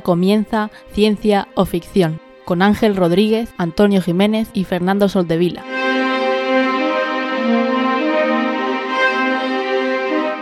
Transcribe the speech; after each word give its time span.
Comienza 0.00 0.70
Ciencia 0.92 1.48
o 1.56 1.64
Ficción 1.64 2.20
con 2.44 2.62
Ángel 2.62 2.96
Rodríguez, 2.96 3.52
Antonio 3.58 4.02
Jiménez 4.02 4.48
y 4.54 4.64
Fernando 4.64 5.08
Soldevila. 5.08 5.64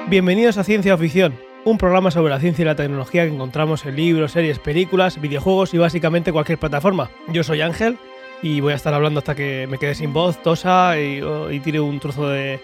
Bienvenidos 0.09 0.57
a 0.57 0.65
Ciencia 0.65 0.95
o 0.95 0.99
Ficción, 0.99 1.35
un 1.65 1.77
programa 1.77 2.11
sobre 2.11 2.31
la 2.31 2.41
ciencia 2.41 2.63
y 2.63 2.67
la 2.67 2.77
tecnología 2.77 3.25
que 3.25 3.35
encontramos 3.35 3.85
en 3.85 3.97
libros, 3.97 4.33
series, 4.33 4.59
películas, 4.59 5.21
videojuegos 5.21 5.75
y 5.75 5.79
básicamente 5.79 6.33
cualquier 6.33 6.59
plataforma. 6.59 7.11
Yo 7.29 7.43
soy 7.43 7.61
Ángel 7.61 7.99
y 8.43 8.61
voy 8.61 8.73
a 8.73 8.77
estar 8.77 8.95
hablando 8.95 9.19
hasta 9.19 9.35
que 9.35 9.67
me 9.69 9.79
quede 9.79 9.95
sin 9.95 10.13
voz, 10.13 10.43
tosa 10.43 10.99
y, 10.99 11.23
y 11.51 11.61
tire 11.61 11.81
un 11.81 12.01
trozo 12.01 12.29
de 12.29 12.61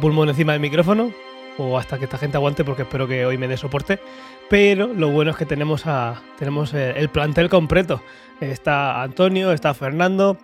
pulmón 0.00 0.28
encima 0.28 0.52
del 0.52 0.60
micrófono 0.60 1.12
o 1.58 1.78
hasta 1.78 1.98
que 1.98 2.04
esta 2.04 2.18
gente 2.18 2.36
aguante 2.36 2.64
porque 2.64 2.82
espero 2.82 3.06
que 3.06 3.26
hoy 3.26 3.38
me 3.38 3.48
dé 3.48 3.56
soporte. 3.56 3.98
Pero 4.48 4.88
lo 4.88 5.10
bueno 5.10 5.30
es 5.30 5.36
que 5.36 5.46
tenemos, 5.46 5.86
a, 5.86 6.22
tenemos 6.38 6.74
el 6.74 7.08
plantel 7.08 7.48
completo. 7.48 8.02
Está 8.40 9.02
Antonio, 9.02 9.52
está 9.52 9.72
Fernando, 9.72 10.36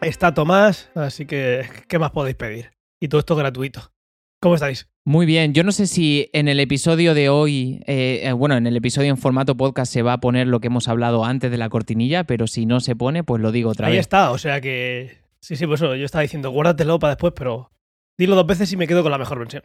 está 0.00 0.34
Tomás, 0.34 0.90
así 0.94 1.26
que 1.26 1.66
¿qué 1.88 1.98
más 1.98 2.10
podéis 2.10 2.36
pedir? 2.36 2.72
Y 3.00 3.08
todo 3.08 3.20
esto 3.20 3.36
gratuito. 3.36 3.92
¿Cómo 4.40 4.54
estáis? 4.54 4.88
Muy 5.04 5.24
bien, 5.24 5.54
yo 5.54 5.62
no 5.62 5.72
sé 5.72 5.86
si 5.86 6.28
en 6.32 6.48
el 6.48 6.60
episodio 6.60 7.14
de 7.14 7.28
hoy, 7.28 7.80
eh, 7.86 8.22
eh, 8.24 8.32
bueno, 8.32 8.56
en 8.56 8.66
el 8.66 8.76
episodio 8.76 9.10
en 9.10 9.16
formato 9.16 9.56
podcast 9.56 9.92
se 9.92 10.02
va 10.02 10.14
a 10.14 10.20
poner 10.20 10.46
lo 10.48 10.60
que 10.60 10.66
hemos 10.66 10.88
hablado 10.88 11.24
antes 11.24 11.50
de 11.50 11.56
la 11.56 11.68
cortinilla, 11.68 12.24
pero 12.24 12.46
si 12.46 12.66
no 12.66 12.80
se 12.80 12.96
pone, 12.96 13.24
pues 13.24 13.40
lo 13.40 13.52
digo 13.52 13.70
otra 13.70 13.86
Ahí 13.86 13.92
vez. 13.92 13.98
Ahí 13.98 14.00
está, 14.00 14.30
o 14.32 14.38
sea 14.38 14.60
que... 14.60 15.18
Sí, 15.40 15.56
sí, 15.56 15.66
pues 15.66 15.80
eso, 15.80 15.94
yo 15.94 16.04
estaba 16.04 16.22
diciendo, 16.22 16.50
guárdatelo 16.50 16.98
para 16.98 17.14
después, 17.14 17.32
pero 17.36 17.70
Dilo 18.18 18.34
dos 18.34 18.46
veces 18.46 18.72
y 18.72 18.78
me 18.78 18.86
quedo 18.86 19.02
con 19.02 19.12
la 19.12 19.18
mejor 19.18 19.38
versión. 19.38 19.62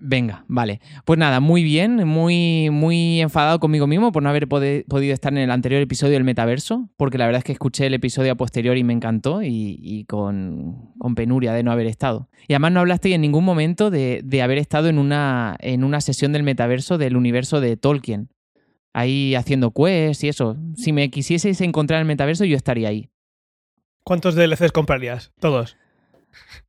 Venga, 0.00 0.44
vale. 0.48 0.80
Pues 1.04 1.20
nada, 1.20 1.38
muy 1.38 1.62
bien, 1.62 2.04
muy, 2.08 2.68
muy 2.70 3.20
enfadado 3.20 3.60
conmigo 3.60 3.86
mismo 3.86 4.10
por 4.10 4.24
no 4.24 4.28
haber 4.28 4.48
podido 4.48 5.14
estar 5.14 5.32
en 5.32 5.38
el 5.38 5.50
anterior 5.52 5.80
episodio 5.80 6.14
del 6.14 6.24
metaverso, 6.24 6.90
porque 6.96 7.18
la 7.18 7.26
verdad 7.26 7.38
es 7.38 7.44
que 7.44 7.52
escuché 7.52 7.86
el 7.86 7.94
episodio 7.94 8.32
a 8.32 8.34
posteriori 8.34 8.80
y 8.80 8.84
me 8.84 8.92
encantó 8.92 9.44
y, 9.44 9.78
y 9.80 10.04
con, 10.06 10.92
con, 10.98 11.14
penuria 11.14 11.52
de 11.52 11.62
no 11.62 11.70
haber 11.70 11.86
estado. 11.86 12.28
Y 12.48 12.54
además 12.54 12.72
no 12.72 12.80
hablaste 12.80 13.14
en 13.14 13.20
ningún 13.20 13.44
momento 13.44 13.90
de, 13.90 14.22
de 14.24 14.42
haber 14.42 14.58
estado 14.58 14.88
en 14.88 14.98
una, 14.98 15.56
en 15.60 15.84
una 15.84 16.00
sesión 16.00 16.32
del 16.32 16.42
metaverso 16.42 16.98
del 16.98 17.16
universo 17.16 17.60
de 17.60 17.76
Tolkien. 17.76 18.30
Ahí 18.92 19.36
haciendo 19.36 19.70
quests 19.70 20.24
y 20.24 20.28
eso. 20.28 20.56
Si 20.74 20.92
me 20.92 21.08
quisieseis 21.10 21.60
encontrar 21.60 21.98
en 21.98 22.02
el 22.02 22.08
metaverso, 22.08 22.44
yo 22.44 22.56
estaría 22.56 22.88
ahí. 22.88 23.08
¿Cuántos 24.02 24.34
DLCs 24.34 24.72
comprarías? 24.72 25.32
¿Todos? 25.38 25.76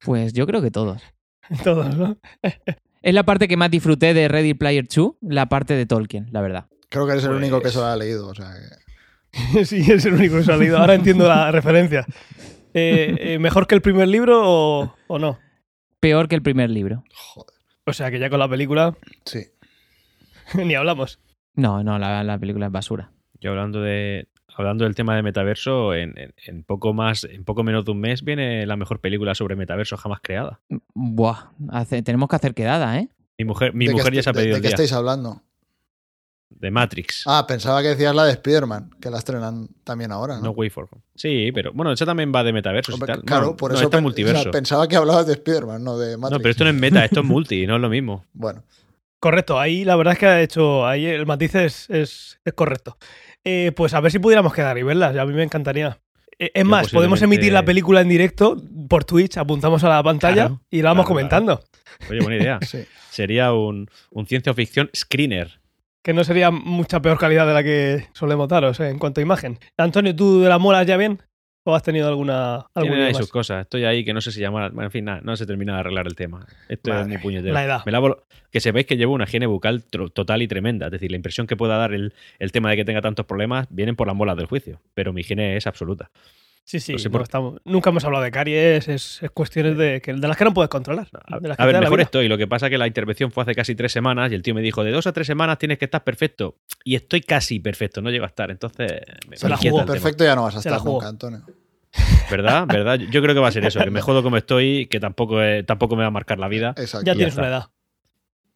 Pues 0.05 0.33
yo 0.33 0.45
creo 0.45 0.61
que 0.61 0.71
todos. 0.71 1.01
Todos, 1.63 1.95
¿no? 1.95 2.17
es 3.01 3.13
la 3.13 3.23
parte 3.23 3.47
que 3.47 3.57
más 3.57 3.71
disfruté 3.71 4.13
de 4.13 4.27
Ready 4.27 4.53
Player 4.53 4.85
2, 4.87 5.15
la 5.21 5.47
parte 5.47 5.75
de 5.75 5.85
Tolkien, 5.85 6.27
la 6.31 6.41
verdad. 6.41 6.65
Creo 6.89 7.05
que 7.05 7.13
eres 7.13 7.25
Pues 7.25 7.35
el 7.35 7.43
único 7.43 7.61
que 7.61 7.69
se 7.69 7.79
lo 7.79 7.85
ha 7.85 7.95
leído, 7.95 8.27
o 8.27 8.35
sea 8.35 8.51
que... 8.53 9.65
sí, 9.65 9.79
es 9.91 10.05
el 10.05 10.13
único 10.13 10.37
que 10.37 10.43
se 10.43 10.53
ha 10.53 10.57
leído. 10.57 10.77
Ahora 10.77 10.93
entiendo 10.93 11.27
la 11.27 11.51
referencia. 11.51 12.05
Eh, 12.73 13.15
eh, 13.19 13.39
¿Mejor 13.39 13.67
que 13.67 13.75
el 13.75 13.81
primer 13.81 14.07
libro 14.07 14.41
o, 14.43 14.95
o, 15.07 15.19
no? 15.19 15.39
Peor 15.99 16.27
que 16.27 16.35
el 16.35 16.41
primer 16.41 16.69
libro. 16.69 17.03
Joder. 17.13 17.53
O 17.85 17.93
sea 17.93 18.11
que 18.11 18.19
ya 18.19 18.29
con 18.29 18.39
la 18.39 18.47
película... 18.47 18.95
Sí. 19.25 19.47
Ni 20.53 20.75
hablamos. 20.75 21.19
No, 21.55 21.83
no, 21.83 21.99
la, 21.99 22.23
la, 22.23 22.37
película 22.37 22.67
es 22.67 22.71
basura. 22.71 23.11
Yo 23.39 23.51
hablando 23.51 23.81
de... 23.81 24.27
Hablando 24.55 24.83
del 24.83 24.95
tema 24.95 25.15
de 25.15 25.23
metaverso, 25.23 25.93
en, 25.95 26.17
en, 26.17 26.33
en, 26.45 26.63
poco 26.63 26.93
más, 26.93 27.23
en 27.23 27.43
poco 27.43 27.63
menos 27.63 27.85
de 27.85 27.91
un 27.91 27.99
mes 27.99 28.23
viene 28.23 28.65
la 28.65 28.75
mejor 28.75 28.99
película 28.99 29.33
sobre 29.35 29.55
metaverso 29.55 29.97
jamás 29.97 30.19
creada. 30.21 30.59
Buah, 30.93 31.51
hace, 31.69 32.03
tenemos 32.03 32.29
que 32.29 32.35
hacer 32.35 32.53
quedada, 32.53 32.99
¿eh? 32.99 33.09
Mi 33.37 33.45
mujer, 33.45 33.73
mi 33.73 33.89
mujer 33.89 34.13
ya 34.13 34.21
se 34.23 34.29
ha 34.29 34.33
pedido 34.33 34.55
¿De, 34.55 34.55
de 34.55 34.61
qué 34.61 34.67
día. 34.67 34.75
estáis 34.75 34.93
hablando? 34.93 35.41
De 36.49 36.69
Matrix. 36.69 37.23
Ah, 37.25 37.45
pensaba 37.47 37.81
que 37.81 37.89
decías 37.89 38.13
la 38.15 38.25
de 38.25 38.33
Spider-Man, 38.33 38.91
que 39.01 39.09
la 39.09 39.17
estrenan 39.17 39.69
también 39.83 40.11
ahora, 40.11 40.35
¿no? 40.35 40.43
No 40.43 40.51
Way 40.51 40.69
for 40.69 40.87
Home. 40.91 41.01
Sí, 41.15 41.51
pero 41.51 41.71
bueno, 41.73 41.91
esa 41.91 42.05
también 42.05 42.31
va 42.33 42.43
de 42.43 42.53
metaverso. 42.53 42.93
Hombre, 42.93 43.11
y 43.11 43.15
tal. 43.15 43.25
Claro, 43.25 43.57
por 43.57 43.71
no, 43.71 43.75
eso 43.77 43.85
está 43.85 43.97
pen- 43.97 44.03
multiverso. 44.03 44.39
o 44.39 44.43
sea, 44.43 44.51
pensaba 44.51 44.87
que 44.87 44.95
hablabas 44.95 45.25
de 45.25 45.33
Spider-Man, 45.33 45.83
no 45.83 45.97
de 45.97 46.15
Matrix. 46.15 46.31
no, 46.31 46.41
pero 46.41 46.51
esto 46.51 46.63
no 46.63 46.69
es 46.69 46.75
meta, 46.75 47.03
esto 47.03 47.21
es 47.21 47.25
multi, 47.25 47.65
no 47.65 47.75
es 47.77 47.81
lo 47.81 47.89
mismo. 47.89 48.25
Bueno, 48.33 48.63
Correcto, 49.19 49.57
ahí 49.57 49.85
la 49.85 49.95
verdad 49.95 50.13
es 50.13 50.19
que 50.19 50.25
ha 50.25 50.41
hecho. 50.41 50.85
Ahí 50.85 51.05
el 51.05 51.25
matiz 51.25 51.55
es, 51.55 51.89
es, 51.89 52.41
es 52.43 52.53
correcto. 52.53 52.97
Eh, 53.43 53.71
pues 53.75 53.93
a 53.93 53.99
ver 53.99 54.11
si 54.11 54.19
pudiéramos 54.19 54.53
quedar 54.53 54.77
y 54.77 54.83
verlas. 54.83 55.15
A 55.15 55.25
mí 55.25 55.33
me 55.33 55.43
encantaría. 55.43 55.99
Eh, 56.39 56.51
es 56.53 56.63
Yo 56.63 56.69
más, 56.69 56.89
podemos 56.89 57.21
emitir 57.21 57.53
la 57.53 57.63
película 57.65 58.01
en 58.01 58.09
directo 58.09 58.57
por 58.89 59.05
Twitch, 59.05 59.37
apuntamos 59.37 59.83
a 59.83 59.89
la 59.89 60.03
pantalla 60.03 60.47
Claro, 60.47 60.61
y 60.69 60.81
la 60.81 60.89
vamos 60.89 61.05
claro, 61.05 61.15
comentando. 61.15 61.63
Oye, 62.09 62.21
buena 62.21 62.37
idea. 62.41 62.59
sí. 62.65 62.85
Sería 63.09 63.53
un, 63.53 63.89
un 64.11 64.25
ciencia 64.25 64.53
ficción 64.53 64.89
screener. 64.95 65.59
Que 66.01 66.13
no 66.13 66.23
sería 66.23 66.51
mucha 66.51 67.01
peor 67.01 67.17
calidad 67.17 67.47
de 67.47 67.53
la 67.53 67.63
que 67.63 68.07
solemos 68.13 68.47
daros 68.49 68.79
eh, 68.79 68.89
en 68.89 68.99
cuanto 68.99 69.21
a 69.21 69.23
imagen. 69.23 69.59
Antonio, 69.77 70.15
¿tú 70.15 70.41
de 70.41 70.49
la 70.49 70.57
molas 70.57 70.85
ya 70.85 70.97
bien? 70.97 71.21
¿O 71.65 71.73
has 71.73 71.81
tenido 71.83 72.07
alguna, 72.09 72.65
alguna 72.75 73.07
más? 73.07 73.17
sus 73.17 73.29
cosas. 73.29 73.61
Estoy 73.61 73.85
ahí 73.85 74.03
que 74.03 74.13
no 74.13 74.19
sé 74.19 74.31
si 74.33 74.41
llamar. 74.41 74.71
Bueno, 74.71 74.87
en 74.87 74.91
fin, 74.91 75.05
nada, 75.05 75.21
no 75.23 75.37
se 75.37 75.45
termina 75.45 75.73
de 75.75 75.79
arreglar 75.79 76.07
el 76.07 76.15
tema. 76.15 76.45
Esto 76.67 76.89
Vale, 76.91 77.03
es 77.03 77.07
muy 77.07 77.17
puñetero. 77.19 77.53
la 77.53 77.63
edad. 77.63 77.81
Me 77.85 77.91
lavo- 77.93 78.23
que 78.51 78.59
sepáis 78.59 78.85
que 78.85 78.97
llevo 78.97 79.13
una 79.13 79.23
higiene 79.23 79.45
bucal 79.45 79.83
total 79.85 80.41
y 80.41 80.47
tremenda. 80.47 80.87
Es 80.87 80.91
decir, 80.91 81.09
la 81.09 81.15
impresión 81.15 81.47
que 81.47 81.55
pueda 81.55 81.77
dar 81.77 81.93
el, 81.93 82.13
el 82.39 82.51
tema 82.51 82.69
de 82.69 82.75
que 82.75 82.85
tenga 82.85 83.01
tantos 83.01 83.25
problemas 83.25 83.67
vienen 83.69 83.95
por 83.95 84.07
las 84.07 84.15
molas 84.15 84.35
del 84.35 84.45
juicio. 84.47 84.81
Pero 84.93 85.13
mi 85.13 85.21
higiene 85.21 85.55
es 85.55 85.65
absoluta. 85.65 86.11
Sí, 86.65 86.79
sí, 86.79 86.93
No 86.93 86.99
sé 86.99 87.09
no, 87.09 87.11
por- 87.11 87.21
estamos- 87.23 87.61
nunca 87.65 87.89
hemos 87.89 88.03
hablado 88.05 88.23
de 88.23 88.31
caries, 88.31 88.87
es, 88.87 89.21
es 89.21 89.31
cuestiones 89.31 89.77
de, 89.77 90.01
que, 90.01 90.13
de 90.13 90.27
las 90.27 90.37
que 90.37 90.45
no 90.45 90.53
puedes 90.53 90.69
controlar. 90.69 91.07
A, 91.27 91.39
de 91.39 91.49
las 91.49 91.57
que 91.57 91.63
a 91.63 91.67
te 91.67 91.73
ver, 91.73 91.81
mejor 91.81 91.99
estoy. 91.99 92.27
Lo 92.29 92.37
que 92.37 92.47
pasa 92.47 92.67
es 92.67 92.69
que 92.69 92.77
la 92.77 92.87
intervención 92.87 93.31
fue 93.31 93.43
hace 93.43 93.53
casi 93.53 93.75
tres 93.75 93.91
semanas 93.91 94.31
y 94.31 94.35
el 94.35 94.41
tío 94.43 94.55
me 94.55 94.61
dijo, 94.61 94.83
de 94.83 94.91
dos 94.91 95.05
a 95.05 95.11
tres 95.11 95.27
semanas 95.27 95.57
tienes 95.57 95.77
que 95.77 95.85
estar 95.85 96.03
perfecto. 96.05 96.57
Y 96.85 96.95
estoy 96.95 97.19
casi 97.21 97.59
perfecto, 97.59 98.01
no 98.01 98.09
llego 98.11 98.23
a 98.23 98.27
estar. 98.27 98.49
Entonces, 98.49 98.91
me, 99.27 99.35
Se 99.35 99.45
me 99.45 99.49
la 99.49 99.57
jugó. 99.57 99.85
Perfecto 99.85 100.23
ya 100.23 100.35
no 100.35 100.43
vas 100.43 100.55
a 100.55 100.61
Se 100.61 100.69
la 100.69 100.77
estar 100.77 100.85
jugó. 100.87 100.99
nunca, 100.99 101.09
Antonio. 101.09 101.41
¿Verdad? 102.31 102.65
¿Verdad? 102.67 102.97
Yo 102.97 103.21
creo 103.21 103.35
que 103.35 103.41
va 103.41 103.49
a 103.49 103.51
ser 103.51 103.65
eso, 103.65 103.79
que 103.83 103.91
me 103.91 104.01
jodo 104.01 104.23
como 104.23 104.37
estoy, 104.37 104.87
que 104.87 104.99
tampoco, 104.99 105.39
tampoco 105.67 105.95
me 105.97 106.01
va 106.03 106.07
a 106.07 106.11
marcar 106.11 106.39
la 106.39 106.47
vida. 106.47 106.73
Exacto. 106.77 107.05
Ya 107.05 107.13
tienes 107.13 107.35
una 107.35 107.47
edad. 107.49 107.65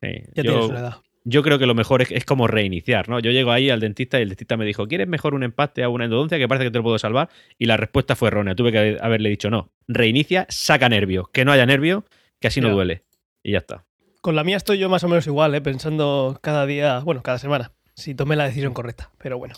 Sí, 0.01 0.07
Ya 0.33 0.43
yo- 0.43 0.51
tienes 0.53 0.69
una 0.69 0.79
edad. 0.79 0.95
Yo 1.29 1.43
creo 1.43 1.59
que 1.59 1.65
lo 1.65 1.75
mejor 1.75 2.01
es, 2.01 2.11
es 2.11 2.23
como 2.23 2.47
reiniciar, 2.47 3.09
¿no? 3.09 3.19
Yo 3.19 3.31
llego 3.31 3.51
ahí 3.51 3.69
al 3.69 3.79
dentista 3.81 4.17
y 4.17 4.21
el 4.21 4.29
dentista 4.29 4.55
me 4.55 4.63
dijo, 4.65 4.87
¿quieres 4.87 5.07
mejor 5.07 5.33
un 5.33 5.43
empate 5.43 5.83
a 5.83 5.89
una 5.89 6.05
endodoncia 6.05 6.37
que 6.37 6.47
parece 6.47 6.65
que 6.65 6.71
te 6.71 6.77
lo 6.77 6.83
puedo 6.83 6.97
salvar? 6.97 7.29
Y 7.57 7.65
la 7.65 7.75
respuesta 7.75 8.15
fue 8.15 8.29
errónea. 8.29 8.55
Tuve 8.55 8.71
que 8.71 8.77
haber- 8.77 9.03
haberle 9.03 9.29
dicho 9.29 9.49
no. 9.49 9.71
Reinicia, 9.87 10.45
saca 10.49 10.87
nervio. 10.87 11.29
Que 11.33 11.43
no 11.43 11.51
haya 11.51 11.65
nervio, 11.65 12.05
que 12.39 12.47
así 12.47 12.61
no 12.61 12.69
duele. 12.69 13.03
Y 13.43 13.51
ya 13.51 13.57
está. 13.59 13.83
Con 14.21 14.35
la 14.35 14.43
mía 14.43 14.57
estoy 14.57 14.77
yo 14.77 14.89
más 14.89 15.03
o 15.03 15.09
menos 15.09 15.27
igual, 15.27 15.53
¿eh? 15.55 15.61
pensando 15.61 16.39
cada 16.41 16.65
día, 16.65 16.99
bueno, 16.99 17.21
cada 17.23 17.39
semana, 17.39 17.71
si 17.95 18.15
tomé 18.15 18.35
la 18.35 18.45
decisión 18.45 18.73
correcta. 18.73 19.11
Pero 19.17 19.37
bueno, 19.37 19.55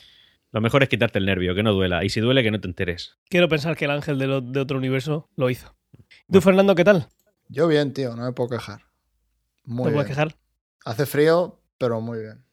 Lo 0.51 0.61
mejor 0.61 0.81
es 0.81 0.89
quitarte 0.89 1.19
el 1.19 1.25
nervio, 1.27 1.53
que 1.53 1.61
no 1.61 1.73
duela. 1.73 2.03
Y 2.03 2.09
si 2.09 2.19
duele, 2.21 2.41
que 2.41 2.49
no 2.49 2.59
te 2.59 2.67
enteres. 2.67 3.17
quiero 3.29 3.47
pensar 3.47 3.77
que 3.77 3.85
el 3.85 3.91
ángel 3.91 4.17
de, 4.17 4.25
lo- 4.27 4.41
de 4.41 4.59
otro 4.59 4.77
universo 4.79 5.29
lo 5.35 5.49
hizo. 5.51 5.75
¿Tú, 6.31 6.41
Fernando, 6.41 6.73
qué 6.73 6.83
tal? 6.83 7.07
Yo 7.47 7.67
bien, 7.67 7.93
tío, 7.93 8.15
no 8.15 8.23
me 8.25 8.31
puedo 8.31 8.49
quejar. 8.49 8.81
Muy 9.65 9.83
¿Te 9.83 9.89
bien. 9.89 9.93
puedes 9.93 10.07
quejar? 10.09 10.35
Hace 10.85 11.05
frío, 11.05 11.58
pero 11.79 11.99
muy 12.01 12.19
bien. 12.19 12.45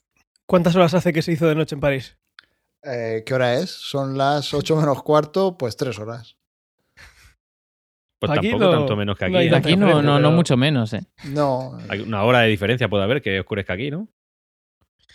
¿Cuántas 0.46 0.74
horas 0.76 0.94
hace 0.94 1.12
que 1.12 1.20
se 1.20 1.32
hizo 1.32 1.46
de 1.46 1.54
noche 1.54 1.74
en 1.74 1.80
París? 1.80 2.16
Eh, 2.82 3.24
¿Qué 3.26 3.34
hora 3.34 3.54
es? 3.54 3.70
Son 3.70 4.16
las 4.16 4.54
8 4.54 4.76
menos 4.76 5.02
cuarto, 5.02 5.58
pues 5.58 5.76
3 5.76 5.98
horas. 5.98 6.36
Pues 8.18 8.30
Aquí 8.32 8.48
tampoco 8.50 8.64
no- 8.72 8.78
tanto 8.78 8.96
menos 8.96 9.18
que 9.18 9.28
no 9.28 9.38
aquí. 9.38 9.50
tanta 9.50 9.68
Aquí 9.68 9.76
no, 9.76 10.00
no, 10.02 10.18
no 10.18 10.30
mucho 10.30 10.56
menos, 10.56 10.92
¿eh? 10.94 11.02
No, 11.24 11.76
Hay 11.88 12.00
una 12.00 12.22
hora 12.24 12.40
de 12.40 12.48
diferencia 12.48 12.88
puede 12.88 13.04
haber 13.04 13.20
que 13.20 13.38
oscurezca 13.40 13.74
aquí, 13.74 13.90
¿no? 13.90 14.08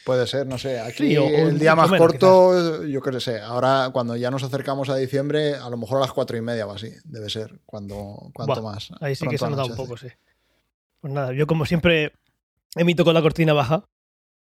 puede 0.03 0.25
ser, 0.25 0.47
no 0.47 0.57
sé. 0.57 0.79
Aquí 0.79 1.09
Sí, 1.09 1.17
o- 1.17 1.27
el 1.27 1.59
día 1.59 1.75
más 1.75 1.89
menos, 1.91 2.07
corto, 2.07 2.83
yo 2.85 3.01
qué 3.01 3.19
sé. 3.19 3.39
Ahora, 3.39 3.91
cuando 3.93 4.15
ya 4.15 4.31
nos 4.31 4.41
acercamos 4.43 4.89
a 4.89 4.95
diciembre, 4.95 5.53
a 5.55 5.69
lo 5.69 5.77
mejor 5.77 5.97
a 5.97 6.01
las 6.01 6.11
4 6.11 6.35
y 6.37 6.41
media 6.41 6.65
o 6.65 6.71
así. 6.71 6.91
Debe 7.03 7.29
ser, 7.29 7.59
cuando, 7.67 8.31
cuanto 8.33 8.61
Buah, 8.61 8.73
más. 8.73 8.91
Ahí 8.99 9.15
sí 9.15 9.27
que 9.27 9.37
se 9.37 9.45
ha 9.45 9.49
notado 9.49 9.67
un 9.67 9.75
poco, 9.75 9.97
sí. 9.97 10.07
Pues 11.01 11.13
nada, 11.13 11.33
yo 11.33 11.45
como 11.45 11.65
siempre 11.65 12.13
emito 12.75 13.03
con 13.05 13.13
la 13.13 13.21
cortina 13.21 13.53
baja. 13.53 13.85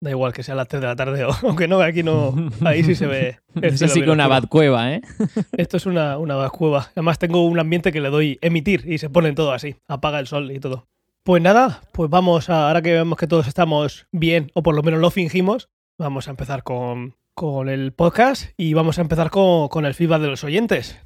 Da 0.03 0.09
igual 0.09 0.33
que 0.33 0.43
sea 0.43 0.53
a 0.53 0.57
las 0.57 0.67
3 0.67 0.81
de 0.81 0.87
la 0.87 0.97
tarde 0.97 1.23
o 1.23 1.31
aunque 1.43 1.65
no, 1.69 1.79
aquí 1.79 2.03
no. 2.03 2.35
Ahí 2.65 2.83
sí 2.83 2.93
se 2.93 3.07
ve. 3.07 3.39
Eso 3.61 3.87
sí 3.87 4.01
que 4.01 4.09
una 4.09 4.27
bad 4.27 4.49
cueva, 4.49 4.91
¿eh? 4.91 5.01
Esto 5.57 5.77
es 5.77 5.85
una, 5.85 6.17
una 6.17 6.49
cueva. 6.49 6.89
Además, 6.91 7.19
tengo 7.19 7.45
un 7.45 7.57
ambiente 7.57 7.93
que 7.93 8.01
le 8.01 8.09
doy 8.09 8.37
emitir 8.41 8.83
y 8.85 8.97
se 8.97 9.09
pone 9.09 9.31
todo 9.31 9.53
así. 9.53 9.77
Apaga 9.87 10.19
el 10.19 10.27
sol 10.27 10.51
y 10.51 10.59
todo. 10.59 10.89
Pues 11.23 11.41
nada, 11.41 11.83
pues 11.93 12.09
vamos 12.09 12.49
a. 12.49 12.67
Ahora 12.67 12.81
que 12.81 12.91
vemos 12.91 13.17
que 13.17 13.27
todos 13.27 13.47
estamos 13.47 14.07
bien, 14.11 14.51
o 14.53 14.61
por 14.61 14.75
lo 14.75 14.83
menos 14.83 14.99
lo 14.99 15.09
fingimos, 15.09 15.69
vamos 15.97 16.27
a 16.27 16.31
empezar 16.31 16.63
con, 16.63 17.15
con 17.33 17.69
el 17.69 17.93
podcast 17.93 18.51
y 18.57 18.73
vamos 18.73 18.97
a 18.97 19.03
empezar 19.03 19.29
con, 19.29 19.69
con 19.69 19.85
el 19.85 19.93
feedback 19.93 20.21
de 20.21 20.27
los 20.27 20.43
oyentes. 20.43 20.99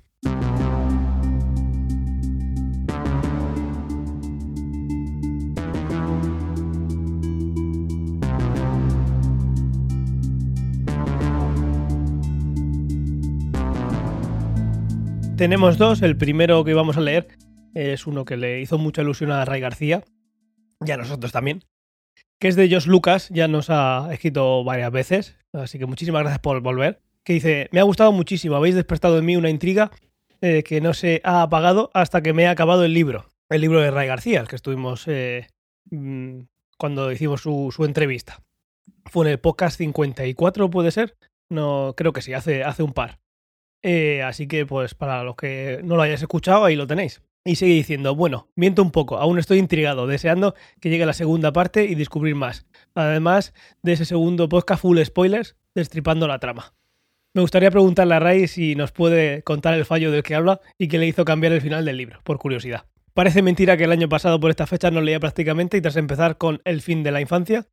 Tenemos 15.37 15.77
dos. 15.77 16.01
El 16.01 16.17
primero 16.17 16.63
que 16.63 16.73
vamos 16.73 16.97
a 16.97 17.01
leer 17.01 17.27
es 17.75 18.07
uno 18.07 18.25
que 18.25 18.37
le 18.37 18.59
hizo 18.59 18.79
mucha 18.79 19.03
ilusión 19.03 19.29
a 19.29 19.45
Ray 19.45 19.61
García 19.61 20.03
y 20.83 20.89
a 20.89 20.97
nosotros 20.97 21.31
también. 21.31 21.63
Que 22.39 22.47
es 22.47 22.55
de 22.55 22.67
Josh 22.67 22.87
Lucas, 22.87 23.29
ya 23.29 23.47
nos 23.47 23.69
ha 23.69 24.09
escrito 24.11 24.63
varias 24.63 24.91
veces. 24.91 25.37
así 25.53 25.77
que 25.77 25.85
muchísimas 25.85 26.21
gracias 26.21 26.39
por 26.39 26.59
volver. 26.61 27.01
Que 27.23 27.33
dice, 27.33 27.69
me 27.71 27.79
ha 27.79 27.83
gustado 27.83 28.11
muchísimo, 28.11 28.55
habéis 28.55 28.73
despertado 28.73 29.19
en 29.19 29.25
mí 29.25 29.35
una 29.35 29.51
intriga 29.51 29.91
eh, 30.41 30.63
que 30.63 30.81
no 30.81 30.95
se 30.95 31.21
ha 31.23 31.43
apagado 31.43 31.91
hasta 31.93 32.23
que 32.23 32.33
me 32.33 32.43
he 32.43 32.47
acabado 32.47 32.83
el 32.83 32.95
libro. 32.95 33.27
El 33.49 33.61
libro 33.61 33.79
de 33.79 33.91
Ray 33.91 34.07
García, 34.07 34.41
el 34.41 34.47
que 34.47 34.55
estuvimos 34.55 35.03
eh, 35.05 35.45
mm, 35.91 36.39
cuando 36.79 37.11
hicimos 37.11 37.41
su, 37.41 37.71
su 37.71 37.85
entrevista. 37.85 38.41
Fue 39.05 39.27
en 39.27 39.33
el 39.33 39.39
podcast 39.39 39.77
54, 39.77 40.71
¿puede 40.71 40.89
ser? 40.89 41.15
No, 41.47 41.93
creo 41.95 42.11
que 42.11 42.23
sí, 42.23 42.33
hace, 42.33 42.63
hace 42.63 42.81
un 42.81 42.93
par. 42.93 43.19
Eh, 43.89 44.21
así 44.21 44.47
que, 44.49 44.65
pues, 44.65 44.95
para 44.95 45.23
los 45.23 45.37
que 45.37 45.79
no 45.81 45.95
lo 45.95 46.01
hayáis 46.01 46.21
escuchado, 46.21 46.65
ahí 46.65 46.75
lo 46.75 46.87
tenéis. 46.87 47.21
Y 47.45 47.55
sigue 47.55 47.73
diciendo, 47.73 48.15
bueno, 48.15 48.49
miento 48.53 48.81
un 48.81 48.91
poco, 48.91 49.15
aún 49.15 49.39
estoy 49.39 49.59
intrigado, 49.59 50.07
deseando 50.07 50.55
que 50.81 50.89
llegue 50.89 51.05
la 51.05 51.13
segunda 51.13 51.53
parte 51.53 51.85
y 51.85 51.95
descubrir 51.95 52.35
más. 52.35 52.65
Además 52.95 53.53
de 53.83 53.93
ese 53.93 54.03
segundo 54.03 54.49
podcast 54.49 54.81
full 54.81 55.01
spoilers, 55.01 55.55
destripando 55.73 56.27
la 56.27 56.39
trama. 56.39 56.73
Me 57.33 57.39
gustaría 57.39 57.71
preguntarle 57.71 58.15
a 58.15 58.19
Ray 58.19 58.49
si 58.49 58.75
nos 58.75 58.91
puede 58.91 59.41
contar 59.43 59.73
el 59.73 59.85
fallo 59.85 60.11
del 60.11 60.23
que 60.23 60.35
habla 60.35 60.59
y 60.77 60.89
qué 60.89 60.97
le 60.97 61.07
hizo 61.07 61.23
cambiar 61.23 61.53
el 61.53 61.61
final 61.61 61.85
del 61.85 61.95
libro, 61.95 62.19
por 62.25 62.39
curiosidad. 62.39 62.87
Parece 63.13 63.41
mentira 63.41 63.77
que 63.77 63.85
el 63.85 63.93
año 63.93 64.09
pasado 64.09 64.37
por 64.41 64.49
esta 64.49 64.67
fecha 64.67 64.91
no 64.91 64.99
leía 64.99 65.21
prácticamente 65.21 65.77
y 65.77 65.81
tras 65.81 65.95
empezar 65.95 66.37
con 66.37 66.59
El 66.65 66.81
fin 66.81 67.03
de 67.03 67.11
la 67.11 67.21
infancia, 67.21 67.67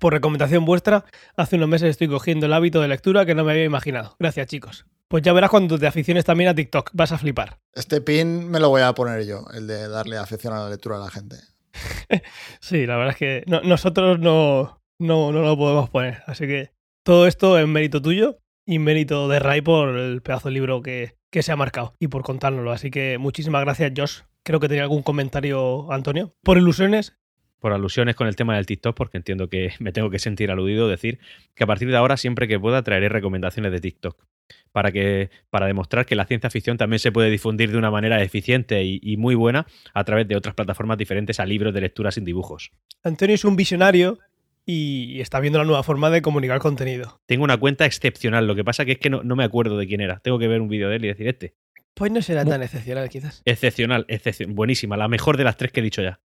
por 0.00 0.14
recomendación 0.14 0.64
vuestra, 0.64 1.04
hace 1.36 1.56
unos 1.56 1.68
meses 1.68 1.90
estoy 1.90 2.08
cogiendo 2.08 2.46
el 2.46 2.54
hábito 2.54 2.80
de 2.80 2.88
lectura 2.88 3.26
que 3.26 3.34
no 3.34 3.44
me 3.44 3.52
había 3.52 3.64
imaginado. 3.64 4.16
Gracias 4.18 4.46
chicos. 4.46 4.86
Pues 5.12 5.22
ya 5.22 5.34
verás 5.34 5.50
cuando 5.50 5.78
te 5.78 5.86
aficiones 5.86 6.24
también 6.24 6.48
a 6.48 6.54
TikTok, 6.54 6.88
vas 6.94 7.12
a 7.12 7.18
flipar. 7.18 7.58
Este 7.74 8.00
pin 8.00 8.50
me 8.50 8.58
lo 8.58 8.70
voy 8.70 8.80
a 8.80 8.94
poner 8.94 9.26
yo, 9.26 9.44
el 9.52 9.66
de 9.66 9.86
darle 9.86 10.16
afición 10.16 10.54
a 10.54 10.60
la 10.60 10.70
lectura 10.70 10.96
a 10.96 11.00
la 11.00 11.10
gente. 11.10 11.36
sí, 12.62 12.86
la 12.86 12.96
verdad 12.96 13.12
es 13.12 13.18
que 13.18 13.44
no, 13.46 13.60
nosotros 13.60 14.18
no, 14.20 14.80
no, 14.98 15.30
no 15.30 15.42
lo 15.42 15.54
podemos 15.58 15.90
poner. 15.90 16.22
Así 16.26 16.46
que 16.46 16.70
todo 17.04 17.26
esto 17.26 17.58
es 17.58 17.68
mérito 17.68 18.00
tuyo 18.00 18.38
y 18.64 18.78
mérito 18.78 19.28
de 19.28 19.38
Ray 19.38 19.60
por 19.60 19.98
el 19.98 20.22
pedazo 20.22 20.48
de 20.48 20.54
libro 20.54 20.80
que, 20.80 21.18
que 21.30 21.42
se 21.42 21.52
ha 21.52 21.56
marcado 21.56 21.94
y 21.98 22.08
por 22.08 22.22
contárnoslo. 22.22 22.72
Así 22.72 22.90
que 22.90 23.18
muchísimas 23.18 23.60
gracias, 23.64 23.92
Josh. 23.94 24.20
Creo 24.44 24.60
que 24.60 24.68
tenía 24.68 24.84
algún 24.84 25.02
comentario, 25.02 25.92
Antonio. 25.92 26.32
Por 26.42 26.56
ilusiones, 26.56 27.18
por 27.62 27.72
alusiones 27.72 28.14
con 28.14 28.26
el 28.26 28.36
tema 28.36 28.56
del 28.56 28.66
TikTok, 28.66 28.94
porque 28.94 29.16
entiendo 29.16 29.48
que 29.48 29.72
me 29.78 29.92
tengo 29.92 30.10
que 30.10 30.18
sentir 30.18 30.50
aludido, 30.50 30.88
decir 30.88 31.18
que 31.54 31.64
a 31.64 31.66
partir 31.66 31.88
de 31.88 31.96
ahora, 31.96 32.18
siempre 32.18 32.46
que 32.46 32.60
pueda, 32.60 32.82
traeré 32.82 33.08
recomendaciones 33.08 33.72
de 33.72 33.80
TikTok. 33.80 34.22
Para, 34.70 34.90
que, 34.90 35.30
para 35.48 35.66
demostrar 35.66 36.04
que 36.04 36.14
la 36.14 36.26
ciencia 36.26 36.50
ficción 36.50 36.76
también 36.76 36.98
se 36.98 37.12
puede 37.12 37.30
difundir 37.30 37.70
de 37.70 37.78
una 37.78 37.90
manera 37.90 38.22
eficiente 38.22 38.82
y, 38.84 39.00
y 39.02 39.16
muy 39.16 39.34
buena 39.34 39.66
a 39.94 40.04
través 40.04 40.28
de 40.28 40.36
otras 40.36 40.54
plataformas 40.54 40.98
diferentes 40.98 41.40
a 41.40 41.46
libros 41.46 41.72
de 41.72 41.80
lectura 41.80 42.10
sin 42.10 42.24
dibujos. 42.24 42.72
Antonio 43.02 43.34
es 43.34 43.44
un 43.44 43.56
visionario 43.56 44.18
y 44.66 45.20
está 45.20 45.40
viendo 45.40 45.58
la 45.58 45.64
nueva 45.64 45.82
forma 45.82 46.10
de 46.10 46.20
comunicar 46.20 46.58
contenido. 46.58 47.20
Tengo 47.26 47.44
una 47.44 47.56
cuenta 47.56 47.86
excepcional, 47.86 48.46
lo 48.46 48.54
que 48.54 48.64
pasa 48.64 48.84
que 48.84 48.92
es 48.92 48.98
que 48.98 49.10
no, 49.10 49.22
no 49.22 49.36
me 49.36 49.44
acuerdo 49.44 49.78
de 49.78 49.86
quién 49.86 50.00
era. 50.00 50.18
Tengo 50.20 50.38
que 50.38 50.48
ver 50.48 50.60
un 50.60 50.68
vídeo 50.68 50.88
de 50.88 50.96
él 50.96 51.04
y 51.04 51.08
decir 51.08 51.28
este. 51.28 51.54
Pues 51.94 52.10
no 52.10 52.22
será 52.22 52.44
tan 52.44 52.62
excepcional, 52.62 53.08
quizás. 53.08 53.42
Excepcional, 53.44 54.06
excepcional, 54.08 54.54
buenísima, 54.54 54.96
la 54.96 55.08
mejor 55.08 55.36
de 55.36 55.44
las 55.44 55.56
tres 55.56 55.72
que 55.72 55.80
he 55.80 55.82
dicho 55.82 56.02
ya. 56.02 56.20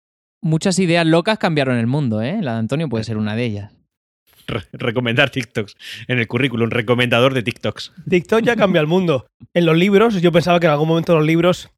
Muchas 0.43 0.79
ideas 0.79 1.07
locas 1.07 1.39
cambiaron 1.39 1.77
el 1.79 1.87
mundo, 1.87 2.21
¿eh? 2.21 2.39
La 2.43 2.55
de 2.55 2.59
Antonio 2.59 2.89
puede 2.89 3.05
ser 3.05 3.17
una 3.17 3.37
de 3.37 3.45
ellas. 3.45 3.73
Re- 4.49 4.67
recomendar 4.73 5.31
TikToks 5.31 5.77
en 6.09 6.19
el 6.19 6.27
currículum, 6.27 6.69
recomendador 6.69 7.33
de 7.33 7.43
TikToks. 7.45 7.93
TikTok 8.09 8.43
ya 8.43 8.57
cambia 8.57 8.81
el 8.81 8.89
mundo. 8.89 9.27
En 9.55 9.67
los 9.67 9.77
libros, 9.77 10.21
yo 10.21 10.33
pensaba 10.33 10.59
que 10.59 10.67
en 10.67 10.73
algún 10.73 10.89
momento 10.89 11.15
los 11.17 11.25
libros 11.25 11.71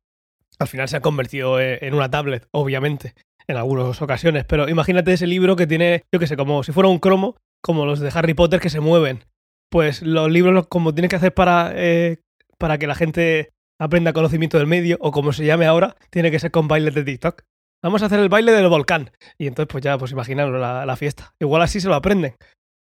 al 0.58 0.68
final 0.68 0.88
se 0.88 0.96
han 0.96 1.02
convertido 1.02 1.60
en 1.60 1.78
en 1.84 1.94
una 1.94 2.10
tablet, 2.10 2.46
obviamente, 2.52 3.14
en 3.46 3.56
algunas 3.58 4.00
ocasiones. 4.00 4.44
Pero 4.46 4.68
imagínate 4.68 5.12
ese 5.12 5.26
libro 5.26 5.56
que 5.56 5.66
tiene, 5.66 6.04
yo 6.12 6.18
qué 6.18 6.26
sé, 6.26 6.36
como 6.36 6.62
si 6.62 6.72
fuera 6.72 6.88
un 6.88 7.00
cromo, 7.00 7.36
como 7.62 7.84
los 7.84 8.00
de 8.00 8.10
Harry 8.14 8.32
Potter 8.34 8.60
que 8.60 8.70
se 8.70 8.80
mueven. 8.80 9.24
Pues 9.70 10.00
los 10.00 10.30
libros, 10.30 10.66
como 10.68 10.94
tienes 10.94 11.10
que 11.10 11.16
hacer 11.16 11.34
para, 11.34 11.72
eh, 11.74 12.18
para 12.58 12.78
que 12.78 12.86
la 12.86 12.94
gente 12.94 13.50
aprenda 13.78 14.12
conocimiento 14.14 14.56
del 14.56 14.66
medio, 14.68 14.96
o 15.00 15.10
como 15.10 15.32
se 15.34 15.44
llame 15.44 15.66
ahora, 15.66 15.96
tiene 16.10 16.30
que 16.30 16.38
ser 16.38 16.50
con 16.50 16.66
bailes 16.68 16.94
de 16.94 17.04
TikTok. 17.04 17.42
Vamos 17.84 18.02
a 18.02 18.06
hacer 18.06 18.18
el 18.18 18.30
baile 18.30 18.50
del 18.52 18.68
volcán. 18.68 19.10
Y 19.36 19.46
entonces, 19.46 19.70
pues 19.70 19.84
ya, 19.84 19.98
pues 19.98 20.10
imaginaros 20.10 20.58
la, 20.58 20.86
la 20.86 20.96
fiesta. 20.96 21.34
Igual 21.38 21.60
así 21.60 21.80
se 21.80 21.88
lo 21.88 21.94
aprenden. 21.94 22.34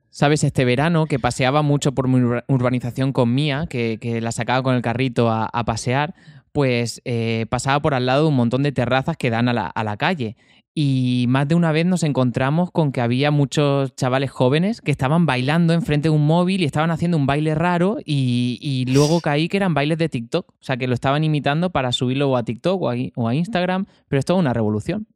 ¿Sabes? 0.10 0.44
Este 0.44 0.66
verano 0.66 1.06
que 1.06 1.20
paseaba 1.20 1.62
mucho 1.62 1.94
por 1.94 2.10
mi 2.10 2.20
ur- 2.20 2.44
urbanización 2.50 3.14
con 3.14 3.34
Mía, 3.34 3.66
que, 3.70 3.98
que 4.02 4.20
la 4.20 4.34
sacaba 4.34 4.62
con 4.62 4.76
el 4.76 4.82
carrito 4.82 5.30
a, 5.30 5.46
a 5.46 5.64
pasear, 5.64 6.16
pues 6.52 7.02
eh, 7.06 7.46
pasaba 7.50 7.82
por 7.82 7.94
al 7.94 8.06
lado 8.06 8.24
de 8.24 8.30
un 8.30 8.36
montón 8.36 8.64
de 8.64 8.72
terrazas 8.72 9.18
que 9.18 9.30
dan 9.30 9.50
a 9.50 9.54
la, 9.54 9.68
a 9.68 9.84
la 9.84 9.98
calle. 9.98 10.36
Y 10.76 11.26
más 11.28 11.48
de 11.48 11.56
una 11.56 11.72
vez 11.72 11.86
nos 11.86 12.04
encontramos 12.04 12.72
con 12.72 12.92
que 12.92 13.02
había 13.02 13.32
muchos 13.32 13.96
chavales 13.96 14.32
jóvenes 14.32 14.82
que 14.82 14.92
estaban 14.92 15.26
bailando 15.26 15.74
enfrente 15.74 16.10
de 16.10 16.16
un 16.16 16.26
móvil 16.26 16.62
y 16.62 16.66
estaban 16.66 16.92
haciendo 16.92 17.18
un 17.18 17.26
baile 17.26 17.56
raro 17.56 17.98
y, 18.06 18.60
y 18.62 18.86
luego 18.86 19.20
caí 19.22 19.50
que 19.50 19.58
eran 19.58 19.74
bailes 19.74 19.98
de 19.98 20.10
TikTok. 20.10 20.50
O 20.50 20.64
sea, 20.64 20.78
que 20.78 20.88
lo 20.88 20.94
estaban 20.94 21.24
imitando 21.24 21.72
para 21.72 21.92
subirlo 21.92 22.36
a 22.38 22.44
TikTok 22.44 22.82
o 22.82 22.90
a, 22.90 22.96
o 23.16 23.28
a 23.28 23.36
Instagram, 23.36 23.88
pero 24.08 24.20
es 24.20 24.26
toda 24.26 24.40
una 24.40 24.54
revolución. 24.54 25.08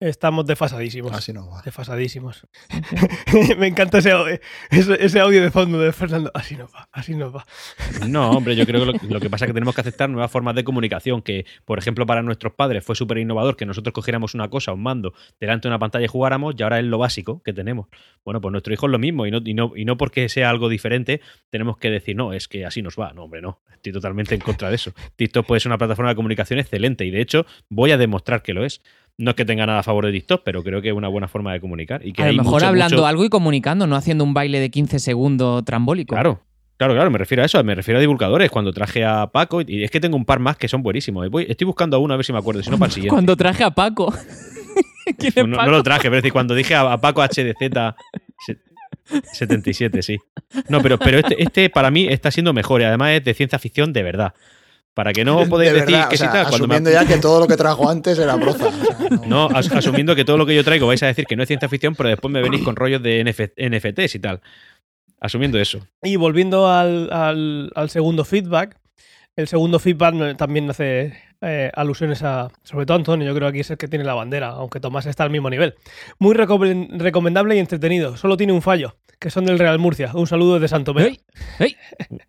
Estamos 0.00 0.46
desfasadísimos. 0.46 1.12
Así 1.12 1.32
no 1.34 1.48
va. 1.50 1.60
Desfasadísimos. 1.62 2.46
Me 3.58 3.66
encanta 3.66 3.98
ese, 3.98 4.12
au- 4.14 4.40
ese, 4.70 5.04
ese 5.04 5.20
audio 5.20 5.42
de 5.42 5.50
fondo 5.50 5.78
de 5.78 5.92
Fernando. 5.92 6.30
Así 6.32 6.56
nos 6.56 6.72
va, 6.74 6.88
así 6.90 7.14
nos 7.14 7.34
va. 7.36 7.46
No, 8.08 8.30
hombre, 8.30 8.56
yo 8.56 8.64
creo 8.64 8.80
que 8.80 8.86
lo, 9.06 9.10
lo 9.14 9.20
que 9.20 9.28
pasa 9.28 9.44
es 9.44 9.50
que 9.50 9.52
tenemos 9.52 9.74
que 9.74 9.82
aceptar 9.82 10.08
nuevas 10.08 10.30
formas 10.30 10.54
de 10.54 10.64
comunicación, 10.64 11.20
que, 11.20 11.44
por 11.66 11.78
ejemplo, 11.78 12.06
para 12.06 12.22
nuestros 12.22 12.54
padres 12.54 12.82
fue 12.82 12.96
súper 12.96 13.18
innovador 13.18 13.56
que 13.56 13.66
nosotros 13.66 13.92
cogiéramos 13.92 14.34
una 14.34 14.48
cosa, 14.48 14.72
un 14.72 14.82
mando, 14.82 15.12
delante 15.38 15.68
de 15.68 15.72
una 15.72 15.78
pantalla 15.78 16.06
y 16.06 16.08
jugáramos, 16.08 16.54
y 16.56 16.62
ahora 16.62 16.78
es 16.78 16.84
lo 16.86 16.96
básico 16.96 17.42
que 17.42 17.52
tenemos. 17.52 17.88
Bueno, 18.24 18.40
pues 18.40 18.52
nuestro 18.52 18.72
hijo 18.72 18.86
es 18.86 18.92
lo 18.92 18.98
mismo, 18.98 19.26
y 19.26 19.30
no, 19.30 19.40
y 19.44 19.52
no, 19.52 19.72
y 19.76 19.84
no 19.84 19.98
porque 19.98 20.30
sea 20.30 20.48
algo 20.48 20.70
diferente, 20.70 21.20
tenemos 21.50 21.76
que 21.76 21.90
decir, 21.90 22.16
no, 22.16 22.32
es 22.32 22.48
que 22.48 22.64
así 22.64 22.80
nos 22.80 22.96
va. 22.98 23.12
No, 23.12 23.24
hombre, 23.24 23.42
no. 23.42 23.60
Estoy 23.70 23.92
totalmente 23.92 24.34
en 24.34 24.40
contra 24.40 24.70
de 24.70 24.76
eso. 24.76 24.92
TikTok 25.16 25.46
puede 25.46 25.60
ser 25.60 25.68
una 25.70 25.78
plataforma 25.78 26.10
de 26.10 26.16
comunicación 26.16 26.58
excelente, 26.58 27.04
y 27.04 27.10
de 27.10 27.20
hecho, 27.20 27.44
voy 27.68 27.90
a 27.92 27.98
demostrar 27.98 28.42
que 28.42 28.54
lo 28.54 28.64
es. 28.64 28.80
No 29.20 29.30
es 29.30 29.36
que 29.36 29.44
tenga 29.44 29.66
nada 29.66 29.80
a 29.80 29.82
favor 29.82 30.06
de 30.06 30.12
TikTok, 30.12 30.42
pero 30.44 30.62
creo 30.62 30.80
que 30.80 30.88
es 30.88 30.94
una 30.94 31.08
buena 31.08 31.28
forma 31.28 31.52
de 31.52 31.60
comunicar. 31.60 32.00
Y 32.06 32.12
que 32.12 32.22
A 32.22 32.26
lo 32.32 32.38
mejor 32.42 32.54
mucho, 32.54 32.66
hablando 32.66 32.96
mucho- 32.96 33.06
algo 33.06 33.24
y 33.24 33.28
comunicando, 33.28 33.86
no 33.86 33.94
haciendo 33.96 34.24
un 34.24 34.32
baile 34.34 34.60
de 34.60 34.70
15 34.70 34.98
segundos 34.98 35.64
trambólico. 35.64 36.14
Claro, 36.14 36.40
claro, 36.78 36.94
claro, 36.94 37.10
me 37.10 37.18
refiero 37.18 37.42
a 37.42 37.46
eso, 37.46 37.62
me 37.62 37.74
refiero 37.74 37.98
a 37.98 38.00
divulgadores. 38.00 38.50
Cuando 38.50 38.72
traje 38.72 39.04
a 39.04 39.26
Paco, 39.26 39.60
y 39.60 39.84
es 39.84 39.90
que 39.90 40.00
tengo 40.00 40.16
un 40.16 40.24
par 40.24 40.38
más 40.38 40.56
que 40.56 40.68
son 40.68 40.82
buenísimos. 40.82 41.28
Voy- 41.28 41.46
estoy 41.48 41.66
buscando 41.66 41.96
a 41.96 42.00
uno 42.00 42.14
a 42.14 42.16
ver 42.16 42.24
si 42.24 42.32
me 42.32 42.38
acuerdo, 42.38 42.62
si 42.62 42.70
no 42.70 42.78
para 42.78 42.88
el 42.88 42.92
siguiente. 42.94 43.14
Cuando 43.14 43.36
traje 43.36 43.62
a 43.62 43.70
Paco. 43.70 44.12
¿Quién 45.18 45.32
es 45.36 45.46
no, 45.46 45.66
lo 45.66 45.82
traje, 45.82 46.02
pero 46.04 46.16
es 46.16 46.22
decir, 46.22 46.32
cuando 46.32 46.54
dije 46.54 46.74
a, 46.74 46.92
a 46.92 46.98
Paco 47.00 47.20
HDZ 47.22 47.54
se- 48.46 48.58
77, 49.32 50.02
sí. 50.02 50.18
No, 50.68 50.80
pero, 50.80 50.98
pero 50.98 51.18
este, 51.18 51.42
este 51.42 51.68
para 51.70 51.90
mí 51.90 52.06
está 52.08 52.30
siendo 52.30 52.52
mejor 52.52 52.80
y 52.80 52.84
además 52.84 53.10
es 53.12 53.24
de 53.24 53.34
ciencia 53.34 53.58
ficción 53.58 53.92
de 53.92 54.02
verdad. 54.02 54.34
Para 54.94 55.12
que 55.12 55.24
no 55.24 55.46
podáis 55.48 55.70
De 55.72 55.80
decir 55.80 55.92
verdad, 55.94 56.08
que 56.08 56.14
o 56.16 56.18
sea, 56.18 56.26
sí 56.28 56.32
tal. 56.32 56.48
Cuando 56.48 56.66
me- 56.68 56.74
asumiendo 56.74 56.90
ya 56.90 57.06
que 57.06 57.20
todo 57.20 57.40
lo 57.40 57.46
que 57.46 57.56
trajo 57.56 57.88
antes 57.88 58.18
era 58.18 58.34
broza. 58.36 58.66
o 58.68 58.72
sea, 58.72 59.08
no- 59.26 59.48
No, 59.48 59.56
as- 59.56 59.70
asumiendo 59.72 60.14
que 60.16 60.24
todo 60.24 60.36
lo 60.36 60.46
que 60.46 60.54
yo 60.54 60.64
traigo 60.64 60.86
vais 60.86 61.02
a 61.02 61.06
decir 61.06 61.26
que 61.26 61.36
no 61.36 61.42
es 61.42 61.46
ciencia 61.48 61.68
ficción, 61.68 61.94
pero 61.94 62.08
después 62.08 62.32
me 62.32 62.42
venís 62.42 62.62
con 62.62 62.76
rollos 62.76 63.02
de 63.02 63.20
NF 63.24 63.40
NFTs 63.56 64.14
y 64.16 64.18
tal. 64.18 64.40
Asumiendo 65.20 65.58
eso. 65.58 65.86
Y 66.02 66.16
volviendo 66.16 66.68
al, 66.70 67.12
al- 67.12 67.70
al 67.74 67.90
segundo 67.90 68.24
feedback, 68.24 68.76
el 69.36 69.46
segundo 69.48 69.78
feedback 69.78 70.36
también 70.36 70.68
hace 70.70 71.14
eh, 71.42 71.70
alusiones 71.74 72.22
a, 72.22 72.48
sobre 72.62 72.86
todo 72.86 72.96
Antonio, 72.96 73.26
yo 73.26 73.34
creo 73.34 73.48
que 73.48 73.50
aquí 73.50 73.60
es 73.60 73.70
el 73.70 73.78
que 73.78 73.88
tiene 73.88 74.04
la 74.04 74.14
bandera, 74.14 74.48
aunque 74.48 74.80
Tomás 74.80 75.06
está 75.06 75.24
al 75.24 75.30
mismo 75.30 75.48
nivel. 75.50 75.74
Muy 76.18 76.34
recomen- 76.34 76.88
recomendable 76.98 77.56
y 77.56 77.58
entretenido, 77.58 78.16
solo 78.16 78.36
tiene 78.36 78.52
un 78.52 78.62
fallo, 78.62 78.96
que 79.18 79.30
son 79.30 79.44
del 79.46 79.58
Real 79.58 79.78
Murcia. 79.78 80.10
Un 80.14 80.26
saludo 80.26 80.54
desde 80.54 80.68
Santomé. 80.68 81.04
¡Ey! 81.06 81.20
¡Ey! 81.58 81.76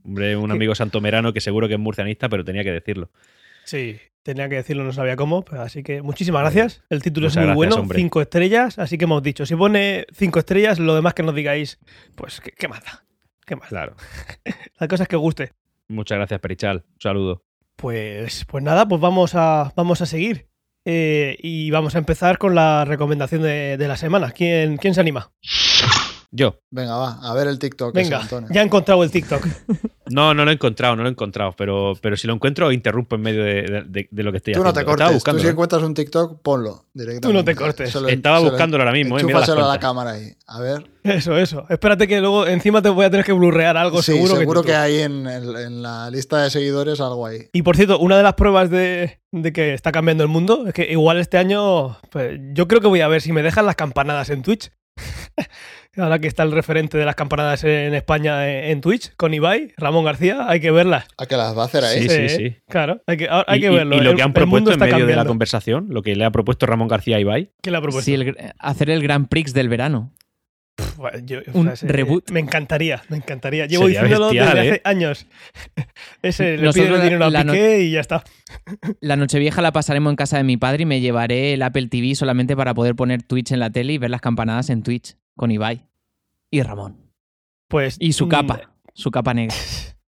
Hombre, 0.03 0.35
un 0.37 0.51
amigo 0.51 0.75
santomerano 0.75 1.33
que 1.33 1.41
seguro 1.41 1.67
que 1.67 1.73
es 1.75 1.79
murcianista, 1.79 2.29
pero 2.29 2.43
tenía 2.45 2.63
que 2.63 2.71
decirlo. 2.71 3.09
Sí, 3.65 3.99
tenía 4.23 4.49
que 4.49 4.55
decirlo, 4.55 4.83
no 4.83 4.91
sabía 4.91 5.15
cómo, 5.15 5.43
pero 5.43 5.61
así 5.61 5.83
que 5.83 6.01
muchísimas 6.01 6.41
gracias. 6.41 6.83
El 6.89 7.01
título 7.03 7.25
Muchas 7.27 7.37
es 7.37 7.37
muy 7.37 7.45
gracias, 7.47 7.55
bueno, 7.55 7.75
hombre. 7.75 7.97
cinco 7.99 8.21
estrellas, 8.21 8.79
así 8.79 8.97
que 8.97 9.03
hemos 9.05 9.21
dicho, 9.23 9.45
si 9.45 9.55
pone 9.55 10.05
cinco 10.13 10.39
estrellas, 10.39 10.79
lo 10.79 10.95
demás 10.95 11.13
que 11.13 11.23
nos 11.23 11.35
digáis, 11.35 11.79
pues 12.15 12.41
qué, 12.41 12.51
qué 12.51 12.67
más 12.67 12.83
da, 12.83 13.03
qué 13.45 13.55
más. 13.55 13.63
da? 13.69 13.69
Claro. 13.69 13.95
La 14.79 14.87
cosa 14.87 15.03
es 15.03 15.09
que 15.09 15.15
guste. 15.15 15.51
Muchas 15.89 16.17
gracias, 16.17 16.39
Perichal. 16.39 16.85
Un 16.93 17.01
saludo. 17.01 17.43
Pues, 17.81 18.45
pues 18.45 18.63
nada, 18.63 18.87
pues 18.87 19.01
vamos 19.01 19.33
a, 19.33 19.73
vamos 19.75 20.01
a 20.01 20.05
seguir. 20.05 20.47
Eh, 20.85 21.35
y 21.41 21.71
vamos 21.71 21.95
a 21.95 21.97
empezar 21.97 22.37
con 22.37 22.53
la 22.53 22.85
recomendación 22.85 23.41
de, 23.41 23.75
de 23.77 23.87
la 23.87 23.97
semana. 23.97 24.31
¿Quién, 24.31 24.77
¿Quién 24.77 24.93
se 24.93 25.01
anima? 25.01 25.31
Yo. 26.33 26.59
Venga, 26.71 26.95
va, 26.95 27.19
a 27.21 27.33
ver 27.33 27.47
el 27.47 27.59
TikTok. 27.59 27.95
ese, 27.97 28.09
Venga, 28.09 28.47
ya 28.51 28.61
he 28.61 28.63
encontrado 28.65 29.03
el 29.03 29.11
TikTok. 29.11 29.45
No, 30.11 30.33
no 30.33 30.43
lo 30.43 30.51
he 30.51 30.55
encontrado, 30.55 30.97
no 30.97 31.03
lo 31.03 31.07
he 31.07 31.11
encontrado, 31.13 31.53
pero, 31.57 31.93
pero 32.01 32.17
si 32.17 32.27
lo 32.27 32.33
encuentro 32.33 32.69
interrumpo 32.73 33.15
en 33.15 33.21
medio 33.21 33.45
de, 33.45 33.61
de- 33.61 33.83
de- 33.87 34.07
de 34.11 34.23
lo 34.23 34.31
que 34.31 34.39
estoy 34.39 34.53
Tú 34.53 34.61
no 34.61 34.67
haciendo. 34.67 34.73
te 34.73 34.91
Estaba 34.91 35.09
cortes. 35.13 35.23
Tú 35.35 35.39
si 35.39 35.47
¿eh? 35.47 35.49
encuentras 35.51 35.83
un 35.83 35.93
TikTok, 35.93 36.41
ponlo 36.41 36.83
directamente. 36.93 37.27
Tú 37.29 37.33
no 37.33 37.45
te 37.45 37.55
cortes. 37.55 37.95
Lo- 37.95 38.09
Estaba 38.09 38.39
buscándolo 38.39 38.83
ahora 38.83 38.91
mismo, 38.91 39.17
eh, 39.17 39.23
mira 39.23 39.39
las 39.39 39.47
a 39.47 39.55
la 39.55 39.79
cámara 39.79 40.11
ahí. 40.11 40.33
A 40.47 40.59
ver. 40.59 40.83
Eso, 41.03 41.37
eso. 41.37 41.63
Espérate 41.69 42.09
que 42.09 42.19
luego 42.19 42.45
encima 42.45 42.81
te 42.81 42.89
voy 42.89 43.05
a 43.05 43.09
tener 43.09 43.25
que 43.25 43.31
blurrear 43.31 43.77
algo 43.77 44.01
sí, 44.01 44.11
seguro. 44.11 44.35
seguro, 44.35 44.61
que, 44.63 44.67
que, 44.67 44.73
tú- 44.73 44.79
hay 44.79 44.97
en, 44.99 45.27
en- 45.27 45.55
en 45.55 45.81
la 45.81 46.09
lista 46.09 46.43
de 46.43 46.49
seguidores 46.49 46.99
algo 46.99 47.25
ahí. 47.25 47.47
Y 47.53 47.61
por 47.61 47.77
cierto, 47.77 47.97
una 47.97 48.17
de 48.17 48.23
las 48.23 48.33
pruebas 48.33 48.69
de, 48.69 49.21
de 49.31 49.53
que 49.53 49.73
está 49.73 49.93
cambiando 49.93 50.23
el 50.23 50.29
mundo 50.29 50.67
es 50.67 50.73
que 50.73 50.91
igual 50.91 51.19
este 51.21 51.37
año, 51.37 51.97
pues, 52.09 52.37
yo 52.53 52.67
creo 52.67 52.81
que 52.81 52.87
voy 52.87 52.99
a 52.99 53.07
ver 53.07 53.21
si 53.21 53.31
me 53.31 53.43
dejan 53.43 53.65
las 53.65 53.77
campanadas 53.77 54.29
en 54.29 54.41
Twitch. 54.41 54.71
Ahora 55.97 56.19
que 56.19 56.27
está 56.27 56.43
el 56.43 56.53
referente 56.53 56.97
de 56.97 57.03
las 57.03 57.15
campanadas 57.15 57.65
en 57.65 57.93
España 57.93 58.47
en 58.69 58.79
Twitch, 58.79 59.13
con 59.17 59.33
Ibai, 59.33 59.73
Ramón 59.75 60.05
García, 60.05 60.45
hay 60.47 60.61
que 60.61 60.71
verlas. 60.71 61.05
¿A 61.17 61.25
que 61.25 61.35
las 61.35 61.57
va 61.57 61.63
a 61.63 61.65
hacer 61.65 61.83
ahí? 61.83 62.03
Sí, 62.03 62.09
sí, 62.09 62.29
sí. 62.29 62.55
Claro, 62.69 63.01
hay 63.07 63.17
que, 63.17 63.27
hay 63.29 63.57
y, 63.59 63.61
que 63.61 63.69
verlo. 63.69 63.97
Y, 63.97 63.99
lo 63.99 64.11
El- 64.11 64.15
que 64.15 64.21
han 64.23 64.31
propuesto 64.31 64.71
en 64.71 64.79
medio 64.79 64.93
de 64.93 64.99
la 65.01 65.05
cambiando. 65.07 65.27
conversación, 65.27 65.87
lo 65.89 66.01
que 66.01 66.15
le 66.15 66.23
ha 66.23 66.31
propuesto 66.31 66.65
Ramón 66.65 66.87
García 66.87 67.17
a 67.17 67.19
Ibai, 67.19 67.51
¿Qué 67.61 67.71
le 67.71 67.77
ha 67.77 67.81
propuesto? 67.81 68.05
Sí, 68.05 68.13
el 68.13 68.35
hacer 68.57 68.89
el 68.89 69.03
Grand 69.03 69.27
Prix 69.27 69.53
del 69.53 69.67
verano. 69.67 70.13
Bueno, 70.95 71.19
yo- 71.25 71.39
o 71.53 71.57
un 71.59 71.65
sea, 71.65 71.73
ese- 71.73 71.87
reboot. 71.89 72.31
Me 72.31 72.39
encantaría, 72.39 73.01
me 73.09 73.17
encantaría. 73.17 73.65
Llevo 73.65 73.83
Sería 73.83 74.01
diciéndolo 74.03 74.27
bestial, 74.31 74.55
desde 74.55 74.67
¿eh? 74.67 74.71
hace 74.71 74.81
años. 74.85 75.27
Ese 76.21 76.55
le 76.57 76.63
Nosotros 76.63 76.97
la- 76.99 77.03
dinero 77.03 77.25
a 77.25 77.29
la 77.29 77.43
no- 77.43 77.51
Piqué 77.53 77.81
y 77.83 77.91
ya 77.91 77.99
está. 77.99 78.23
La 79.01 79.17
Nochevieja 79.17 79.61
la 79.61 79.71
pasaremos 79.73 80.09
en 80.11 80.15
casa 80.15 80.37
de 80.37 80.43
mi 80.45 80.55
padre 80.57 80.83
y 80.83 80.85
me 80.85 81.01
llevaré 81.01 81.53
el 81.53 81.61
Apple 81.63 81.87
TV 81.87 82.15
solamente 82.15 82.55
para 82.55 82.73
poder 82.73 82.95
poner 82.95 83.23
Twitch 83.23 83.51
en 83.51 83.59
la 83.59 83.69
tele 83.71 83.93
y 83.93 83.97
ver 83.97 84.09
las 84.09 84.21
campanadas 84.21 84.69
en 84.69 84.83
Twitch 84.83 85.15
con 85.41 85.49
Ibai 85.49 85.83
y 86.51 86.61
Ramón. 86.61 87.11
Pues, 87.67 87.95
Y 87.99 88.13
su 88.13 88.27
mm, 88.27 88.29
capa, 88.29 88.73
su 88.93 89.09
capa 89.09 89.33
negra. 89.33 89.55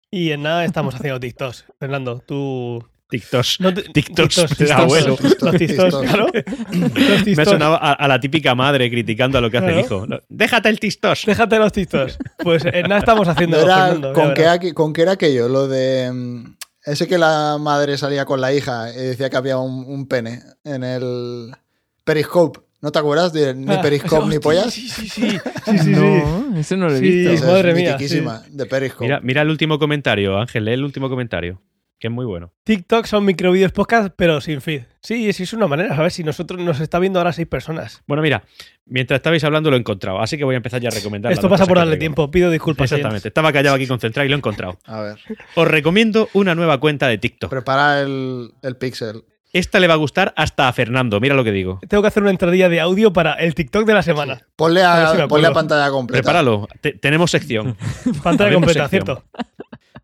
Y 0.09 0.31
en 0.31 0.43
nada 0.45 0.65
estamos 0.65 0.95
haciendo 0.95 1.19
TikToks. 1.19 1.65
Fernando, 1.81 2.23
tú. 2.25 2.83
TikToks. 3.11 3.61
No 3.61 3.75
te- 3.75 3.83
TikToks 3.83 4.35
TikToks, 4.37 4.51
de 4.57 4.65
TikToks, 4.67 4.81
abuelo. 4.81 5.17
Los 5.41 5.57
TikToks, 5.57 5.97
claro. 5.97 6.27
Me 6.73 6.87
ha 7.17 7.25
TikToks. 7.25 7.49
sonado 7.49 7.75
a, 7.75 7.93
a 7.93 8.09
la 8.09 8.21
típica 8.21 8.55
madre 8.55 8.89
criticando 8.89 9.37
a 9.39 9.41
lo 9.41 9.51
que 9.51 9.59
hace 9.59 9.73
el 9.73 9.81
hijo. 9.81 10.07
Déjate 10.29 10.69
el 10.69 10.79
tistos. 10.79 11.25
Déjate 11.27 11.59
los 11.59 11.73
TikToks. 11.73 12.19
Pues 12.39 12.65
en 12.65 12.83
nada 12.83 13.01
estamos 13.01 13.27
haciendo. 13.27 13.57
No 13.59 13.65
era- 13.65 13.77
Fernando, 13.87 14.13
¿con, 14.13 14.33
qué, 14.35 14.43
verás. 14.43 14.61
aqu- 14.61 14.75
¿Con 14.75 14.93
qué 14.93 15.03
era 15.03 15.13
aquello? 15.13 15.49
Lo 15.49 15.67
de. 15.67 16.11
mm, 16.13 16.57
Ese 16.85 17.09
que 17.09 17.19
la 17.19 17.59
madre 17.61 17.99
salía 17.99 18.25
con 18.25 18.41
la 18.41 18.55
hija 18.55 18.93
y 18.93 18.97
decía 18.99 19.29
que 19.29 19.37
había 19.37 19.59
un, 19.59 19.85
un 19.87 20.07
pene 20.07 20.41
en 20.63 20.85
el 20.85 21.51
Periscope. 22.05 22.61
¿No 22.83 22.93
te 22.93 22.99
acuerdas 22.99 23.33
de 23.33 23.55
ni 23.55 23.73
Ah, 23.73 23.81
Periscope 23.81 24.27
ni 24.29 24.39
pollas? 24.39 24.73
Sí, 24.73 24.89
sí, 24.89 25.09
sí. 25.09 25.31
sí, 25.31 25.39
sí, 25.67 25.79
sí. 25.85 25.91
no, 25.91 26.57
eso 26.59 26.77
no 26.77 26.89
lo 26.89 26.95
he 26.95 26.99
Sí, 26.99 27.09
visto. 27.09 27.33
Esa 27.33 27.47
madre 27.47 27.71
es 27.71 27.77
mía, 28.23 28.43
de 28.51 28.67
Periscope. 28.67 29.05
Mira, 29.05 29.21
mira 29.23 29.43
el 29.43 29.51
último 29.51 29.79
comentario, 29.79 30.39
Ángel, 30.39 30.65
lee 30.67 30.73
el 30.73 30.85
último 30.85 31.09
comentario, 31.09 31.63
que 31.99 32.09
es 32.09 32.13
muy 32.13 32.27
bueno. 32.27 32.53
TikTok 32.65 33.07
son 33.07 33.25
microvídeos 33.25 33.73
podcast, 33.73 34.13
pero 34.17 34.41
sin 34.43 34.61
feed. 34.61 34.83
Sí, 35.01 35.33
sí, 35.33 35.45
es 35.45 35.53
una 35.55 35.67
manera. 35.67 35.95
A 35.97 36.03
ver 36.03 36.11
si 36.13 36.23
nosotros 36.23 36.61
nos 36.61 36.79
está 36.81 36.99
viendo 36.99 37.19
ahora 37.19 37.33
seis 37.33 37.49
personas. 37.49 38.03
Bueno, 38.07 38.23
mira, 38.23 38.45
mientras 38.85 39.19
estabais 39.19 39.43
hablando 39.45 39.71
lo 39.71 39.77
he 39.77 39.81
encontrado, 39.81 40.21
así 40.21 40.37
que 40.37 40.45
voy 40.45 40.55
a 40.55 40.59
empezar 40.59 40.81
ya 40.81 40.89
a 40.91 40.93
recomendar. 40.93 41.33
Esto 41.33 41.49
pasa 41.49 41.65
por 41.67 41.79
darle 41.79 41.97
tiempo. 41.97 42.31
Pido 42.31 42.51
disculpas. 42.51 42.93
Exactamente, 42.93 43.29
estaba 43.29 43.53
callado 43.53 43.75
aquí 43.77 43.87
concentrado 43.87 44.27
y 44.27 44.29
lo 44.29 44.35
he 44.37 44.39
encontrado. 44.39 44.79
A 44.85 45.01
ver, 45.01 45.19
Os 45.55 45.67
recomiendo 45.67 46.29
una 46.35 46.55
nueva 46.55 46.79
cuenta 46.79 47.09
de 47.09 47.17
TikTok. 47.19 47.49
prepara 47.51 48.03
el, 48.03 48.53
el 48.63 48.77
pixel. 48.77 49.25
Esta 49.59 49.81
le 49.81 49.87
va 49.87 49.95
a 49.95 49.97
gustar 49.97 50.33
hasta 50.37 50.69
a 50.69 50.73
Fernando, 50.73 51.19
mira 51.21 51.35
lo 51.35 51.43
que 51.45 51.53
digo. 51.53 51.81
Tengo 51.89 52.03
que 52.03 52.09
hacer 52.09 52.23
una 52.23 52.31
entradilla 52.31 52.69
de 52.69 52.81
audio 52.81 53.13
para 53.13 53.35
el 53.35 53.55
TikTok 53.55 53.87
de 53.87 53.95
la 53.95 54.03
semana. 54.03 54.41
Ponle 54.57 54.83
A 54.83 55.13
si 55.15 55.23
ponle 55.29 55.47
a 55.47 55.53
pantalla 55.53 55.91
completa. 55.91 56.23
Prepáralo, 56.23 56.69
te- 56.81 56.93
tenemos 56.93 57.31
sección. 57.31 57.77
Pantalla 58.23 58.53
completa, 58.53 58.89
sección. 58.89 59.05
¿cierto? 59.07 59.25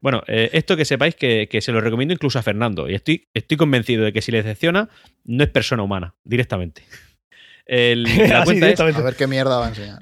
Bueno, 0.00 0.22
eh, 0.26 0.50
esto 0.52 0.76
que 0.76 0.84
sepáis 0.84 1.14
que, 1.14 1.48
que 1.50 1.60
se 1.60 1.70
lo 1.70 1.80
recomiendo 1.80 2.12
incluso 2.14 2.38
a 2.38 2.42
Fernando. 2.42 2.88
Y 2.88 2.94
estoy, 2.94 3.28
estoy 3.34 3.56
convencido 3.56 4.04
de 4.04 4.12
que 4.12 4.20
si 4.22 4.32
le 4.32 4.38
decepciona, 4.42 4.88
no 5.24 5.44
es 5.44 5.50
persona 5.50 5.82
humana, 5.82 6.14
directamente. 6.24 6.84
El- 7.66 8.02
la, 8.28 8.44
cuenta 8.44 8.68
es. 8.68 8.80
A 8.80 8.84
ver 9.02 9.16
qué 9.16 9.26
mierda 9.26 9.58
va 9.58 9.66
a 9.66 9.68
enseñar. 9.68 9.98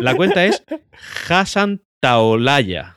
la 0.00 0.14
cuenta 0.14 0.44
es 0.44 0.62
Hassan 1.28 1.82
Taolaya. 2.00 2.96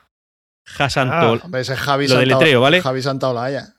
Hassan 0.78 1.10
Ah, 1.12 1.22
Taol- 1.24 1.40
Hombre, 1.44 1.60
ese 1.62 1.72
es 1.74 1.78
Javi 1.80 2.04
Lo 2.04 2.10
Santa- 2.14 2.20
deletreo, 2.20 2.60
¿vale? 2.60 2.80
Javi 2.80 3.02
Santaolalla. 3.02 3.74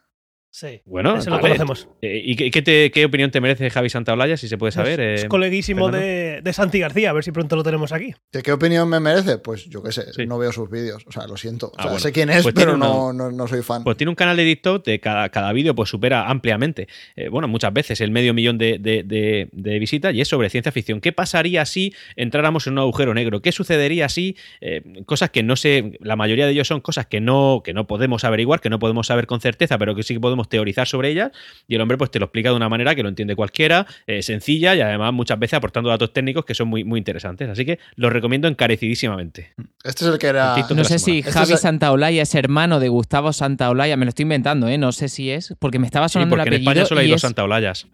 Sí. 0.53 0.81
Bueno, 0.85 1.15
Ese 1.15 1.29
lo 1.29 1.39
conocemos. 1.39 1.87
Eh, 2.01 2.21
¿Y 2.25 2.35
qué, 2.35 2.51
qué 2.51 2.61
te- 2.61 2.91
qué 2.91 3.05
opinión 3.05 3.31
te 3.31 3.39
merece 3.39 3.69
Javi 3.69 3.89
Santaolalla, 3.89 4.35
si 4.35 4.49
se 4.49 4.57
puede 4.57 4.73
saber? 4.73 4.99
Es 4.99 5.23
eh, 5.23 5.27
coleguísimo 5.29 5.85
Fernando? 5.85 6.05
de, 6.05 6.41
de 6.41 6.53
Santi 6.53 6.77
García. 6.79 7.09
A 7.11 7.13
ver 7.13 7.23
si 7.23 7.31
pronto 7.31 7.55
lo 7.55 7.63
tenemos 7.63 7.93
aquí. 7.93 8.13
¿Qué, 8.33 8.41
qué 8.43 8.51
opinión 8.51 8.89
me 8.89 8.99
merece? 8.99 9.37
Pues 9.37 9.69
yo 9.69 9.81
qué 9.81 9.93
sé, 9.93 10.11
Sí. 10.11 10.25
no 10.27 10.37
veo 10.37 10.51
sus 10.51 10.69
vídeos. 10.69 11.05
O 11.07 11.11
sea, 11.13 11.25
lo 11.25 11.37
siento. 11.37 11.67
O 11.67 11.71
Ah, 11.77 11.83
sea, 11.83 11.85
bueno. 11.91 11.99
sé 11.99 12.11
quién 12.11 12.29
es, 12.29 12.43
Pues 12.43 12.53
pero 12.53 12.75
no, 12.75 13.13
no, 13.13 13.31
no 13.31 13.47
soy 13.47 13.61
fan. 13.61 13.85
Pues 13.85 13.95
tiene 13.95 14.09
un 14.09 14.15
canal 14.17 14.35
de 14.35 14.43
TikTok 14.43 14.83
de 14.83 14.99
cada, 14.99 15.29
cada 15.29 15.53
vídeo 15.53 15.73
pues 15.73 15.89
supera 15.89 16.29
ampliamente, 16.29 16.89
eh, 17.15 17.29
bueno, 17.29 17.47
muchas 17.47 17.71
veces 17.71 18.01
el 18.01 18.11
medio 18.11 18.33
millón 18.33 18.57
de, 18.57 18.77
de- 18.77 19.03
de- 19.03 19.47
de 19.53 19.79
visitas 19.79 20.13
y 20.13 20.19
es 20.19 20.27
sobre 20.27 20.49
ciencia 20.49 20.73
ficción. 20.73 20.99
¿Qué 20.99 21.13
pasaría 21.13 21.65
si 21.65 21.95
entráramos 22.17 22.67
en 22.67 22.73
un 22.73 22.79
agujero 22.79 23.13
negro? 23.13 23.41
¿Qué 23.41 23.53
sucedería 23.53 24.09
si 24.09 24.35
eh, 24.59 24.81
cosas 25.05 25.29
que 25.29 25.43
no 25.43 25.55
sé, 25.55 25.97
la 26.01 26.17
mayoría 26.17 26.45
de 26.45 26.51
ellos 26.51 26.67
son 26.67 26.81
cosas 26.81 27.05
que 27.05 27.21
no, 27.21 27.61
que 27.63 27.73
no 27.73 27.87
podemos 27.87 28.25
averiguar, 28.25 28.59
que 28.59 28.69
no 28.69 28.79
podemos 28.79 29.07
saber 29.07 29.27
con 29.27 29.39
certeza, 29.39 29.77
pero 29.77 29.95
que 29.95 30.03
sí 30.03 30.13
que 30.15 30.19
podemos 30.19 30.40
teorizar 30.49 30.87
sobre 30.87 31.09
ellas 31.09 31.31
y 31.67 31.75
el 31.75 31.81
hombre 31.81 31.97
pues 31.97 32.11
te 32.11 32.19
lo 32.19 32.25
explica 32.25 32.49
de 32.49 32.55
una 32.55 32.69
manera 32.69 32.95
que 32.95 33.03
lo 33.03 33.09
entiende 33.09 33.35
cualquiera, 33.35 33.85
eh, 34.07 34.21
sencilla 34.21 34.75
y 34.75 34.81
además 34.81 35.13
muchas 35.13 35.37
veces 35.39 35.55
aportando 35.55 35.89
datos 35.89 36.13
técnicos 36.13 36.45
que 36.45 36.53
son 36.55 36.67
muy, 36.67 36.83
muy 36.83 36.97
interesantes. 36.97 37.49
Así 37.49 37.65
que 37.65 37.79
lo 37.95 38.09
recomiendo 38.09 38.47
encarecidísimamente. 38.47 39.53
Este 39.83 40.05
es 40.05 40.11
el 40.11 40.17
que 40.19 40.27
era. 40.27 40.55
El 40.69 40.75
No 40.75 40.83
sé 40.83 40.99
si. 40.99 41.19
Este 41.19 41.31
Javi 41.31 41.53
es- 41.53 41.61
Santaolalla 41.61 42.21
es 42.21 42.35
hermano 42.35 42.79
de 42.79 42.89
Gustavo 42.89 43.33
Santaolalla, 43.33 43.97
me 43.97 44.05
lo 44.05 44.09
estoy 44.09 44.23
inventando, 44.23 44.67
¿eh? 44.67 44.77
no 44.77 44.91
sé 44.91 45.09
si 45.09 45.29
es, 45.31 45.53
porque 45.59 45.79
me 45.79 45.85
estaba 45.85 46.09
Sí, 46.09 46.13
sonando 46.13 46.35
porque 46.35 46.49
el 46.49 46.53
en 46.53 46.53
apellido 46.61 46.71
España 46.71 46.85
solo 46.85 47.01
hay 47.01 47.07
dos 47.09 47.15
es, 47.17 47.21
Santaolayas. 47.21 47.87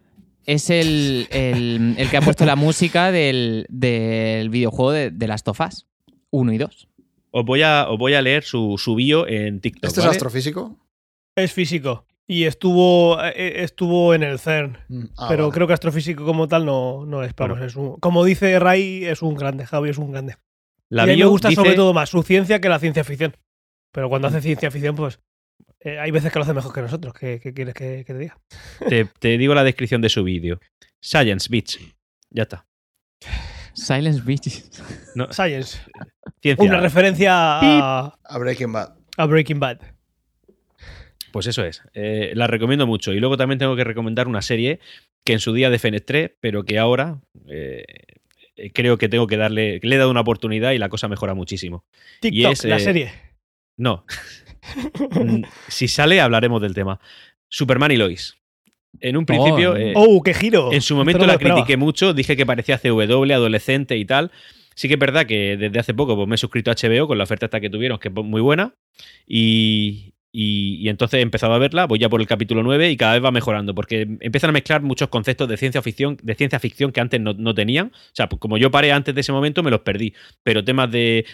es 0.46 0.70
el, 0.70 1.28
el- 1.32 1.96
el 1.98 2.10
que 2.10 2.18
ha 2.18 2.22
puesto 2.22 2.46
la 2.46 2.56
música 2.56 3.12
del, 3.12 3.66
del 3.70 4.50
videojuego 4.50 4.92
de, 4.92 5.12
de 5.12 5.28
Last 5.28 5.48
of 5.48 5.60
Us 5.62 5.86
1 6.30 6.54
y 6.54 6.58
2. 6.58 6.88
Os 7.32 7.46
voy 7.46 7.62
a, 7.62 7.88
os 7.90 7.98
voy 8.00 8.14
a 8.14 8.22
leer 8.22 8.44
su, 8.44 8.76
su 8.78 8.96
bio 8.96 9.28
en 9.28 9.60
TikTok. 9.60 9.86
¿Este 9.86 10.00
es 10.00 10.06
¿vale? 10.06 10.16
astrofísico? 10.16 10.78
Es 11.36 11.52
físico. 11.52 12.06
Y 12.30 12.44
estuvo, 12.44 13.18
eh, 13.24 13.64
estuvo 13.64 14.14
en 14.14 14.24
el 14.24 14.38
CERN. 14.38 14.78
Mm, 14.90 15.04
ah, 15.18 15.28
pero 15.30 15.44
vale. 15.46 15.54
creo 15.54 15.68
que 15.68 15.74
astrofísico 15.74 16.26
como 16.26 16.48
tal 16.48 16.66
no, 16.66 17.06
no 17.06 17.24
es. 17.24 17.34
Vamos, 17.36 17.58
Bueno. 17.58 17.66
es 17.66 17.76
un- 17.76 18.00
como 18.00 18.26
dice 18.26 18.60
Ray, 18.60 19.06
es 19.06 19.22
un 19.22 19.36
grande. 19.36 19.66
Javi 19.66 19.90
es 19.90 19.98
un 19.98 20.12
grande. 20.12 20.36
La 20.90 21.04
y 21.06 21.10
a 21.10 21.14
mí 21.14 21.20
me 21.20 21.26
gusta 21.26 21.48
dice- 21.50 21.62
sobre 21.62 21.76
todo 21.76 21.94
más 21.94 22.10
su 22.10 22.24
ciencia 22.24 22.60
que 22.60 22.68
la 22.70 22.80
ciencia 22.80 23.04
ficción. 23.06 23.36
Pero 23.94 24.10
cuando 24.10 24.28
hace 24.28 24.42
ciencia 24.42 24.70
ficción, 24.72 24.96
pues 24.96 25.20
eh, 25.80 26.00
hay 26.00 26.12
veces 26.12 26.32
que 26.32 26.40
lo 26.40 26.44
hace 26.44 26.54
mejor 26.54 26.74
que 26.74 26.82
nosotros. 26.82 27.14
¿Qué, 27.14 27.40
qué 27.42 27.54
quieres 27.54 27.74
que, 27.74 28.04
que 28.06 28.14
te 28.14 28.20
diga? 28.20 28.38
Te, 28.90 29.06
te 29.06 29.38
digo 29.38 29.54
la 29.56 29.64
descripción 29.64 30.02
de 30.02 30.10
su 30.10 30.24
vídeo. 30.24 30.60
Science 31.02 31.48
Beach. 31.50 31.80
Ya 32.30 32.44
está. 32.44 32.66
Silence 33.74 34.22
Beach. 34.26 34.64
No, 35.16 35.32
Science. 35.32 35.80
ciencia. 36.42 36.66
Una 36.66 36.80
referencia 36.80 37.32
a, 37.60 38.18
A 38.24 38.38
Breaking 38.38 38.74
Bad. 38.74 38.96
a 39.18 39.26
Breaking 39.26 39.60
Bad. 39.60 39.80
Pues 41.32 41.48
eso 41.48 41.64
es. 41.66 41.84
Eh, 41.94 42.32
la 42.36 42.48
recomiendo 42.48 42.88
mucho. 42.88 43.14
Y 43.14 43.20
luego 43.20 43.38
también 43.38 43.60
tengo 43.60 43.76
que 43.76 43.84
recomendar 43.84 44.28
una 44.28 44.42
serie 44.42 44.80
que 45.24 45.34
en 45.34 45.40
su 45.40 45.54
día 45.54 45.70
defenestré, 45.70 46.38
pero 46.40 46.64
que 46.64 46.80
ahora 46.80 47.20
eh, 47.48 47.84
eh, 48.58 48.72
creo 48.72 48.98
que 48.98 49.08
tengo 49.08 49.28
que 49.28 49.38
darle. 49.38 49.80
Le 49.82 49.96
he 49.96 50.00
dado 50.00 50.12
una 50.12 50.22
oportunidad 50.22 50.72
y 50.72 50.78
la 50.78 50.90
cosa 50.90 51.08
mejora 51.08 51.34
muchísimo. 51.34 51.86
TikTok, 52.22 52.52
es, 52.52 52.66
la 52.66 52.78
eh, 52.78 52.80
serie. 52.80 53.12
No. 53.78 54.06
Mm, 55.12 55.44
si 55.70 55.88
sale, 55.88 56.20
hablaremos 56.20 56.62
del 56.62 56.74
tema. 56.74 57.00
Superman 57.48 57.92
y 57.92 57.96
Lois. 57.96 58.38
En 59.00 59.16
un 59.16 59.26
principio. 59.26 59.78
eh, 59.78 59.94
¡Oh, 59.96 60.22
qué 60.22 60.34
giro! 60.34 60.74
En 60.74 60.82
su 60.82 60.94
momento 60.94 61.26
la 61.26 61.38
critiqué 61.38 61.78
mucho, 61.78 62.14
dije 62.14 62.36
que 62.36 62.46
parecía 62.46 62.78
CW, 62.78 63.32
adolescente 63.32 63.96
y 63.96 64.04
tal. 64.04 64.30
Sí 64.76 64.90
que 64.90 64.96
es 64.96 65.00
verdad 65.00 65.26
que 65.26 65.56
desde 65.56 65.80
hace 65.80 65.94
poco 65.94 66.18
pues, 66.18 66.28
me 66.28 66.36
he 66.36 66.38
suscrito 66.38 66.70
a 66.70 66.76
HBO 66.76 67.08
con 67.08 67.18
la 67.18 67.24
oferta 67.24 67.46
esta 67.46 67.62
que 67.62 67.70
tuvieron, 67.70 67.98
que 67.98 68.10
es 68.10 68.14
muy 68.14 68.42
buena. 68.42 68.74
Y, 69.26 70.16
y- 70.32 70.90
entonces 70.90 71.20
he 71.20 71.22
empezado 71.22 71.54
a 71.54 71.58
verla, 71.58 71.86
voy 71.86 72.00
ya 72.00 72.10
por 72.10 72.22
el 72.22 72.28
capítulo 72.28 72.62
9 72.64 72.92
y 72.92 72.98
cada 72.98 73.14
vez 73.14 73.24
va 73.24 73.32
mejorando, 73.32 73.74
porque 73.74 74.02
empiezan 74.20 74.50
a 74.50 74.54
mezclar 74.54 74.82
muchos 74.82 75.08
conceptos 75.10 75.48
de 75.48 75.58
ciencia 75.58 75.82
ficción, 75.82 76.18
de 76.22 76.36
ciencia 76.36 76.60
ficción 76.60 76.92
que 76.92 77.00
antes 77.02 77.20
no, 77.22 77.34
no 77.34 77.54
tenían. 77.54 77.88
O 77.88 78.10
sea, 78.14 78.30
pues 78.30 78.40
como 78.40 78.58
yo 78.58 78.70
paré 78.72 78.92
antes 78.92 79.16
de 79.16 79.22
ese 79.22 79.32
momento, 79.32 79.64
me 79.64 79.72
los 79.72 79.82
perdí. 79.82 80.14
Pero 80.44 80.64
temas 80.64 80.92
de, 80.92 81.26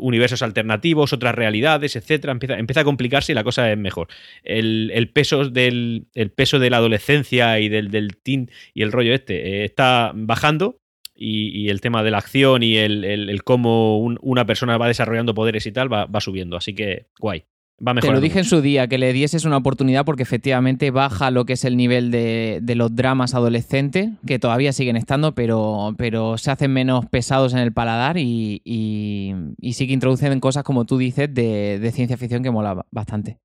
universos 0.00 0.42
alternativos, 0.42 1.12
otras 1.12 1.34
realidades, 1.34 1.94
etcétera, 1.96 2.32
empieza, 2.32 2.58
empieza 2.58 2.80
a 2.80 2.84
complicarse 2.84 3.32
y 3.32 3.34
la 3.34 3.44
cosa 3.44 3.70
es 3.70 3.78
mejor. 3.78 4.08
El, 4.42 4.90
el 4.94 5.10
peso, 5.10 5.48
del, 5.48 6.06
el 6.14 6.30
peso 6.30 6.58
de 6.58 6.70
la 6.70 6.78
adolescencia 6.78 7.60
y 7.60 7.68
del, 7.68 7.90
del 7.90 8.16
teen 8.16 8.50
y 8.74 8.82
el 8.82 8.92
rollo 8.92 9.14
este 9.14 9.62
eh, 9.62 9.64
está 9.64 10.12
bajando. 10.14 10.78
Y, 11.20 11.68
el 11.68 11.80
tema 11.80 12.04
de 12.04 12.12
la 12.12 12.18
acción 12.18 12.62
y 12.62 12.76
el, 12.76 13.04
el- 13.04 13.42
cómo 13.42 13.98
un- 13.98 14.18
una 14.22 14.46
persona 14.46 14.78
va 14.78 14.86
desarrollando 14.86 15.34
poderes 15.34 15.66
y 15.66 15.72
tal 15.72 15.92
va, 15.92 16.06
va 16.06 16.20
subiendo. 16.20 16.56
Así 16.56 16.74
que 16.74 17.06
guay. 17.18 17.42
Va 17.86 17.94
Te 17.94 18.10
lo 18.10 18.20
dije 18.20 18.40
en 18.40 18.44
su 18.44 18.60
día, 18.60 18.88
que 18.88 18.98
le 18.98 19.12
dieses 19.12 19.44
una 19.44 19.56
oportunidad 19.56 20.04
porque 20.04 20.24
efectivamente 20.24 20.90
baja 20.90 21.30
lo 21.30 21.44
que 21.44 21.52
es 21.52 21.64
el 21.64 21.76
nivel 21.76 22.10
de, 22.10 22.58
de 22.60 22.74
los 22.74 22.94
dramas 22.96 23.34
adolescentes, 23.34 24.10
que 24.26 24.40
todavía 24.40 24.72
siguen 24.72 24.96
estando, 24.96 25.32
pero, 25.36 25.94
pero 25.96 26.38
se 26.38 26.50
hacen 26.50 26.72
menos 26.72 27.06
pesados 27.06 27.52
en 27.52 27.60
el 27.60 27.72
paladar 27.72 28.16
y, 28.18 28.60
y- 28.64 29.32
y 29.60 29.74
sí 29.74 29.86
que 29.86 29.92
introducen 29.92 30.40
cosas, 30.40 30.64
como 30.64 30.86
tú 30.86 30.98
dices, 30.98 31.32
de, 31.32 31.78
de 31.78 31.92
ciencia 31.92 32.16
ficción 32.16 32.42
que 32.42 32.50
mola 32.50 32.84
bastante. 32.90 33.38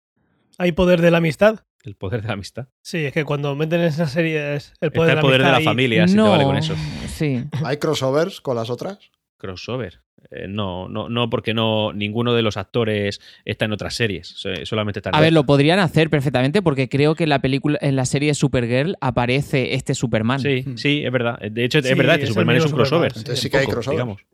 ¿Hay 0.57 0.71
poder 0.71 0.99
de 1.01 1.11
la 1.11 1.17
amistad? 1.19 1.59
El 1.83 1.95
poder 1.95 2.21
de 2.23 2.27
la 2.29 2.33
amistad. 2.33 2.69
Sí, 2.81 2.99
es 3.05 3.13
que 3.13 3.25
cuando 3.25 3.55
meten 3.55 3.81
en 3.81 3.87
esas 3.87 4.11
series 4.11 4.73
el 4.81 4.87
Está 4.87 4.97
poder 4.97 5.09
el 5.11 5.15
de 5.15 5.15
la 5.15 5.21
poder 5.21 5.41
de 5.41 5.47
amistad 5.47 5.57
la 5.57 5.61
y- 5.61 5.65
familia, 5.65 6.07
si 6.07 6.15
te 6.15 6.21
vale 6.21 6.43
con 6.45 6.57
eso. 6.57 6.73
Sí. 7.07 7.43
¿Hay 7.63 7.77
crossovers 7.77 8.41
con 8.41 8.55
las 8.55 8.71
otras? 8.71 8.97
Crossover. 9.37 10.01
Eh, 10.35 10.47
no, 10.47 10.87
no, 10.89 11.09
no, 11.09 11.29
porque 11.29 11.53
no 11.53 11.93
ninguno 11.93 12.33
de 12.33 12.41
los 12.41 12.57
actores 12.57 13.21
está 13.45 13.65
en 13.65 13.73
otras 13.73 13.93
series. 13.93 14.27
so- 14.27 14.49
Solamente 14.65 14.99
está 14.99 15.11
A 15.11 15.21
ver, 15.21 15.31
lo 15.33 15.45
podrían 15.45 15.79
hacer 15.79 16.09
perfectamente 16.09 16.61
porque 16.61 16.89
creo 16.89 17.13
que 17.15 17.23
en 17.23 17.29
la 17.29 17.39
película, 17.39 17.77
en 17.81 17.95
la 17.95 18.05
serie 18.05 18.29
de 18.29 18.33
Supergirl 18.33 18.95
aparece 19.01 19.75
este 19.75 19.93
Superman. 19.95 20.39
Sí, 20.39 20.65
sí, 20.75 21.03
es 21.05 21.11
verdad. 21.11 21.39
De 21.39 21.63
hecho, 21.65 21.81
Sí, 21.81 21.89
es 21.89 21.97
verdad, 21.97 22.15
este 22.15 22.23
es 22.25 22.29
Superman 22.29 22.55
es 22.55 22.65
un 22.65 22.71
crossover. 22.71 23.11
Superman, 23.11 23.19
Entonces 23.21 23.39
sí, 23.39 23.43
sí 23.43 23.49
que 23.51 23.57
hay 23.57 23.65
crossover. 23.67 23.95
digamos. 23.97 24.25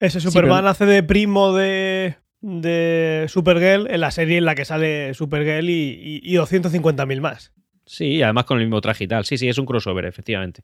Ese 0.00 0.20
Sí, 0.20 0.26
Superman 0.28 0.58
pero- 0.58 0.68
hace 0.68 0.86
de 0.86 1.02
primo 1.02 1.52
de, 1.54 2.16
de 2.40 3.26
Supergirl 3.28 3.88
en 3.90 4.00
la 4.00 4.10
serie 4.10 4.38
en 4.38 4.44
la 4.44 4.54
que 4.54 4.64
sale 4.64 5.14
Supergirl 5.14 5.68
y, 5.70 6.20
y, 6.22 6.34
y 6.34 6.36
250.000 6.36 7.20
más. 7.20 7.52
Sí, 7.86 8.06
y 8.06 8.22
además 8.22 8.44
con 8.44 8.58
el 8.58 8.64
mismo 8.66 8.80
traje 8.80 9.04
y 9.04 9.08
tal. 9.08 9.24
Sí, 9.24 9.36
sí, 9.38 9.48
es 9.48 9.58
un 9.58 9.66
crossover, 9.66 10.04
efectivamente. 10.04 10.62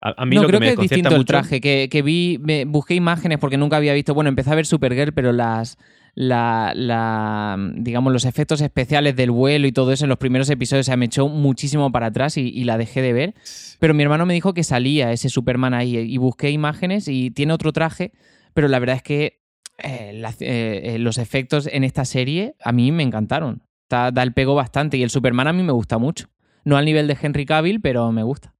A, 0.00 0.22
a 0.22 0.26
mí 0.26 0.36
no, 0.36 0.42
lo 0.42 0.48
creo 0.48 0.60
que 0.60 0.66
que, 0.66 0.70
me 0.70 0.74
es 0.74 0.80
distinto 0.90 1.08
el 1.10 1.16
mucho- 1.16 1.26
traje. 1.26 1.60
Que, 1.60 1.88
que 1.90 2.02
vi, 2.02 2.38
me- 2.40 2.64
busqué 2.64 2.94
imágenes 2.94 3.38
porque 3.38 3.56
nunca 3.56 3.76
había 3.78 3.92
visto. 3.94 4.14
Bueno, 4.14 4.28
empecé 4.28 4.50
a 4.50 4.54
ver 4.54 4.66
Supergirl, 4.66 5.12
pero 5.12 5.32
las. 5.32 5.76
La, 6.14 6.72
la- 6.74 7.56
digamos, 7.76 8.12
los 8.12 8.24
efectos 8.24 8.60
especiales 8.60 9.14
del 9.14 9.30
vuelo 9.30 9.68
y 9.68 9.72
todo 9.72 9.92
eso 9.92 10.04
en 10.04 10.08
los 10.08 10.18
primeros 10.18 10.50
episodios 10.50 10.86
se 10.86 10.96
me 10.96 11.04
echó 11.04 11.28
muchísimo 11.28 11.92
para 11.92 12.06
atrás 12.06 12.36
y, 12.36 12.48
y 12.48 12.64
la 12.64 12.76
dejé 12.76 13.02
de 13.02 13.12
ver. 13.12 13.34
Pero 13.78 13.94
mi 13.94 14.02
hermano 14.02 14.26
me 14.26 14.34
dijo 14.34 14.52
que 14.52 14.64
salía 14.64 15.12
ese 15.12 15.28
Superman 15.28 15.74
ahí 15.74 15.96
y 15.96 16.16
busqué 16.16 16.50
imágenes 16.50 17.06
y 17.06 17.30
tiene 17.30 17.52
otro 17.52 17.72
traje, 17.72 18.10
pero 18.52 18.66
la 18.66 18.80
verdad 18.80 18.96
es 18.96 19.02
que 19.04 19.40
eh, 19.78 20.10
la- 20.14 20.34
eh, 20.40 20.94
eh, 20.94 20.98
los 20.98 21.18
efectos 21.18 21.68
en 21.70 21.84
esta 21.84 22.04
serie 22.04 22.54
a 22.64 22.72
mí 22.72 22.90
me 22.90 23.04
encantaron. 23.04 23.62
Da, 23.88 24.10
da 24.10 24.24
el 24.24 24.32
pego 24.32 24.56
bastante 24.56 24.96
y 24.96 25.04
el 25.04 25.10
Superman 25.10 25.46
a 25.46 25.52
mí 25.52 25.62
me 25.62 25.72
gusta 25.72 25.98
mucho. 25.98 26.26
No 26.64 26.76
al 26.76 26.84
nivel 26.84 27.06
de 27.06 27.16
Henry 27.20 27.46
Cavill, 27.46 27.80
pero 27.80 28.10
me 28.10 28.24
gusta. 28.24 28.54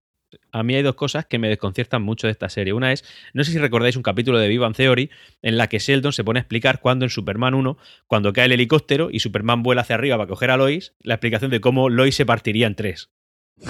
A 0.52 0.62
mí 0.62 0.74
hay 0.74 0.82
dos 0.82 0.94
cosas 0.94 1.24
que 1.26 1.38
me 1.38 1.48
desconciertan 1.48 2.02
mucho 2.02 2.26
de 2.26 2.32
esta 2.32 2.48
serie. 2.48 2.72
Una 2.74 2.92
es, 2.92 3.04
no 3.32 3.44
sé 3.44 3.52
si 3.52 3.58
recordáis 3.58 3.96
un 3.96 4.02
capítulo 4.02 4.38
de 4.38 4.48
Vivan 4.48 4.74
Theory 4.74 5.10
en 5.42 5.56
la 5.56 5.68
que 5.68 5.78
Sheldon 5.78 6.12
se 6.12 6.24
pone 6.24 6.38
a 6.38 6.42
explicar 6.42 6.80
cuando 6.80 7.04
en 7.06 7.10
Superman 7.10 7.54
1, 7.54 7.78
cuando 8.06 8.32
cae 8.32 8.46
el 8.46 8.52
helicóptero 8.52 9.08
y 9.10 9.20
Superman 9.20 9.62
vuela 9.62 9.82
hacia 9.82 9.94
arriba 9.96 10.16
para 10.18 10.28
coger 10.28 10.50
a 10.50 10.56
Lois, 10.56 10.94
la 11.02 11.14
explicación 11.14 11.50
de 11.50 11.60
cómo 11.60 11.88
Lois 11.88 12.14
se 12.14 12.26
partiría 12.26 12.66
en 12.66 12.74
tres. 12.74 13.10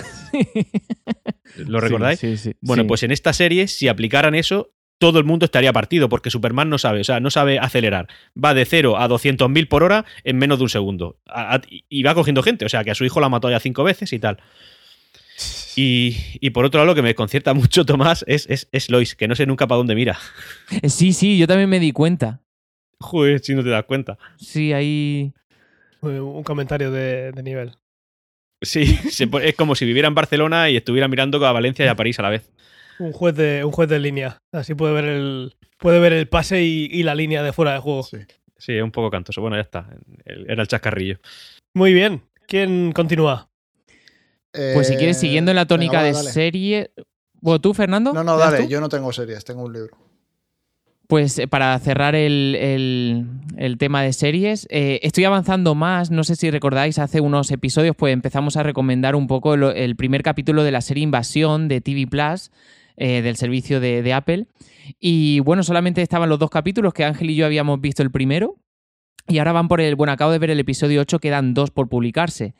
¿Lo 1.56 1.80
recordáis? 1.80 2.18
Sí, 2.20 2.36
sí, 2.36 2.50
sí. 2.50 2.56
Bueno, 2.60 2.82
pues 2.86 3.02
en 3.02 3.10
esta 3.10 3.32
serie, 3.32 3.68
si 3.68 3.88
aplicaran 3.88 4.34
eso, 4.34 4.72
todo 4.98 5.18
el 5.18 5.24
mundo 5.24 5.44
estaría 5.44 5.72
partido, 5.72 6.08
porque 6.08 6.30
Superman 6.30 6.68
no 6.68 6.78
sabe, 6.78 7.00
o 7.00 7.04
sea, 7.04 7.20
no 7.20 7.30
sabe 7.30 7.58
acelerar. 7.58 8.08
Va 8.42 8.52
de 8.54 8.64
0 8.64 8.98
a 8.98 9.08
200.000 9.08 9.68
por 9.68 9.82
hora 9.82 10.04
en 10.24 10.38
menos 10.38 10.58
de 10.58 10.64
un 10.64 10.68
segundo. 10.68 11.18
A- 11.26 11.56
a- 11.56 11.62
y 11.68 12.02
va 12.02 12.14
cogiendo 12.14 12.42
gente, 12.42 12.64
o 12.64 12.68
sea, 12.68 12.84
que 12.84 12.90
a 12.90 12.94
su 12.94 13.04
hijo 13.04 13.20
la 13.20 13.28
mató 13.28 13.48
ya 13.50 13.60
cinco 13.60 13.84
veces 13.84 14.12
y 14.12 14.18
tal. 14.18 14.38
Y, 15.76 16.16
y 16.40 16.50
por 16.50 16.64
otro 16.64 16.78
lado, 16.78 16.86
lo 16.86 16.94
que 16.94 17.02
me 17.02 17.08
desconcierta 17.08 17.54
mucho, 17.54 17.84
Tomás, 17.84 18.24
es, 18.26 18.46
es, 18.50 18.68
es 18.72 18.90
Lois, 18.90 19.14
que 19.14 19.28
no 19.28 19.34
sé 19.34 19.46
nunca 19.46 19.66
para 19.66 19.78
dónde 19.78 19.94
mira. 19.94 20.18
Eh, 20.82 20.88
Sí, 20.88 21.12
sí, 21.12 21.38
yo 21.38 21.46
también 21.46 21.68
me 21.68 21.78
di 21.80 21.92
cuenta. 21.92 22.40
Joder, 23.00 23.40
si 23.40 23.54
no 23.54 23.62
te 23.62 23.68
das 23.68 23.84
cuenta. 23.84 24.18
Sí, 24.36 24.72
ahí. 24.72 25.32
Un 26.00 26.42
comentario 26.42 26.90
de, 26.90 27.32
de 27.32 27.42
nivel. 27.42 27.72
Sí, 28.62 28.86
se 29.10 29.28
es 29.42 29.54
como 29.54 29.74
si 29.74 29.84
viviera 29.84 30.08
en 30.08 30.14
Barcelona 30.14 30.68
y 30.70 30.76
estuviera 30.76 31.06
mirando 31.08 31.44
a 31.46 31.52
Valencia 31.52 31.84
y 31.84 31.88
a 31.88 31.94
París 31.94 32.18
a 32.18 32.22
la 32.22 32.30
vez. 32.30 32.50
Un 32.98 33.12
juez 33.12 33.36
de, 33.36 33.64
un 33.64 33.70
juez 33.70 33.88
de 33.88 34.00
línea. 34.00 34.38
Así 34.52 34.74
puede 34.74 34.92
ver 34.94 35.04
el, 35.04 35.54
puede 35.78 36.00
ver 36.00 36.12
el 36.12 36.26
pase 36.26 36.64
y, 36.64 36.88
y 36.90 37.04
la 37.04 37.14
línea 37.14 37.42
de 37.44 37.52
fuera 37.52 37.74
de 37.74 37.78
juego. 37.78 38.02
Sí. 38.02 38.18
Sí, 38.56 38.72
es 38.72 38.82
un 38.82 38.90
poco 38.90 39.10
cantoso. 39.10 39.40
Bueno, 39.40 39.56
ya 39.56 39.62
está. 39.62 39.88
Era 40.24 40.62
el 40.62 40.68
chascarrillo. 40.68 41.18
Muy 41.74 41.92
bien. 41.92 42.22
¿Quién 42.48 42.90
continúa? 42.90 43.48
Pues 44.52 44.88
si 44.88 44.96
quieres, 44.96 45.16
Eh, 45.18 45.20
siguiendo 45.20 45.50
en 45.50 45.56
la 45.56 45.66
tónica 45.66 45.98
venga, 46.02 46.06
de 46.08 46.12
dale. 46.12 46.30
serie. 46.30 46.90
Bueno, 47.40 47.60
¿tú, 47.60 47.74
Fernando? 47.74 48.12
No, 48.12 48.24
no, 48.24 48.36
¿Das 48.36 48.52
dale, 48.52 48.64
tú? 48.64 48.70
yo 48.70 48.80
no 48.80 48.88
tengo 48.88 49.12
series, 49.12 49.44
tengo 49.44 49.62
un 49.64 49.72
libro. 49.72 49.96
Pues 51.06 51.38
eh, 51.38 51.48
para 51.48 51.78
cerrar 51.78 52.14
el, 52.14 52.54
el- 52.60 53.26
el 53.56 53.78
tema 53.78 54.02
de 54.02 54.12
series, 54.12 54.66
eh, 54.70 55.00
estoy 55.02 55.24
avanzando 55.24 55.74
más. 55.74 56.10
No 56.10 56.22
sé 56.22 56.36
si 56.36 56.50
recordáis, 56.50 56.98
hace 56.98 57.20
unos 57.22 57.50
episodios, 57.50 57.96
pues 57.96 58.12
empezamos 58.12 58.56
a 58.58 58.62
recomendar 58.62 59.16
un 59.16 59.26
poco 59.26 59.56
lo- 59.56 59.70
el 59.72 59.96
primer 59.96 60.22
capítulo 60.22 60.64
de 60.64 60.72
la 60.72 60.82
serie 60.82 61.02
Invasión 61.04 61.68
de 61.68 61.80
TV 61.80 62.06
Plus, 62.06 62.50
eh, 62.98 63.22
del 63.22 63.36
servicio 63.36 63.80
de, 63.80 64.02
de 64.02 64.12
Apple. 64.12 64.46
Y 65.00 65.40
bueno, 65.40 65.62
solamente 65.62 66.02
estaban 66.02 66.28
los 66.28 66.38
dos 66.38 66.50
capítulos 66.50 66.92
que 66.92 67.04
Ángel 67.04 67.30
y 67.30 67.36
yo 67.36 67.46
habíamos 67.46 67.80
visto 67.80 68.02
el 68.02 68.10
primero. 68.10 68.56
Y 69.26 69.38
ahora 69.38 69.52
van 69.52 69.68
por 69.68 69.80
el. 69.80 69.94
Bueno, 69.94 70.12
acabo 70.12 70.32
de 70.32 70.38
ver 70.38 70.50
el 70.50 70.60
episodio 70.60 71.00
8, 71.02 71.18
quedan 71.20 71.54
dos 71.54 71.70
por 71.70 71.88
publicarse. 71.88 72.54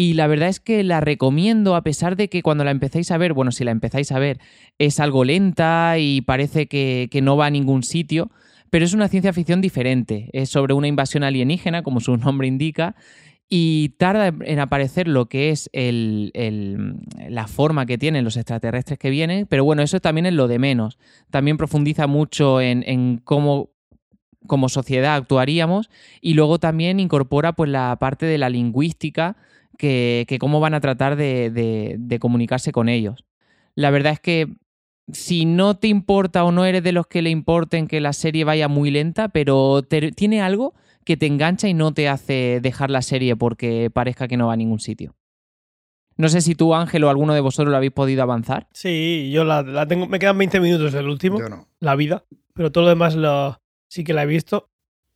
Y 0.00 0.14
la 0.14 0.26
verdad 0.28 0.48
es 0.48 0.60
que 0.60 0.82
la 0.82 1.02
recomiendo, 1.02 1.76
a 1.76 1.82
pesar 1.82 2.16
de 2.16 2.30
que 2.30 2.40
cuando 2.40 2.64
la 2.64 2.70
empecéis 2.70 3.10
a 3.10 3.18
ver, 3.18 3.34
bueno, 3.34 3.52
si 3.52 3.64
la 3.64 3.70
empezáis 3.70 4.10
a 4.12 4.18
ver, 4.18 4.40
es 4.78 4.98
algo 4.98 5.24
lenta 5.24 5.98
y 5.98 6.22
parece 6.22 6.68
que, 6.68 7.08
que 7.10 7.20
no 7.20 7.36
va 7.36 7.44
a 7.44 7.50
ningún 7.50 7.82
sitio, 7.82 8.30
pero 8.70 8.86
es 8.86 8.94
una 8.94 9.08
ciencia 9.08 9.34
ficción 9.34 9.60
diferente. 9.60 10.30
Es 10.32 10.48
sobre 10.48 10.72
una 10.72 10.86
invasión 10.88 11.22
alienígena, 11.22 11.82
como 11.82 12.00
su 12.00 12.16
nombre 12.16 12.48
indica, 12.48 12.96
y 13.50 13.90
tarda 13.98 14.28
en 14.42 14.58
aparecer 14.60 15.06
lo 15.06 15.26
que 15.28 15.50
es 15.50 15.68
el- 15.74 16.30
el- 16.32 16.94
la 17.28 17.46
forma 17.46 17.84
que 17.84 17.98
tienen 17.98 18.24
los 18.24 18.38
extraterrestres 18.38 18.98
que 18.98 19.10
vienen, 19.10 19.44
pero 19.50 19.64
bueno, 19.64 19.82
eso 19.82 20.00
también 20.00 20.24
es 20.24 20.32
lo 20.32 20.48
de 20.48 20.58
menos. 20.58 20.96
También 21.30 21.58
profundiza 21.58 22.06
mucho 22.06 22.62
en, 22.62 22.84
en 22.86 23.18
cómo 23.18 23.68
como 24.46 24.70
sociedad 24.70 25.16
actuaríamos 25.16 25.90
y 26.22 26.32
luego 26.32 26.58
también 26.58 26.98
incorpora 26.98 27.52
pues 27.52 27.68
la 27.68 27.94
parte 28.00 28.24
de 28.24 28.38
la 28.38 28.48
lingüística 28.48 29.36
que, 29.80 30.26
que 30.28 30.38
cómo 30.38 30.60
van 30.60 30.74
a 30.74 30.80
tratar 30.80 31.16
de, 31.16 31.50
de- 31.50 31.96
de 31.98 32.18
comunicarse 32.18 32.70
con 32.70 32.88
ellos. 32.88 33.24
La 33.74 33.90
verdad 33.90 34.12
es 34.12 34.20
que 34.20 34.46
si 35.12 35.46
no 35.46 35.76
te 35.76 35.88
importa 35.88 36.44
o 36.44 36.52
no 36.52 36.64
eres 36.66 36.82
de 36.84 36.92
los 36.92 37.06
que 37.06 37.22
le 37.22 37.30
importen 37.30 37.88
que 37.88 38.00
la 38.00 38.12
serie 38.12 38.44
vaya 38.44 38.68
muy 38.68 38.90
lenta, 38.90 39.28
pero 39.30 39.82
te- 39.82 40.12
tiene 40.12 40.42
algo 40.42 40.74
que 41.04 41.16
te 41.16 41.26
engancha 41.26 41.66
y 41.66 41.74
no 41.74 41.92
te 41.94 42.08
hace 42.08 42.60
dejar 42.62 42.90
la 42.90 43.02
serie 43.02 43.34
porque 43.36 43.90
parezca 43.90 44.28
que 44.28 44.36
no 44.36 44.48
va 44.48 44.52
a 44.52 44.56
ningún 44.56 44.78
sitio. 44.80 45.16
No 46.16 46.28
sé 46.28 46.42
si 46.42 46.54
tú, 46.54 46.74
Ángel, 46.74 47.02
o 47.04 47.08
alguno 47.10 47.32
de 47.32 47.40
vosotros 47.40 47.70
lo 47.70 47.76
habéis 47.78 47.92
podido 47.92 48.22
avanzar. 48.22 48.68
Sí, 48.72 49.30
yo 49.32 49.44
la, 49.44 49.62
la 49.62 49.86
tengo. 49.86 50.06
Me 50.06 50.18
quedan 50.18 50.36
20 50.36 50.60
minutos 50.60 50.92
del 50.92 51.08
último. 51.08 51.38
Yo 51.40 51.48
no. 51.48 51.66
la 51.80 51.96
vida, 51.96 52.24
pero 52.52 52.70
todo 52.70 52.84
lo 52.84 52.90
demás 52.90 53.14
lo, 53.16 53.58
sí 53.88 54.04
que 54.04 54.12
la 54.12 54.24
he 54.24 54.26
visto. 54.26 54.68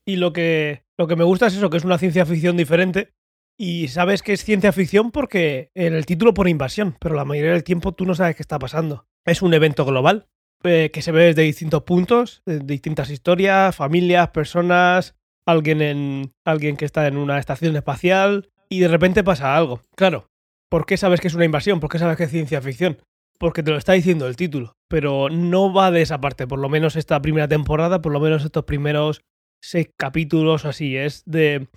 Y 0.06 0.16
lo 0.16 0.32
que, 0.32 0.84
lo 0.96 1.06
que 1.06 1.16
me 1.16 1.24
gusta 1.24 1.46
es 1.48 1.56
eso, 1.56 1.68
que 1.70 1.76
es 1.76 1.84
una 1.84 1.98
ciencia 1.98 2.24
ficción 2.24 2.56
diferente. 2.56 3.12
Y 3.56 3.88
sabes 3.88 4.22
que 4.22 4.32
es 4.32 4.44
ciencia 4.44 4.72
ficción 4.72 5.10
porque 5.10 5.70
el 5.74 6.06
título 6.06 6.34
pone 6.34 6.50
invasión, 6.50 6.96
pero 7.00 7.14
la 7.14 7.24
mayoría 7.24 7.52
del 7.52 7.64
tiempo 7.64 7.92
tú 7.92 8.04
no 8.04 8.14
sabes 8.14 8.36
qué 8.36 8.42
está 8.42 8.58
pasando. 8.58 9.06
Es 9.24 9.42
un 9.42 9.54
evento 9.54 9.84
global 9.84 10.26
eh, 10.64 10.90
que 10.92 11.02
se 11.02 11.12
ve 11.12 11.26
desde 11.26 11.42
distintos 11.42 11.82
puntos, 11.84 12.42
de 12.46 12.58
distintas 12.58 13.10
historias, 13.10 13.76
familias, 13.76 14.30
personas, 14.30 15.14
alguien, 15.46 15.82
en, 15.82 16.32
alguien 16.44 16.76
que 16.76 16.84
está 16.84 17.06
en 17.06 17.16
una 17.16 17.38
estación 17.38 17.76
espacial 17.76 18.50
y 18.68 18.80
de 18.80 18.88
repente 18.88 19.22
pasa 19.22 19.56
algo. 19.56 19.80
Claro, 19.94 20.30
¿por 20.68 20.84
qué 20.84 20.96
sabes 20.96 21.20
que 21.20 21.28
es 21.28 21.34
una 21.34 21.44
invasión? 21.44 21.80
¿Por 21.80 21.90
qué 21.90 21.98
sabes 21.98 22.16
que 22.16 22.24
es 22.24 22.30
ciencia 22.30 22.60
ficción? 22.60 22.98
porque 23.38 23.62
te 23.62 23.70
lo 23.70 23.76
está 23.76 23.92
diciendo 23.92 24.26
el 24.26 24.36
título, 24.36 24.76
pero 24.88 25.28
no 25.28 25.72
va 25.72 25.90
de 25.90 26.02
esa 26.02 26.20
parte, 26.20 26.46
por 26.46 26.58
lo 26.58 26.68
menos 26.68 26.96
esta 26.96 27.20
primera 27.20 27.48
temporada, 27.48 28.00
por 28.00 28.12
lo 28.12 28.20
menos 28.20 28.44
estos 28.44 28.64
primeros 28.64 29.22
seis 29.64 29.88
capítulos 29.96 30.64
así, 30.64 30.96
es 30.96 31.22
de 31.26 31.68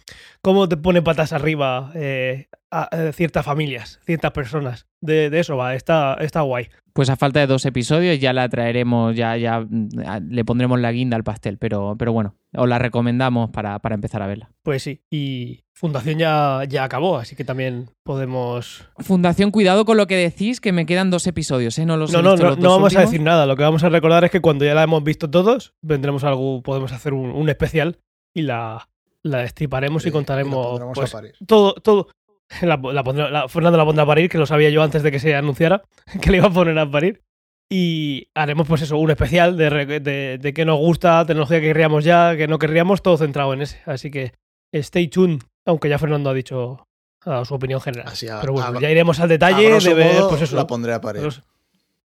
cómo 0.41 0.67
te 0.67 0.77
pone 0.77 1.01
patas 1.01 1.31
arriba 1.33 1.91
eh, 1.95 2.47
a, 2.71 2.83
a 2.83 3.11
ciertas 3.11 3.45
familias, 3.45 3.99
ciertas 4.05 4.31
personas. 4.31 4.87
De, 4.99 5.29
de 5.29 5.39
eso 5.39 5.55
va, 5.57 5.75
está, 5.75 6.15
está 6.19 6.41
guay. 6.41 6.69
Pues 6.93 7.09
a 7.09 7.15
falta 7.15 7.39
de 7.39 7.47
dos 7.47 7.65
episodios 7.65 8.19
ya 8.19 8.33
la 8.33 8.49
traeremos, 8.49 9.15
ya, 9.15 9.37
ya 9.37 9.59
mm, 9.59 9.89
le 10.29 10.43
pondremos 10.43 10.79
la 10.79 10.91
guinda 10.91 11.15
al 11.15 11.23
pastel, 11.23 11.57
pero, 11.59 11.95
pero 11.97 12.11
bueno, 12.13 12.35
os 12.55 12.67
la 12.67 12.79
recomendamos 12.79 13.51
para, 13.51 13.77
para 13.79 13.95
empezar 13.95 14.23
a 14.23 14.27
verla. 14.27 14.49
Pues 14.63 14.83
sí, 14.83 15.03
y 15.11 15.63
Fundación 15.73 16.17
ya, 16.17 16.63
ya 16.67 16.83
acabó, 16.83 17.17
así 17.17 17.35
que 17.35 17.43
también 17.43 17.91
podemos... 18.01 18.89
Fundación, 18.97 19.51
cuidado 19.51 19.85
con 19.85 19.95
lo 19.95 20.07
que 20.07 20.15
decís, 20.15 20.59
que 20.59 20.71
me 20.71 20.87
quedan 20.87 21.11
dos 21.11 21.27
episodios, 21.27 21.77
¿eh? 21.77 21.85
No 21.85 21.97
los 21.97 22.11
No, 22.11 22.23
no, 22.23 22.35
no, 22.35 22.43
los 22.45 22.57
no 22.57 22.71
vamos 22.71 22.95
a 22.95 23.01
decir 23.01 23.21
nada, 23.21 23.45
lo 23.45 23.55
que 23.55 23.61
vamos 23.61 23.83
a 23.83 23.89
recordar 23.89 24.23
es 24.23 24.31
que 24.31 24.41
cuando 24.41 24.65
ya 24.65 24.73
la 24.73 24.81
hemos 24.81 25.03
visto 25.03 25.29
todos, 25.29 25.75
vendremos 25.83 26.23
algo, 26.23 26.63
podemos 26.63 26.91
hacer 26.93 27.13
un, 27.13 27.29
un 27.29 27.47
especial 27.49 27.99
y 28.33 28.41
la, 28.41 28.89
la 29.21 29.39
destriparemos 29.39 30.01
Sí, 30.01 30.09
y 30.09 30.11
contaremos 30.11 30.81
pues, 30.95 31.15
todo, 31.45 31.75
todo. 31.75 32.07
La, 32.61 32.77
la 32.77 33.03
pondrá- 33.03 33.29
la- 33.29 33.47
Fernando 33.49 33.77
la 33.77 33.85
pondrá 33.85 34.03
a 34.03 34.07
parir, 34.07 34.29
que 34.29 34.37
lo 34.37 34.45
sabía 34.45 34.69
yo 34.69 34.81
antes 34.83 35.03
de 35.03 35.11
que 35.11 35.19
se 35.19 35.35
anunciara, 35.35 35.83
que 36.21 36.31
le 36.31 36.37
iba 36.37 36.47
a 36.47 36.51
poner 36.53 36.77
a 36.79 36.89
parir. 36.89 37.21
Y 37.69 38.29
haremos 38.33 38.65
pues 38.67 38.81
eso, 38.83 38.97
un 38.97 39.11
especial 39.11 39.57
de, 39.57 39.99
de, 39.99 40.37
de 40.37 40.53
qué 40.53 40.63
nos 40.63 40.77
gusta, 40.77 41.25
tecnología 41.25 41.59
que 41.59 41.67
querríamos 41.67 42.05
ya, 42.05 42.37
que 42.37 42.47
no 42.47 42.57
querríamos, 42.59 43.01
todo 43.01 43.17
centrado 43.17 43.53
en 43.53 43.61
ese. 43.61 43.81
Así 43.85 44.09
que 44.09 44.33
stay 44.71 45.09
tuned, 45.09 45.41
aunque 45.65 45.89
ya 45.89 45.99
Fernando 45.99 46.29
ha 46.29 46.33
dicho 46.33 46.87
ha 47.25 47.29
dado 47.31 47.43
su 47.45 47.53
opinión 47.55 47.81
general. 47.81 48.07
Así 48.07 48.29
a- 48.29 48.39
Pero 48.39 48.53
bueno, 48.53 48.77
a- 48.77 48.81
ya 48.81 48.89
iremos 48.89 49.19
al 49.19 49.25
A 49.25 49.27
detalle 49.27 49.69
de 49.81 49.93
ver, 49.93 50.13
modo, 50.15 50.29
pues 50.29 50.41
eso. 50.43 50.55
la 50.55 50.65
pondré 50.65 50.93
a 50.93 51.01
parir. 51.01 51.23
los- 51.23 51.43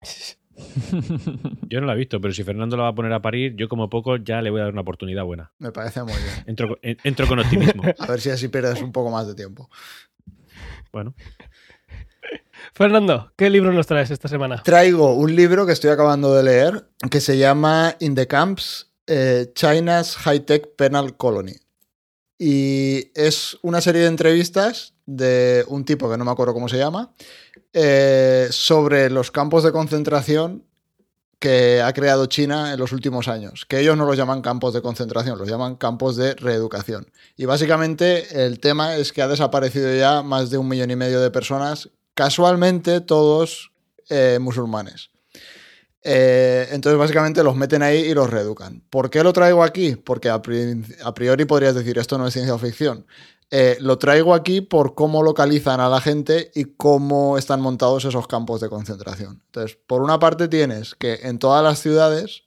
Yo 1.69 1.81
no 1.81 1.87
la 1.87 1.95
he 1.95 1.97
visto, 1.97 2.21
pero 2.21 2.33
si 2.33 2.45
Fernando 2.45 2.77
la 2.77 2.85
va 2.85 2.89
a 2.91 2.95
poner 2.95 3.13
a 3.13 3.21
parir, 3.23 3.55
yo 3.57 3.69
como 3.69 3.89
poco 3.91 4.17
ya 4.17 4.41
le 4.43 4.51
voy 4.51 4.61
a 4.61 4.65
dar 4.65 4.73
una 4.73 4.83
oportunidad 4.83 5.25
buena. 5.25 5.53
Me 5.59 5.73
parece 5.73 6.03
muy 6.03 6.13
bien. 6.13 6.45
Entro, 6.47 6.79
entro 6.83 7.27
con 7.27 7.39
optimismo. 7.41 7.83
A 7.99 8.07
ver 8.07 8.21
si 8.21 8.31
así 8.31 8.49
pierdes 8.49 8.81
un 8.83 8.93
poco 8.93 9.11
más 9.11 9.27
de 9.27 9.35
tiempo. 9.35 9.71
Bueno, 10.93 11.15
Fernando, 12.75 13.33
¿qué 13.37 13.49
libro 13.49 13.73
nos 13.73 13.87
traes 13.87 14.11
esta 14.11 14.29
semana? 14.29 14.63
Traigo 14.63 15.15
un 15.15 15.35
libro 15.35 15.65
que 15.65 15.73
estoy 15.73 15.89
acabando 15.89 16.35
de 16.35 16.43
leer 16.43 16.91
que 17.11 17.21
se 17.21 17.39
llama 17.39 17.97
In 18.01 18.15
the 18.15 18.27
Camps, 18.27 18.93
eh, 19.07 19.51
China's 19.55 20.17
High-Tech 20.17 20.77
Penal 20.77 21.17
Colony. 21.17 21.55
Y 22.39 23.11
es 23.15 23.59
una 23.63 23.81
serie 23.81 24.03
de 24.03 24.09
entrevistas 24.09 24.95
de 25.07 25.65
un 25.69 25.87
tipo 25.87 26.11
que 26.11 26.19
no 26.19 26.27
me 26.27 26.31
acuerdo 26.31 26.53
cómo 26.53 26.69
se 26.69 26.77
llama, 26.77 27.15
eh, 27.73 28.49
sobre 28.51 29.09
los 29.09 29.31
campos 29.31 29.65
de 29.65 29.73
concentración 29.73 30.67
que 31.43 31.83
ha 31.83 31.93
creado 31.93 32.27
China 32.27 32.73
en 32.73 32.79
los 32.79 32.93
últimos 32.93 33.27
años, 33.27 33.67
que 33.67 33.81
ellos 33.81 33.97
no 33.97 34.07
los 34.07 34.17
llaman 34.17 34.43
campos 34.43 34.75
de 34.75 34.81
concentración, 34.81 35.37
los 35.37 35.49
llaman 35.49 35.75
campos 35.75 36.15
de 36.15 36.37
reeducación. 36.37 37.11
Y 37.37 37.47
básicamente 37.47 38.47
el 38.47 38.61
tema 38.61 38.95
es 38.95 39.13
que 39.13 39.23
ha 39.23 39.27
desaparecido 39.27 39.93
ya 39.93 40.23
más 40.23 40.51
de 40.51 40.59
un 40.59 40.69
millón 40.69 40.93
y 40.93 40.95
medio 40.95 41.21
de 41.21 41.33
personas, 41.33 41.91
casualmente 42.15 43.01
todos 43.01 43.73
eh, 44.09 44.39
musulmanes. 44.41 45.11
Eh, 46.05 46.69
entonces 46.71 46.97
básicamente 46.97 47.43
los 47.43 47.57
meten 47.57 47.83
ahí 47.83 47.99
y 48.03 48.15
los 48.15 48.31
reeducan. 48.31 48.81
¿Por 48.89 49.11
qué 49.11 49.25
lo 49.25 49.33
traigo 49.33 49.65
aquí? 49.65 49.97
Porque 49.97 50.31
a, 50.31 50.41
priori 50.41 51.45
podrías 51.45 51.75
decir 51.75 51.99
esto 51.99 52.19
no 52.19 52.29
es 52.29 52.35
ciencia 52.35 52.57
ficción. 52.57 53.05
Eh, 53.55 53.77
lo 53.81 53.99
traigo 53.99 54.33
aquí 54.33 54.63
por 54.63 54.95
cómo 54.95 55.23
localizan 55.23 55.79
a 55.79 55.91
la 55.91 56.01
gente 56.01 56.51
y 56.55 56.65
cómo 56.65 57.37
están 57.37 57.61
montados 57.61 58.07
esos 58.07 58.27
campos 58.27 58.63
de 58.63 58.71
concentración. 58.71 59.43
Entonces, 59.45 59.77
por 59.87 60.01
una 60.01 60.19
parte 60.19 60.49
tienes 60.49 60.95
que 60.95 61.21
en 61.25 61.39
todas 61.39 61.63
las 61.63 61.79
ciudades, 61.79 62.45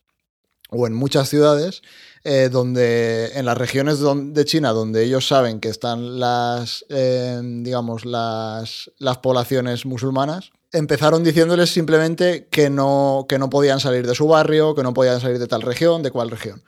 o 0.71 0.87
en 0.87 0.95
muchas 0.95 1.29
ciudades, 1.29 1.83
eh, 2.23 2.49
donde 2.51 3.33
en 3.35 3.45
las 3.45 3.55
regiones 3.55 3.99
de 3.99 4.45
China 4.45 4.71
donde 4.71 5.03
ellos 5.03 5.27
saben 5.27 5.59
que 5.59 5.69
están 5.69 6.19
las, 6.19 6.83
eh, 6.89 7.39
digamos, 7.43 8.03
las, 8.03 8.91
las 8.97 9.19
poblaciones 9.19 9.85
musulmanas, 9.85 10.53
empezaron 10.71 11.23
diciéndoles 11.23 11.69
simplemente 11.69 12.47
que 12.49 12.71
no, 12.71 13.27
que 13.29 13.37
no 13.37 13.51
podían 13.51 13.79
salir 13.79 14.07
de 14.07 14.15
su 14.15 14.27
barrio, 14.27 14.73
que 14.73 14.81
no 14.81 14.95
podían 14.95 15.21
salir 15.21 15.37
de 15.37 15.45
tal 15.45 15.61
región, 15.61 16.01
de 16.01 16.09
cuál 16.09 16.31
región. 16.31 16.63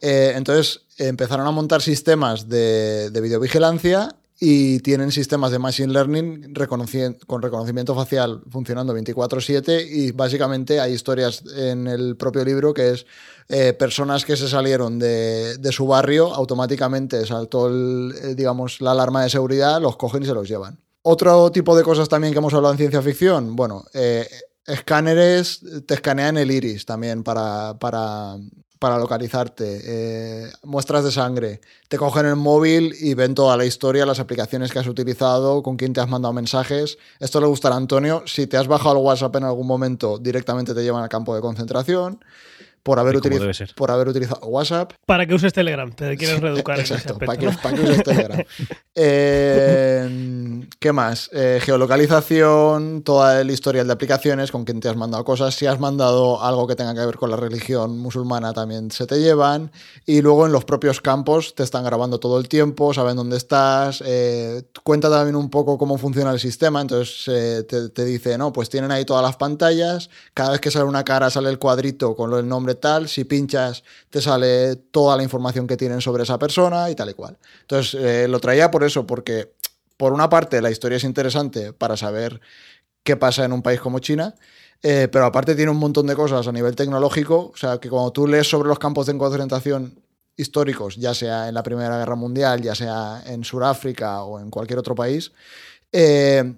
Eh, 0.00 0.32
entonces 0.34 0.82
empezaron 0.98 1.46
a 1.46 1.50
montar 1.50 1.82
sistemas 1.82 2.48
de, 2.48 3.10
videovigilancia 3.20 4.16
y 4.38 4.78
tienen 4.80 5.12
sistemas 5.12 5.50
de 5.50 5.58
Machine 5.58 5.92
Learning 5.92 6.54
con 7.26 7.42
reconocimiento 7.42 7.94
facial 7.94 8.40
funcionando 8.48 8.94
24/7 8.94 9.86
y 9.86 10.12
básicamente 10.12 10.80
hay 10.80 10.94
historias 10.94 11.42
en 11.54 11.86
el 11.86 12.16
propio 12.16 12.42
libro 12.44 12.72
que 12.72 12.92
es 12.92 13.06
eh, 13.48 13.74
personas 13.74 14.24
que 14.24 14.36
se 14.36 14.48
salieron 14.48 14.98
de, 14.98 15.58
su 15.72 15.86
barrio, 15.86 16.32
automáticamente 16.32 17.26
saltó 17.26 17.68
eh, 17.68 18.34
digamos, 18.34 18.80
la 18.80 18.92
alarma 18.92 19.24
de 19.24 19.30
seguridad, 19.30 19.80
los 19.80 19.96
cogen 19.96 20.22
y 20.22 20.26
se 20.26 20.34
los 20.34 20.48
llevan. 20.48 20.78
Otro 21.02 21.50
tipo 21.50 21.76
de 21.76 21.82
cosas 21.82 22.08
también 22.08 22.32
que 22.32 22.38
hemos 22.38 22.54
hablado 22.54 22.72
en 22.72 22.78
ciencia 22.78 23.02
ficción, 23.02 23.56
bueno, 23.56 23.84
escáneres 24.66 25.60
te 25.86 25.94
escanean 25.94 26.38
el 26.38 26.50
iris 26.50 26.84
también 26.86 27.22
para, 27.22 27.78
para, 27.78 28.36
para 28.80 28.98
localizarte, 28.98 29.82
eh, 29.84 30.52
muestras 30.64 31.04
de 31.04 31.12
sangre, 31.12 31.60
te 31.88 31.98
cogen 31.98 32.24
el 32.24 32.36
móvil 32.36 32.94
y 32.98 33.12
ven 33.12 33.34
toda 33.34 33.56
la 33.58 33.66
historia, 33.66 34.06
las 34.06 34.20
aplicaciones 34.20 34.72
que 34.72 34.78
has 34.78 34.86
utilizado, 34.86 35.62
con 35.62 35.76
quién 35.76 35.92
te 35.92 36.00
has 36.00 36.08
mandado 36.08 36.32
mensajes. 36.32 36.96
Esto 37.20 37.42
le 37.42 37.46
gustará 37.46 37.74
a 37.74 37.78
Antonio. 37.78 38.22
Si 38.26 38.46
te 38.46 38.56
has 38.56 38.66
bajado 38.66 38.96
el 38.96 39.04
WhatsApp 39.04 39.36
en 39.36 39.44
algún 39.44 39.66
momento, 39.66 40.16
directamente 40.18 40.74
te 40.74 40.82
llevan 40.82 41.02
al 41.02 41.10
campo 41.10 41.34
de 41.34 41.42
concentración 41.42 42.24
por 42.82 42.98
haber, 42.98 43.20
por 43.74 43.90
haber 43.90 44.08
utilizado 44.08 44.46
WhatsApp. 44.46 44.92
Para 45.04 45.26
que 45.26 45.34
uses 45.34 45.52
Telegram, 45.52 45.92
te 45.92 46.16
quieres 46.16 46.40
reeducar. 46.40 46.80
Exacto, 46.80 47.18
para, 47.18 47.38
que, 47.38 47.46
uses 47.46 48.02
Telegram. 48.02 48.42
Eh, 49.02 50.66
¿Qué 50.78 50.92
más? 50.92 51.30
Eh, 51.32 51.58
geolocalización, 51.62 53.02
toda 53.02 53.40
el 53.40 53.50
historial 53.50 53.86
de 53.86 53.92
aplicaciones, 53.94 54.50
con 54.50 54.64
quien 54.64 54.80
te 54.80 54.90
has 54.90 54.96
mandado 54.96 55.24
cosas. 55.24 55.54
Si 55.54 55.64
has 55.64 55.80
mandado 55.80 56.42
algo 56.42 56.66
que 56.66 56.76
tenga 56.76 56.92
que 56.92 57.06
ver 57.06 57.16
con 57.16 57.30
la 57.30 57.36
religión 57.36 57.98
musulmana, 57.98 58.52
también 58.52 58.90
se 58.90 59.06
te 59.06 59.18
llevan. 59.20 59.70
Y 60.04 60.20
luego 60.20 60.44
en 60.44 60.52
los 60.52 60.66
propios 60.66 61.00
campos 61.00 61.54
te 61.54 61.62
están 61.62 61.84
grabando 61.84 62.20
todo 62.20 62.38
el 62.38 62.48
tiempo, 62.48 62.92
saben 62.92 63.16
dónde 63.16 63.38
estás. 63.38 64.02
Eh, 64.04 64.64
cuenta 64.82 65.08
también 65.08 65.36
un 65.36 65.48
poco 65.48 65.78
cómo 65.78 65.96
funciona 65.96 66.32
el 66.32 66.40
sistema. 66.40 66.82
Entonces 66.82 67.66
te, 67.66 67.88
te 67.88 68.04
dice, 68.04 68.36
no, 68.36 68.52
pues 68.52 68.68
tienen 68.68 68.90
ahí 68.90 69.06
todas 69.06 69.22
las 69.22 69.36
pantallas. 69.36 70.10
Cada 70.34 70.50
vez 70.50 70.60
que 70.60 70.70
sale 70.70 70.84
una 70.84 71.04
cara, 71.04 71.30
sale 71.30 71.48
el 71.48 71.58
cuadrito 71.58 72.14
con 72.14 72.34
el 72.34 72.46
nombre 72.46 72.69
tal, 72.74 73.08
si 73.08 73.24
pinchas 73.24 73.82
te 74.08 74.20
sale 74.20 74.76
toda 74.76 75.16
la 75.16 75.22
información 75.22 75.66
que 75.66 75.76
tienen 75.76 76.00
sobre 76.00 76.22
esa 76.22 76.38
persona 76.38 76.90
y 76.90 76.94
tal 76.94 77.10
y 77.10 77.14
cual. 77.14 77.38
Entonces 77.62 78.00
eh, 78.00 78.28
lo 78.28 78.40
traía 78.40 78.70
por 78.70 78.84
eso, 78.84 79.06
porque 79.06 79.52
por 79.96 80.12
una 80.12 80.28
parte 80.28 80.62
la 80.62 80.70
historia 80.70 80.96
es 80.96 81.04
interesante 81.04 81.72
para 81.72 81.96
saber 81.96 82.40
qué 83.02 83.16
pasa 83.16 83.44
en 83.44 83.52
un 83.52 83.62
país 83.62 83.80
como 83.80 83.98
China, 83.98 84.34
eh, 84.82 85.08
pero 85.10 85.26
aparte 85.26 85.54
tiene 85.54 85.70
un 85.70 85.76
montón 85.76 86.06
de 86.06 86.16
cosas 86.16 86.46
a 86.46 86.52
nivel 86.52 86.74
tecnológico, 86.74 87.50
o 87.52 87.56
sea 87.56 87.78
que 87.78 87.90
cuando 87.90 88.12
tú 88.12 88.26
lees 88.26 88.48
sobre 88.48 88.68
los 88.68 88.78
campos 88.78 89.06
de 89.06 89.18
concentración 89.18 89.94
históricos, 90.36 90.96
ya 90.96 91.12
sea 91.12 91.48
en 91.48 91.54
la 91.54 91.62
Primera 91.62 91.98
Guerra 91.98 92.14
Mundial, 92.14 92.62
ya 92.62 92.74
sea 92.74 93.22
en 93.26 93.44
Sudáfrica 93.44 94.22
o 94.22 94.40
en 94.40 94.50
cualquier 94.50 94.78
otro 94.78 94.94
país, 94.94 95.32
eh, 95.92 96.54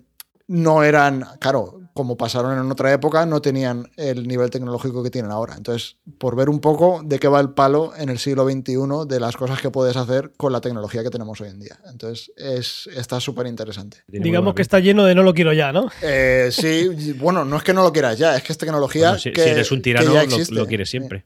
no 0.46 0.84
eran, 0.84 1.26
claro, 1.40 1.80
como 1.94 2.16
pasaron 2.16 2.58
en 2.58 2.70
otra 2.70 2.92
época, 2.92 3.26
no 3.26 3.42
tenían 3.42 3.90
el 3.96 4.26
nivel 4.26 4.50
tecnológico 4.50 5.02
que 5.02 5.10
tienen 5.10 5.30
ahora. 5.30 5.54
Entonces, 5.56 5.96
por 6.18 6.36
ver 6.36 6.48
un 6.48 6.60
poco 6.60 7.02
de 7.04 7.18
qué 7.18 7.28
va 7.28 7.40
el 7.40 7.50
palo 7.50 7.92
en 7.96 8.08
el 8.08 8.18
siglo 8.18 8.48
XXI, 8.48 9.06
de 9.06 9.20
las 9.20 9.36
cosas 9.36 9.60
que 9.60 9.70
puedes 9.70 9.96
hacer 9.96 10.32
con 10.36 10.52
la 10.52 10.60
tecnología 10.60 11.02
que 11.02 11.10
tenemos 11.10 11.40
hoy 11.40 11.48
en 11.48 11.60
día. 11.60 11.78
Entonces, 11.90 12.32
es, 12.36 12.88
está 12.96 13.20
súper 13.20 13.46
interesante. 13.46 13.98
Digamos 14.08 14.54
que 14.54 14.62
está 14.62 14.80
lleno 14.80 15.04
de 15.04 15.14
no 15.14 15.22
lo 15.22 15.34
quiero 15.34 15.52
ya, 15.52 15.72
¿no? 15.72 15.90
Eh, 16.02 16.48
sí, 16.50 17.12
bueno, 17.18 17.44
no 17.44 17.56
es 17.56 17.62
que 17.62 17.74
no 17.74 17.82
lo 17.82 17.92
quieras 17.92 18.18
ya, 18.18 18.36
es 18.36 18.42
que 18.42 18.52
es 18.52 18.58
tecnología. 18.58 19.18
si, 19.18 19.32
que, 19.32 19.50
eres 19.50 19.70
un 19.70 19.82
tirano, 19.82 20.12
lo, 20.50 20.66
quieres 20.66 20.88
siempre. 20.88 21.24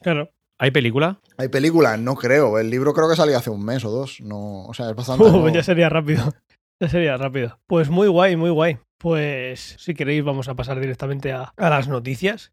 Claro. 0.00 0.30
¿Hay 0.58 0.70
película? 0.70 1.20
Hay 1.36 1.48
película, 1.48 1.98
no 1.98 2.14
creo. 2.14 2.58
El 2.58 2.70
libro 2.70 2.94
creo 2.94 3.10
que 3.10 3.16
salió 3.16 3.36
hace 3.36 3.50
un 3.50 3.62
mes 3.62 3.84
o 3.84 3.90
dos. 3.90 4.20
No, 4.22 4.64
o 4.64 4.72
sea, 4.72 4.88
es 4.88 4.96
bastante. 4.96 5.24
ya 5.52 5.62
sería 5.62 5.88
rápido. 5.90 6.32
Ya 6.80 6.88
sería 6.88 7.16
rápido. 7.16 7.58
Pues 7.66 7.90
muy 7.90 8.08
guay, 8.08 8.36
muy 8.36 8.50
guay. 8.50 8.78
Pues 8.98 9.76
si 9.78 9.94
queréis 9.94 10.24
vamos 10.24 10.48
a 10.48 10.54
pasar 10.54 10.80
directamente 10.80 11.32
a, 11.32 11.52
las 11.56 11.88
noticias. 11.88 12.52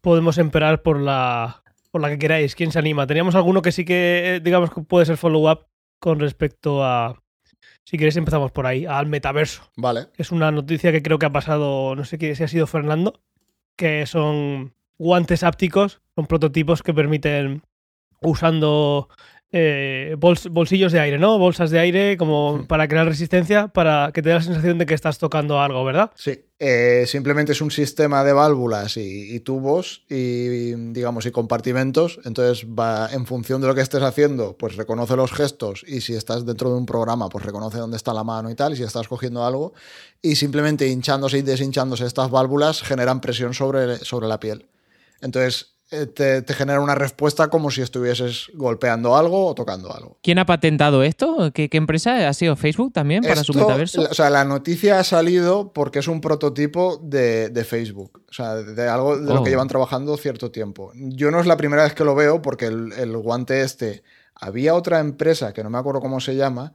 Podemos 0.00 0.38
esperar 0.38 0.82
por 0.82 1.00
la, 1.00 1.62
por 1.90 2.00
la 2.00 2.08
que 2.08 2.18
queráis. 2.18 2.54
¿Quién 2.54 2.72
se 2.72 2.78
anima? 2.78 3.06
Teníamos 3.06 3.34
alguno 3.34 3.62
que 3.62 3.72
sí 3.72 3.84
que, 3.84 4.40
digamos, 4.42 4.70
que 4.70 4.82
puede 4.82 5.06
ser 5.06 5.16
follow-up 5.16 5.66
con 5.98 6.20
respecto 6.20 6.84
a... 6.84 7.20
Si 7.84 7.98
queréis 7.98 8.16
empezamos 8.16 8.50
por 8.52 8.66
ahí, 8.66 8.86
al 8.86 9.06
metaverso. 9.06 9.70
Vale. 9.76 10.08
Es 10.16 10.32
una 10.32 10.50
noticia 10.50 10.92
que 10.92 11.02
creo 11.02 11.18
que 11.18 11.26
ha 11.26 11.32
pasado, 11.32 11.94
no 11.94 12.04
sé 12.04 12.18
si 12.34 12.42
ha 12.42 12.48
sido 12.48 12.66
Fernando, 12.66 13.20
que 13.76 14.06
son 14.06 14.74
guantes 14.98 15.42
ápticos, 15.42 16.00
son 16.14 16.26
prototipos 16.26 16.82
que 16.82 16.94
permiten, 16.94 17.62
usando 18.20 19.08
eh, 19.56 20.16
bolsillos 20.18 20.90
de 20.90 20.98
aire, 20.98 21.16
¿no? 21.16 21.38
Bolsas 21.38 21.70
de 21.70 21.78
aire 21.78 22.16
como 22.16 22.58
hmm. 22.58 22.66
para 22.66 22.88
crear 22.88 23.06
resistencia, 23.06 23.68
para 23.68 24.10
que 24.12 24.20
te 24.20 24.30
dé 24.30 24.34
la 24.34 24.42
sensación 24.42 24.78
de 24.78 24.86
que 24.86 24.94
estás 24.94 25.18
tocando 25.18 25.60
algo, 25.60 25.84
¿verdad? 25.84 26.10
Sí, 26.16 26.40
eh, 26.58 27.04
simplemente 27.06 27.52
es 27.52 27.60
un 27.60 27.70
sistema 27.70 28.24
de 28.24 28.32
válvulas 28.32 28.96
y, 28.96 29.38
tubos 29.40 30.02
y, 30.10 30.74
digamos, 30.92 31.24
y 31.26 31.30
compartimentos. 31.30 32.18
Entonces, 32.24 32.66
va 32.66 33.08
en 33.12 33.26
función 33.26 33.60
de 33.60 33.68
lo 33.68 33.76
que 33.76 33.82
estés 33.82 34.02
haciendo, 34.02 34.56
pues 34.58 34.74
reconoce 34.74 35.14
los 35.14 35.30
gestos 35.30 35.84
y 35.86 36.00
si 36.00 36.14
estás 36.14 36.44
dentro 36.44 36.70
de 36.70 36.76
un 36.76 36.84
programa, 36.84 37.28
pues 37.28 37.44
reconoce 37.44 37.78
dónde 37.78 37.96
está 37.96 38.12
la 38.12 38.24
mano 38.24 38.50
y 38.50 38.56
tal, 38.56 38.72
y 38.72 38.76
si 38.76 38.82
estás 38.82 39.06
cogiendo 39.06 39.46
algo. 39.46 39.72
Y 40.20 40.34
simplemente 40.34 40.88
hinchándose 40.88 41.38
y 41.38 41.42
deshinchándose 41.42 42.06
estas 42.06 42.28
válvulas 42.28 42.82
generan 42.82 43.20
presión 43.20 43.54
sobre, 43.54 43.98
sobre 43.98 44.26
la 44.26 44.40
piel. 44.40 44.66
Entonces, 45.20 45.73
eh, 46.02 46.06
te, 46.42 46.54
genera 46.54 46.80
una 46.80 46.94
respuesta 46.94 47.48
como 47.48 47.70
si 47.70 47.82
estuvieses 47.82 48.50
golpeando 48.54 49.16
algo 49.16 49.46
o 49.46 49.54
tocando 49.54 49.94
algo. 49.94 50.18
¿Quién 50.22 50.38
ha 50.38 50.46
patentado 50.46 51.02
esto? 51.02 51.50
¿Qué, 51.52 51.68
empresa? 51.72 52.28
¿Ha 52.28 52.32
sido 52.34 52.56
Facebook 52.56 52.92
también 52.92 53.22
para 53.22 53.44
su 53.44 53.54
metaverso? 53.54 54.02
O 54.10 54.14
sea, 54.14 54.30
la 54.30 54.44
noticia 54.44 54.98
ha 54.98 55.04
salido 55.04 55.72
porque 55.72 56.00
es 56.00 56.08
un 56.08 56.20
prototipo 56.20 56.98
de, 57.02 57.66
Facebook. 57.66 58.22
O 58.28 58.32
sea, 58.32 58.56
de 58.56 58.88
algo 58.88 59.16
de 59.16 59.32
lo 59.32 59.42
que 59.42 59.50
oh. 59.50 59.52
llevan 59.52 59.68
trabajando 59.68 60.16
cierto 60.16 60.50
tiempo. 60.50 60.92
Yo 60.94 61.30
no 61.30 61.40
es 61.40 61.46
la 61.46 61.56
primera 61.56 61.84
vez 61.84 61.94
que 61.94 62.04
lo 62.04 62.14
veo 62.14 62.42
porque 62.42 62.66
el, 62.66 62.92
el 62.92 63.16
guante 63.16 63.62
este... 63.62 64.02
Había 64.36 64.74
otra 64.74 64.98
empresa, 64.98 65.52
que 65.54 65.62
no 65.62 65.70
me 65.70 65.78
acuerdo 65.78 66.00
cómo 66.00 66.18
se 66.18 66.34
llama, 66.34 66.72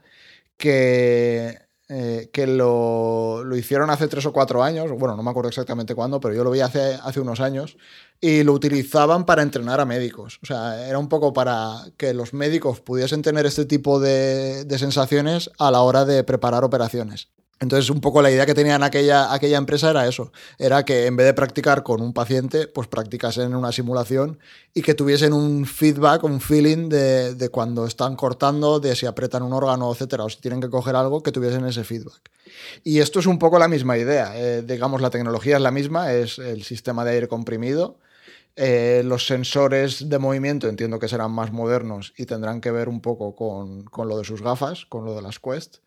que 0.57 1.59
eh, 1.89 2.29
que 2.31 2.45
lo, 2.45 3.43
hicieron 3.55 3.89
hace 3.89 4.07
tres 4.07 4.25
o 4.27 4.31
cuatro 4.31 4.63
años, 4.63 4.91
bueno, 4.91 5.15
no 5.15 5.23
me 5.23 5.31
acuerdo 5.31 5.49
exactamente 5.49 5.95
cuándo, 5.95 6.19
pero 6.19 6.35
yo 6.35 6.43
lo 6.43 6.51
vi 6.51 6.61
hace, 6.61 6.99
hace 7.03 7.19
unos 7.19 7.39
años, 7.39 7.77
y 8.21 8.43
lo 8.43 8.53
utilizaban 8.53 9.25
para 9.25 9.41
entrenar 9.41 9.79
a 9.79 9.85
médicos. 9.85 10.39
O 10.43 10.45
sea, 10.45 10.87
era 10.87 10.99
un 10.99 11.09
poco 11.09 11.33
para 11.33 11.85
que 11.97 12.13
los 12.13 12.33
médicos 12.33 12.79
pudiesen 12.79 13.23
tener 13.23 13.47
este 13.47 13.65
tipo 13.65 13.99
de 13.99 14.65
sensaciones 14.77 15.49
a 15.57 15.71
la 15.71 15.81
hora 15.81 16.05
de 16.05 16.23
preparar 16.23 16.63
operaciones. 16.63 17.29
Entonces, 17.61 17.89
un 17.89 17.99
poco 17.99 18.21
la 18.21 18.31
idea 18.31 18.45
que 18.45 18.53
tenían 18.53 18.83
aquella, 18.83 19.33
aquella 19.33 19.57
empresa 19.57 19.89
era 19.89 20.07
eso, 20.07 20.31
era 20.57 20.85
que 20.85 21.07
en 21.07 21.17
vez 21.17 21.25
de 21.25 21.33
practicar 21.33 21.83
con 21.83 22.01
un 22.01 22.13
paciente, 22.13 22.67
pues 22.67 22.87
practicasen 22.87 23.47
en 23.47 23.55
una 23.55 23.73
simulación 23.73 24.39
y 24.73 24.81
que 24.81 24.93
tuviesen 24.93 25.33
un 25.33 25.65
feedback, 25.65 26.23
un 26.23 26.39
feeling 26.39 26.87
de, 26.87 27.49
cuando 27.51 27.85
están 27.85 28.15
cortando, 28.15 28.79
de 28.79 28.95
si 28.95 29.05
apretan 29.05 29.43
un 29.43 29.51
órgano, 29.51 29.91
etcétera, 29.91 30.23
o 30.23 30.29
si 30.29 30.39
tienen 30.39 30.61
que 30.61 30.69
coger 30.69 30.95
algo, 30.95 31.21
que 31.21 31.33
tuviesen 31.33 31.65
ese 31.65 31.83
feedback. 31.83 32.21
Y 32.85 32.99
esto 32.99 33.19
es 33.19 33.25
un 33.25 33.37
poco 33.37 33.59
la 33.59 33.67
misma 33.67 33.97
idea. 33.97 34.31
Eh, 34.35 34.61
digamos, 34.61 35.01
la 35.01 35.09
tecnología 35.09 35.57
es 35.57 35.61
la 35.61 35.71
misma, 35.71 36.13
es 36.13 36.39
el 36.39 36.63
sistema 36.63 37.03
de 37.03 37.11
aire 37.11 37.27
comprimido. 37.27 37.97
Eh, 38.55 39.03
los 39.05 39.25
sensores 39.27 40.09
de 40.09 40.17
movimiento 40.17 40.67
entiendo 40.67 40.97
que 40.99 41.07
serán 41.07 41.31
más 41.31 41.51
modernos 41.51 42.13
y 42.17 42.25
tendrán 42.25 42.61
que 42.61 42.71
ver 42.71 42.89
un 42.89 43.01
poco 43.01 43.35
con, 43.35 43.83
con 43.83 44.07
lo 44.07 44.17
de 44.17 44.23
sus 44.23 44.41
gafas, 44.41 44.85
con 44.85 45.03
lo 45.03 45.13
de 45.13 45.21
las 45.21 45.39
Quest. 45.39 45.77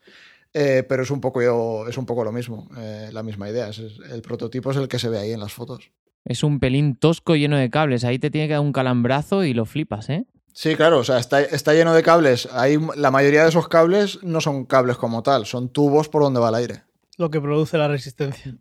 Eh, 0.55 0.85
pero 0.87 1.03
es 1.03 1.11
un 1.11 1.21
poco, 1.21 1.89
es 1.89 1.97
un 1.97 2.07
poco 2.07 2.25
lo 2.25 2.33
mismo, 2.33 2.69
eh, 2.77 3.09
la 3.13 3.23
misma 3.23 3.49
idea. 3.49 3.71
el 4.11 4.23
prototipo 4.23 4.71
es 4.71 4.77
el 4.77 4.89
que 4.89 4.99
se 4.99 5.09
ve 5.09 5.19
ahí 5.19 5.33
en 5.33 5.41
las 5.41 5.53
fotos. 5.53 5.91
Es 6.25 6.45
un 6.45 6.61
pelín 6.61 6.97
tosco 6.97 7.37
lleno 7.37 7.57
de 7.57 7.71
cables. 7.71 8.05
Ahí 8.05 8.19
te 8.19 8.31
tiene 8.31 8.47
que 8.47 8.53
dar 8.53 8.61
un 8.61 8.73
calambrazo 8.73 9.45
y 9.45 9.55
lo 9.55 9.65
flipas, 9.65 10.09
¿eh? 10.09 10.27
Sí, 10.55 10.77
claro, 10.77 10.99
o 10.99 11.05
sea, 11.05 11.19
está, 11.19 11.41
está 11.41 11.73
lleno 11.73 11.95
de 11.95 12.03
cables. 12.03 12.47
Ahí, 12.53 12.79
la 12.97 13.11
mayoría 13.11 13.43
de 13.43 13.49
esos 13.49 13.69
cables 13.69 14.23
no 14.23 14.41
son 14.41 14.67
cables 14.67 14.99
como 14.99 15.23
tal, 15.23 15.47
son 15.47 15.71
tubos 15.71 16.09
por 16.09 16.23
donde 16.23 16.41
va 16.41 16.51
el 16.51 16.55
aire. 16.57 16.83
Lo 17.17 17.31
que 17.31 17.41
produce 17.41 17.79
la 17.79 17.89
resistencia. 17.89 18.55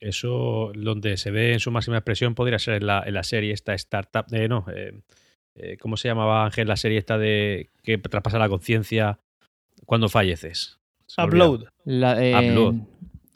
Eso, 0.00 0.72
donde 0.74 1.18
se 1.18 1.30
ve 1.30 1.52
en 1.52 1.60
su 1.60 1.70
máxima 1.70 1.98
expresión, 1.98 2.34
podría 2.34 2.58
ser 2.58 2.74
en 2.74 2.86
la, 2.86 3.02
en 3.04 3.12
la 3.12 3.22
serie 3.22 3.52
esta 3.52 3.74
startup. 3.74 4.24
Eh, 4.32 4.48
no, 4.48 4.64
eh, 4.74 4.98
eh, 5.54 5.76
¿cómo 5.76 5.98
se 5.98 6.08
llamaba 6.08 6.44
Ángel 6.46 6.68
la 6.68 6.76
serie 6.76 6.98
esta 6.98 7.18
de 7.18 7.68
que 7.82 7.98
traspasa 7.98 8.38
la 8.38 8.48
conciencia 8.48 9.18
cuando 9.84 10.08
falleces? 10.08 10.79
Upload. 11.18 11.64
La, 11.84 12.22
eh, 12.24 12.34
Upload. 12.50 12.72
Bueno, 12.74 12.86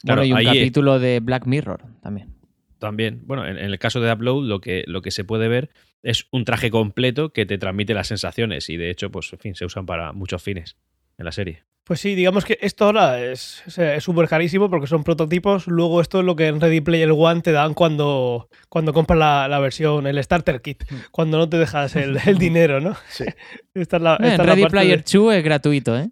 Claro, 0.04 0.24
y 0.24 0.32
un 0.32 0.38
ahí- 0.38 0.46
capítulo 0.46 0.98
de 0.98 1.20
Black 1.20 1.46
Mirror 1.46 1.82
también. 2.02 2.34
También, 2.78 3.22
bueno, 3.26 3.46
en, 3.46 3.56
en 3.56 3.64
el 3.64 3.78
caso 3.78 4.00
de 4.00 4.12
Upload, 4.12 4.44
lo 4.44 4.60
que, 4.60 4.84
lo 4.86 5.00
que 5.00 5.10
se 5.10 5.24
puede 5.24 5.48
ver 5.48 5.70
es 6.02 6.26
un 6.32 6.44
traje 6.44 6.70
completo 6.70 7.32
que 7.32 7.46
te 7.46 7.56
transmite 7.56 7.94
las 7.94 8.08
sensaciones 8.08 8.68
y 8.68 8.76
de 8.76 8.90
hecho, 8.90 9.10
pues, 9.10 9.32
en 9.32 9.38
fin, 9.38 9.54
se 9.54 9.64
usan 9.64 9.86
para 9.86 10.12
muchos 10.12 10.42
fines 10.42 10.76
en 11.16 11.24
la 11.24 11.32
serie. 11.32 11.64
Pues 11.84 12.00
sí, 12.00 12.14
digamos 12.14 12.44
que 12.46 12.58
esto 12.62 12.86
ahora 12.86 13.22
es 13.22 13.62
es 13.78 14.02
súper 14.04 14.26
carísimo 14.28 14.70
porque 14.70 14.86
son 14.86 15.04
prototipos. 15.04 15.66
Luego 15.66 16.00
esto 16.00 16.20
es 16.20 16.24
lo 16.24 16.34
que 16.34 16.46
en 16.46 16.58
Ready 16.60 16.80
Player 16.80 17.10
One 17.14 17.42
te 17.42 17.52
dan 17.52 17.74
cuando, 17.74 18.48
cuando 18.70 18.92
compras 18.94 19.18
la, 19.18 19.48
la 19.48 19.58
versión, 19.60 20.06
el 20.06 20.22
Starter 20.22 20.62
Kit, 20.62 20.84
cuando 21.10 21.36
no 21.38 21.48
te 21.48 21.58
dejas 21.58 21.94
el, 21.96 22.18
el 22.26 22.38
dinero, 22.38 22.80
¿no? 22.80 22.94
Sí. 23.08 23.24
Esta 23.74 23.96
es 23.98 24.02
la, 24.02 24.14
Eh, 24.14 24.16
esta 24.20 24.32
es 24.32 24.38
la 24.38 24.44
Ready 24.44 24.62
parte 24.62 24.72
Player 24.76 25.04
de- 25.04 25.18
2 25.18 25.34
es 25.34 25.44
gratuito, 25.44 25.98
¿eh? 25.98 26.10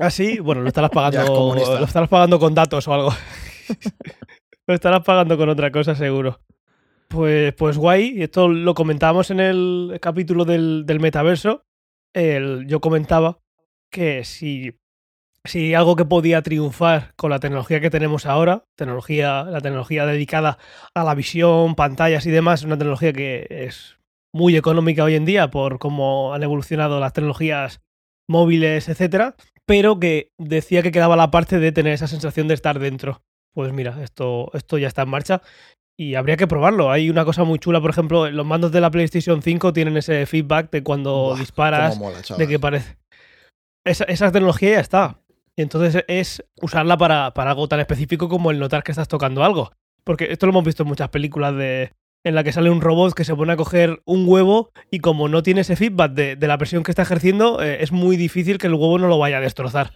Ah, 0.00 0.10
sí, 0.10 0.38
bueno, 0.38 0.62
lo 0.62 0.68
estarás 0.68 0.90
es 0.92 0.94
pagando, 0.94 1.54
lo 1.54 1.84
estarás 1.84 2.08
pagando 2.08 2.38
con 2.38 2.54
datos 2.54 2.88
o 2.88 2.94
algo. 2.94 3.10
lo 4.66 4.74
estarás 4.74 5.02
pagando 5.04 5.36
con 5.36 5.48
otra 5.48 5.70
cosa, 5.70 5.94
seguro. 5.94 6.40
Pues, 7.08 7.52
pues 7.54 7.76
guay, 7.76 8.18
y 8.18 8.22
esto 8.22 8.48
lo 8.48 8.74
comentábamos 8.74 9.30
en 9.30 9.40
el 9.40 9.98
capítulo 10.00 10.44
del, 10.44 10.84
del 10.86 11.00
metaverso. 11.00 11.64
El- 12.14 12.66
yo 12.66 12.80
comentaba 12.80 13.38
que 13.92 14.24
si, 14.24 14.78
si 15.44 15.74
algo 15.74 15.96
que 15.96 16.04
podía 16.04 16.42
triunfar 16.42 17.12
con 17.16 17.30
la 17.30 17.40
tecnología 17.40 17.80
que 17.80 17.90
tenemos 17.90 18.26
ahora, 18.26 18.64
tecnología, 18.76 19.42
la 19.44 19.60
tecnología 19.60 20.06
dedicada 20.06 20.58
a 20.94 21.04
la 21.04 21.14
visión, 21.14 21.74
pantallas 21.74 22.26
y 22.26 22.30
demás, 22.30 22.62
una 22.62 22.78
tecnología 22.78 23.12
que 23.12 23.46
es 23.50 23.98
muy 24.32 24.56
económica 24.56 25.02
hoy 25.02 25.16
en 25.16 25.24
día 25.24 25.50
por 25.50 25.80
cómo 25.80 26.32
han 26.32 26.44
evolucionado 26.44 27.00
las 27.00 27.12
tecnologías 27.12 27.80
móviles, 28.28 28.88
etcétera, 28.88 29.34
pero 29.70 30.00
que 30.00 30.32
decía 30.36 30.82
que 30.82 30.90
quedaba 30.90 31.14
la 31.14 31.30
parte 31.30 31.60
de 31.60 31.70
tener 31.70 31.92
esa 31.92 32.08
sensación 32.08 32.48
de 32.48 32.54
estar 32.54 32.80
dentro. 32.80 33.22
Pues 33.54 33.72
mira, 33.72 34.02
esto, 34.02 34.50
esto 34.52 34.78
ya 34.78 34.88
está 34.88 35.02
en 35.02 35.10
marcha 35.10 35.42
y 35.96 36.16
habría 36.16 36.36
que 36.36 36.48
probarlo. 36.48 36.90
Hay 36.90 37.08
una 37.08 37.24
cosa 37.24 37.44
muy 37.44 37.60
chula, 37.60 37.80
por 37.80 37.90
ejemplo, 37.90 38.28
los 38.28 38.44
mandos 38.44 38.72
de 38.72 38.80
la 38.80 38.90
PlayStation 38.90 39.42
5 39.42 39.72
tienen 39.72 39.96
ese 39.96 40.26
feedback 40.26 40.72
de 40.72 40.82
cuando 40.82 41.26
Buah, 41.26 41.38
disparas, 41.38 41.98
mola, 42.00 42.18
de 42.36 42.48
que 42.48 42.58
parece. 42.58 42.96
Esa, 43.86 44.02
esa 44.04 44.32
tecnología 44.32 44.72
ya 44.72 44.80
está. 44.80 45.20
Y 45.54 45.62
entonces 45.62 46.04
es 46.08 46.44
usarla 46.60 46.96
para, 46.96 47.32
para 47.32 47.52
algo 47.52 47.68
tan 47.68 47.78
específico 47.78 48.28
como 48.28 48.50
el 48.50 48.58
notar 48.58 48.82
que 48.82 48.90
estás 48.90 49.06
tocando 49.06 49.44
algo. 49.44 49.70
Porque 50.02 50.32
esto 50.32 50.46
lo 50.46 50.50
hemos 50.50 50.64
visto 50.64 50.82
en 50.82 50.88
muchas 50.88 51.10
películas 51.10 51.54
de. 51.54 51.92
En 52.22 52.34
la 52.34 52.44
que 52.44 52.52
sale 52.52 52.68
un 52.68 52.82
robot 52.82 53.14
que 53.14 53.24
se 53.24 53.34
pone 53.34 53.54
a 53.54 53.56
coger 53.56 54.02
un 54.04 54.28
huevo 54.28 54.72
y 54.90 54.98
como 54.98 55.28
no 55.28 55.42
tiene 55.42 55.62
ese 55.62 55.74
feedback 55.74 56.12
de, 56.12 56.36
de 56.36 56.46
la 56.46 56.58
presión 56.58 56.82
que 56.82 56.90
está 56.90 57.00
ejerciendo, 57.00 57.62
eh, 57.62 57.82
es 57.82 57.92
muy 57.92 58.18
difícil 58.18 58.58
que 58.58 58.66
el 58.66 58.74
huevo 58.74 58.98
no 58.98 59.08
lo 59.08 59.18
vaya 59.18 59.38
a 59.38 59.40
destrozar. 59.40 59.92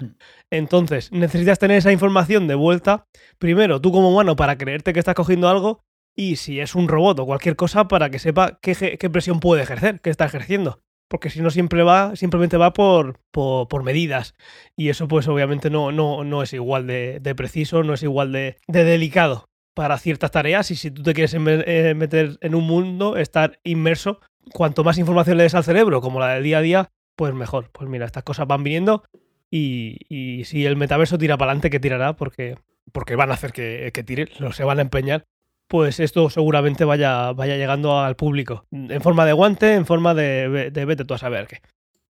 Entonces, 0.50 1.12
necesitas 1.12 1.58
tener 1.58 1.76
esa 1.76 1.92
información 1.92 2.46
de 2.48 2.54
vuelta, 2.54 3.06
primero 3.38 3.80
tú 3.82 3.92
como 3.92 4.10
humano 4.10 4.36
para 4.36 4.56
creerte 4.56 4.94
que 4.94 5.00
estás 5.00 5.14
cogiendo 5.14 5.50
algo 5.50 5.84
y 6.16 6.36
si 6.36 6.60
es 6.60 6.74
un 6.74 6.88
robot 6.88 7.18
o 7.20 7.26
cualquier 7.26 7.56
cosa 7.56 7.88
para 7.88 8.08
que 8.08 8.18
sepa 8.18 8.58
qué, 8.62 8.96
qué 8.98 9.10
presión 9.10 9.40
puede 9.40 9.62
ejercer, 9.62 10.00
qué 10.00 10.08
está 10.08 10.24
ejerciendo. 10.24 10.80
Porque 11.10 11.28
si 11.28 11.42
no 11.42 11.50
siempre 11.50 11.82
va, 11.82 12.16
simplemente 12.16 12.56
va 12.56 12.72
por, 12.72 13.20
por, 13.30 13.68
por 13.68 13.82
medidas. 13.82 14.34
Y 14.76 14.88
eso 14.88 15.08
pues 15.08 15.28
obviamente 15.28 15.68
no, 15.68 15.92
no, 15.92 16.24
no 16.24 16.42
es 16.42 16.54
igual 16.54 16.86
de, 16.86 17.20
de 17.20 17.34
preciso, 17.34 17.82
no 17.82 17.92
es 17.92 18.02
igual 18.02 18.32
de, 18.32 18.56
de 18.66 18.84
delicado 18.84 19.50
para 19.74 19.98
ciertas 19.98 20.30
tareas. 20.30 20.70
Y 20.70 20.76
si 20.76 20.90
tú 20.90 21.02
te 21.02 21.12
quieres 21.12 21.34
eh, 21.34 21.94
meter 21.94 22.38
en 22.40 22.54
un 22.54 22.64
mundo, 22.64 23.16
estar 23.16 23.60
inmerso, 23.64 24.20
cuanto 24.52 24.84
más 24.84 24.98
información 24.98 25.36
le 25.36 25.42
des 25.42 25.54
al 25.54 25.64
cerebro, 25.64 26.00
como 26.00 26.20
la 26.20 26.34
del 26.34 26.44
día 26.44 26.58
a 26.58 26.62
día, 26.62 26.90
pues 27.16 27.34
mejor. 27.34 27.70
Pues 27.72 27.88
mira, 27.88 28.06
estas 28.06 28.22
cosas 28.22 28.46
van 28.46 28.64
viniendo 28.64 29.02
y, 29.50 30.42
si 30.44 30.66
el 30.66 30.76
metaverso 30.76 31.18
tira 31.18 31.36
para 31.36 31.52
adelante, 31.52 31.70
que 31.70 31.80
tirará, 31.80 32.14
porque, 32.14 32.56
porque 32.92 33.16
van 33.16 33.30
a 33.30 33.34
hacer 33.34 33.52
que, 33.52 33.90
que 33.94 34.02
tire, 34.02 34.28
no 34.40 34.52
se 34.52 34.64
van 34.64 34.78
a 34.78 34.82
empeñar, 34.82 35.26
pues 35.68 36.00
esto 36.00 36.28
seguramente 36.28 36.84
vaya, 36.84 37.32
vaya 37.32 37.56
llegando 37.56 38.00
al 38.00 38.16
público. 38.16 38.66
En 38.72 39.00
forma 39.00 39.24
de 39.24 39.32
guante, 39.32 39.74
en 39.74 39.86
forma 39.86 40.14
de, 40.14 40.70
de 40.72 40.84
vete 40.84 41.04
tú 41.04 41.14
a 41.14 41.18
saber 41.18 41.46
qué. 41.46 41.60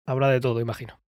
Habrá 0.05 0.29
de 0.29 0.39
todo, 0.39 0.59
imagino. 0.61 0.99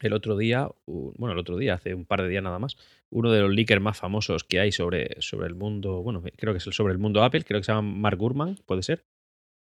El 0.00 0.12
otro 0.12 0.36
día, 0.36 0.68
bueno, 0.86 1.32
el 1.32 1.38
otro 1.38 1.56
día, 1.56 1.74
hace 1.74 1.94
un 1.94 2.04
par 2.04 2.22
de 2.22 2.28
días 2.28 2.42
nada 2.42 2.58
más, 2.58 2.76
uno 3.10 3.32
de 3.32 3.40
los 3.40 3.50
leakers 3.50 3.80
más 3.82 3.98
famosos 3.98 4.44
que 4.44 4.60
hay 4.60 4.72
sobre, 4.72 5.16
sobre 5.20 5.46
el 5.48 5.54
mundo, 5.54 6.02
bueno, 6.02 6.22
creo 6.36 6.52
que 6.52 6.58
es 6.58 6.66
el- 6.66 6.72
sobre 6.72 6.92
el 6.92 6.98
mundo 6.98 7.22
Apple, 7.22 7.44
creo 7.44 7.60
que 7.60 7.64
se 7.64 7.72
llama 7.72 7.82
Mark 7.96 8.18
Gurman, 8.18 8.56
puede 8.66 8.82
ser, 8.82 9.04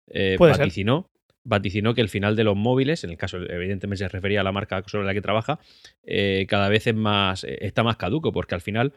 eh, 0.09 0.37
Puede 0.39 0.55
ser. 0.55 0.61
vaticinó, 0.63 1.11
vaticinó 1.45 1.95
que 1.95 2.01
el 2.01 2.09
final 2.09 2.37
de 2.37 2.45
los 2.45 2.57
móviles, 2.57 3.05
en 3.05 3.11
el 3.11 3.17
caso, 3.19 3.37
evidentemente 3.39 4.05
se 4.05 4.09
refería 4.09 4.41
a 4.41 4.45
la 4.45 4.53
marca 4.53 4.83
sobre 4.87 5.05
la 5.07 5.13
que 5.15 5.21
trabaja, 5.21 5.59
eh, 6.03 6.47
cada 6.49 6.69
vez 6.69 6.87
es 6.87 6.95
más, 6.95 7.45
eh, 7.45 7.59
está 7.61 7.83
más 7.83 7.97
caduco, 7.97 8.33
porque 8.33 8.55
al 8.55 8.61
final... 8.61 8.93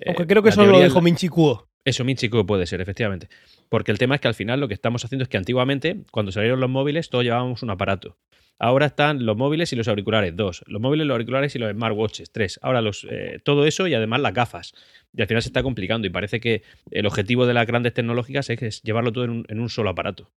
eh, 0.00 0.04
Aunque 0.08 0.26
creo 0.26 0.42
que 0.42 0.50
eso 0.50 0.62
lo 0.64 0.78
dijo 0.84 1.00
Minchi 1.00 1.28
Kuo. 1.28 1.67
Eso, 1.84 2.04
Minchico 2.04 2.44
puede 2.46 2.66
ser, 2.66 2.80
efectivamente. 2.80 3.28
Porque 3.68 3.92
el 3.92 3.98
tema 3.98 4.14
es 4.14 4.20
que 4.20 4.28
al 4.28 4.34
final 4.34 4.60
lo 4.60 4.68
que 4.68 4.74
estamos 4.74 5.04
haciendo 5.04 5.22
es 5.22 5.28
que 5.28 5.36
antiguamente, 5.36 6.04
cuando 6.10 6.32
salieron 6.32 6.60
los 6.60 6.70
móviles, 6.70 7.10
todos 7.10 7.24
llevábamos 7.24 7.62
un 7.62 7.70
aparato. 7.70 8.18
Ahora 8.58 8.86
están 8.86 9.24
los 9.24 9.36
móviles 9.36 9.72
y 9.72 9.76
los 9.76 9.86
auriculares, 9.86 10.34
dos. 10.34 10.64
Los 10.66 10.82
móviles, 10.82 11.06
los 11.06 11.14
auriculares 11.14 11.54
y 11.54 11.60
los 11.60 11.70
smartwatches, 11.70 12.32
tres. 12.32 12.58
Ahora 12.60 12.82
eh, 13.08 13.38
todo 13.44 13.66
eso 13.66 13.86
y 13.86 13.94
además 13.94 14.20
las 14.20 14.34
gafas. 14.34 14.74
Y 15.14 15.22
al 15.22 15.28
final 15.28 15.42
se 15.42 15.50
está 15.50 15.62
complicando 15.62 16.08
y 16.08 16.10
parece 16.10 16.40
que 16.40 16.62
el 16.90 17.06
objetivo 17.06 17.46
de 17.46 17.54
las 17.54 17.66
grandes 17.66 17.94
tecnológicas 17.94 18.50
es, 18.50 18.82
llevarlo 18.82 19.12
todo 19.12 19.24
en 19.24 19.60
un, 19.60 19.68
solo 19.68 19.90
aparato. 19.90 20.32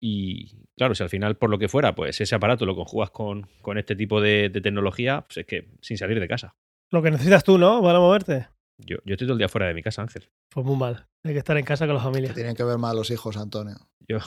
Y 0.00 0.66
claro, 0.76 0.94
si 0.94 1.02
al 1.02 1.08
final, 1.08 1.36
por 1.36 1.48
lo 1.48 1.58
que 1.58 1.68
fuera, 1.68 1.94
pues 1.94 2.20
ese 2.20 2.34
aparato 2.34 2.66
lo 2.66 2.76
conjugas 2.76 3.10
con, 3.10 3.48
con 3.62 3.78
este 3.78 3.96
tipo 3.96 4.20
de, 4.20 4.50
de 4.50 4.60
tecnología, 4.60 5.22
pues 5.22 5.38
es 5.38 5.46
que 5.46 5.68
sin 5.80 5.96
salir 5.96 6.20
de 6.20 6.28
casa. 6.28 6.56
Lo 6.90 7.02
que 7.02 7.10
necesitas 7.10 7.42
tú, 7.42 7.56
¿no? 7.56 7.80
Para 7.82 8.00
moverte. 8.00 8.48
Yo, 8.78 8.96
yo 9.04 9.14
estoy 9.14 9.26
todo 9.26 9.34
el 9.34 9.38
día 9.38 9.48
fuera 9.48 9.66
de 9.68 9.74
mi 9.74 9.82
casa, 9.82 10.02
Ángel. 10.02 10.28
Pues 10.50 10.66
muy 10.66 10.76
mal. 10.76 11.06
Hay 11.22 11.32
que 11.32 11.38
estar 11.38 11.56
en 11.56 11.64
casa 11.64 11.86
con 11.86 11.94
la 11.94 12.00
Que 12.00 12.04
familia. 12.04 12.34
tienen 12.34 12.54
que 12.56 12.64
ver 12.64 12.76
más 12.78 12.94
los 12.94 13.10
hijos, 13.10 13.36
Antonio. 13.36 13.76
Yo 14.08 14.18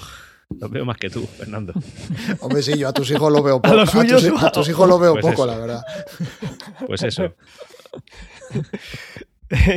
los 0.59 0.71
veo 0.71 0.85
más 0.85 0.97
que 0.97 1.09
tú, 1.09 1.25
Fernando. 1.25 1.73
Hombre, 2.39 2.63
sí, 2.63 2.77
yo 2.77 2.87
a 2.87 2.93
tus 2.93 3.11
hijos 3.11 3.31
los 3.31 3.43
veo 3.43 3.61
poco. 3.61 3.73
A 3.73 3.77
los 3.77 3.89
suyos, 3.91 4.25
tus, 4.25 4.43
a 4.43 4.51
tus 4.51 4.69
hijos 4.69 4.87
los 4.87 4.99
veo 4.99 5.13
Pues 5.13 5.25
poco, 5.25 5.45
eso. 5.45 5.47
la 5.47 5.57
verdad. 5.57 5.81
Pues 6.87 7.03
eso. 7.03 7.33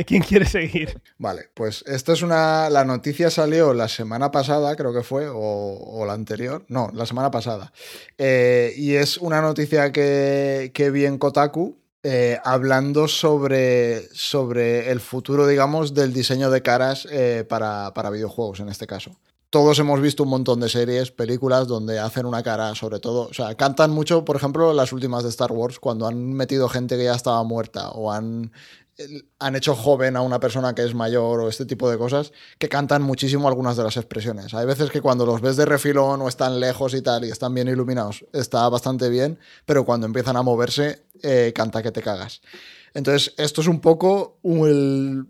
¿Quién 0.05 0.21
quiere 0.23 0.45
seguir? 0.45 1.01
Vale, 1.17 1.49
pues 1.53 1.83
esto 1.87 2.11
es 2.11 2.21
una. 2.23 2.69
La 2.69 2.83
noticia 2.83 3.29
salió 3.29 3.73
la 3.73 3.87
semana 3.87 4.29
pasada, 4.29 4.75
creo 4.75 4.93
que 4.93 5.01
fue, 5.01 5.29
o, 5.29 5.37
o 5.37 6.05
la 6.05 6.11
anterior. 6.13 6.65
No, 6.67 6.89
la 6.93 7.05
semana 7.05 7.31
pasada. 7.31 7.71
Eh, 8.17 8.73
y 8.75 8.95
es 8.95 9.17
una 9.17 9.41
noticia 9.41 9.91
que, 9.93 10.71
que 10.73 10.91
vi 10.91 11.05
en 11.05 11.17
Kotaku. 11.17 11.77
Eh, 12.03 12.39
hablando 12.43 13.07
sobre, 13.07 14.09
sobre 14.13 14.91
el 14.91 14.99
futuro, 14.99 15.45
digamos, 15.45 15.93
del 15.93 16.13
diseño 16.13 16.49
de 16.49 16.61
caras 16.61 17.07
eh, 17.11 17.45
para, 17.47 17.93
para 17.93 18.09
videojuegos, 18.09 18.59
en 18.59 18.69
este 18.69 18.87
caso. 18.87 19.11
Todos 19.51 19.77
hemos 19.79 19.99
visto 19.99 20.23
un 20.23 20.29
montón 20.29 20.61
de 20.61 20.69
series, 20.69 21.11
películas 21.11 21.67
donde 21.67 21.99
hacen 21.99 22.25
una 22.25 22.41
cara, 22.41 22.73
sobre 22.73 22.99
todo, 22.99 23.27
o 23.27 23.33
sea, 23.33 23.53
cantan 23.55 23.91
mucho, 23.91 24.23
por 24.23 24.37
ejemplo, 24.37 24.73
las 24.73 24.93
últimas 24.93 25.23
de 25.23 25.29
Star 25.29 25.51
Wars, 25.51 25.77
cuando 25.77 26.07
han 26.07 26.31
metido 26.33 26.69
gente 26.69 26.95
que 26.95 27.03
ya 27.03 27.15
estaba 27.15 27.43
muerta 27.43 27.89
o 27.89 28.13
han, 28.13 28.53
han 29.39 29.55
hecho 29.55 29.75
joven 29.75 30.15
a 30.15 30.21
una 30.21 30.39
persona 30.39 30.75
que 30.75 30.83
es 30.83 30.93
mayor 30.93 31.39
o 31.39 31.49
este 31.49 31.65
tipo 31.65 31.89
de 31.89 31.97
cosas, 31.97 32.31
que 32.57 32.69
cantan 32.69 33.01
muchísimo 33.01 33.47
algunas 33.47 33.77
de 33.77 33.83
las 33.83 33.97
expresiones. 33.97 34.53
Hay 34.53 34.65
veces 34.65 34.89
que 34.89 35.01
cuando 35.01 35.25
los 35.25 35.41
ves 35.41 35.57
de 35.57 35.65
refilón 35.65 36.21
o 36.21 36.27
están 36.27 36.59
lejos 36.59 36.93
y 36.93 37.01
tal 37.01 37.25
y 37.25 37.31
están 37.31 37.53
bien 37.53 37.67
iluminados, 37.67 38.25
está 38.33 38.67
bastante 38.69 39.09
bien, 39.09 39.39
pero 39.65 39.85
cuando 39.85 40.05
empiezan 40.05 40.37
a 40.37 40.41
moverse, 40.41 41.03
eh, 41.23 41.51
canta 41.55 41.81
que 41.81 41.91
te 41.91 42.01
cagas. 42.01 42.41
Entonces, 42.93 43.33
esto 43.37 43.61
es 43.61 43.67
un 43.67 43.79
poco 43.79 44.39
el... 44.43 45.25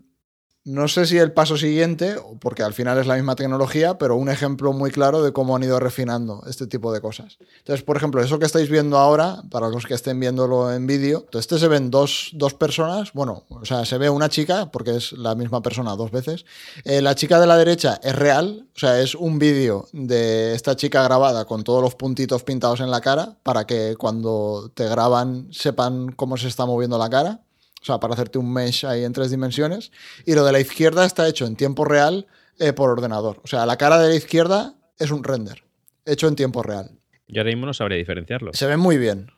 No 0.64 0.86
sé 0.86 1.06
si 1.06 1.18
el 1.18 1.32
paso 1.32 1.56
siguiente, 1.56 2.14
porque 2.38 2.62
al 2.62 2.72
final 2.72 2.96
es 2.96 3.08
la 3.08 3.16
misma 3.16 3.34
tecnología, 3.34 3.98
pero 3.98 4.14
un 4.14 4.28
ejemplo 4.28 4.72
muy 4.72 4.92
claro 4.92 5.20
de 5.20 5.32
cómo 5.32 5.56
han 5.56 5.64
ido 5.64 5.80
refinando 5.80 6.44
este 6.46 6.68
tipo 6.68 6.92
de 6.92 7.00
cosas. 7.00 7.38
Entonces, 7.58 7.84
por 7.84 7.96
ejemplo, 7.96 8.22
eso 8.22 8.38
que 8.38 8.46
estáis 8.46 8.70
viendo 8.70 8.96
ahora, 8.96 9.42
para 9.50 9.68
los 9.68 9.86
que 9.86 9.94
estén 9.94 10.20
viéndolo 10.20 10.72
en 10.72 10.86
vídeo, 10.86 11.26
este 11.32 11.58
se 11.58 11.66
ven 11.66 11.90
dos, 11.90 12.30
dos 12.34 12.54
personas, 12.54 13.12
bueno, 13.12 13.42
o 13.48 13.64
sea, 13.64 13.84
se 13.84 13.98
ve 13.98 14.08
una 14.08 14.28
chica, 14.28 14.70
porque 14.70 14.94
es 14.94 15.10
la 15.10 15.34
misma 15.34 15.62
persona 15.62 15.96
dos 15.96 16.12
veces. 16.12 16.44
Eh, 16.84 17.02
la 17.02 17.16
chica 17.16 17.40
de 17.40 17.48
la 17.48 17.56
derecha 17.56 17.98
es 18.00 18.14
real, 18.14 18.68
o 18.76 18.78
sea, 18.78 19.00
es 19.00 19.16
un 19.16 19.40
vídeo 19.40 19.88
de 19.92 20.54
esta 20.54 20.76
chica 20.76 21.02
grabada 21.02 21.44
con 21.44 21.64
todos 21.64 21.82
los 21.82 21.96
puntitos 21.96 22.44
pintados 22.44 22.78
en 22.78 22.92
la 22.92 23.00
cara, 23.00 23.36
para 23.42 23.66
que 23.66 23.96
cuando 23.98 24.70
te 24.74 24.86
graban 24.86 25.48
sepan 25.50 26.12
cómo 26.12 26.36
se 26.36 26.46
está 26.46 26.66
moviendo 26.66 26.98
la 26.98 27.10
cara. 27.10 27.40
O 27.82 27.84
sea, 27.84 27.98
para 27.98 28.14
hacerte 28.14 28.38
un 28.38 28.52
mesh 28.52 28.86
ahí 28.86 29.04
en 29.04 29.12
tres 29.12 29.30
dimensiones. 29.30 29.90
Y 30.24 30.34
lo 30.34 30.44
de 30.44 30.52
la 30.52 30.60
izquierda 30.60 31.04
está 31.04 31.28
hecho 31.28 31.44
en 31.46 31.56
tiempo 31.56 31.84
real 31.84 32.26
eh, 32.58 32.72
por 32.72 32.88
ordenador. 32.90 33.40
O 33.42 33.46
sea, 33.48 33.66
la 33.66 33.76
cara 33.76 33.98
de 33.98 34.08
la 34.08 34.14
izquierda 34.14 34.74
es 34.98 35.10
un 35.10 35.24
render, 35.24 35.64
hecho 36.06 36.28
en 36.28 36.36
tiempo 36.36 36.62
real. 36.62 36.92
Yo 37.26 37.40
ahora 37.40 37.50
mismo 37.50 37.66
no 37.66 37.74
sabría 37.74 37.98
diferenciarlo. 37.98 38.52
Se 38.54 38.66
ve 38.66 38.76
muy 38.76 38.98
bien. 38.98 39.30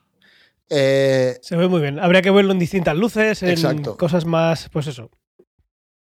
Eh, 0.70 1.38
Se 1.42 1.57
ve 1.57 1.68
muy 1.68 1.80
bien. 1.80 1.98
Habría 2.00 2.22
que 2.22 2.30
verlo 2.30 2.52
en 2.52 2.59
distintas 2.59 2.96
luces, 2.96 3.42
en 3.42 3.50
Exacto. 3.50 3.96
cosas 3.96 4.24
más, 4.26 4.68
pues 4.70 4.87
eso. 4.88 5.11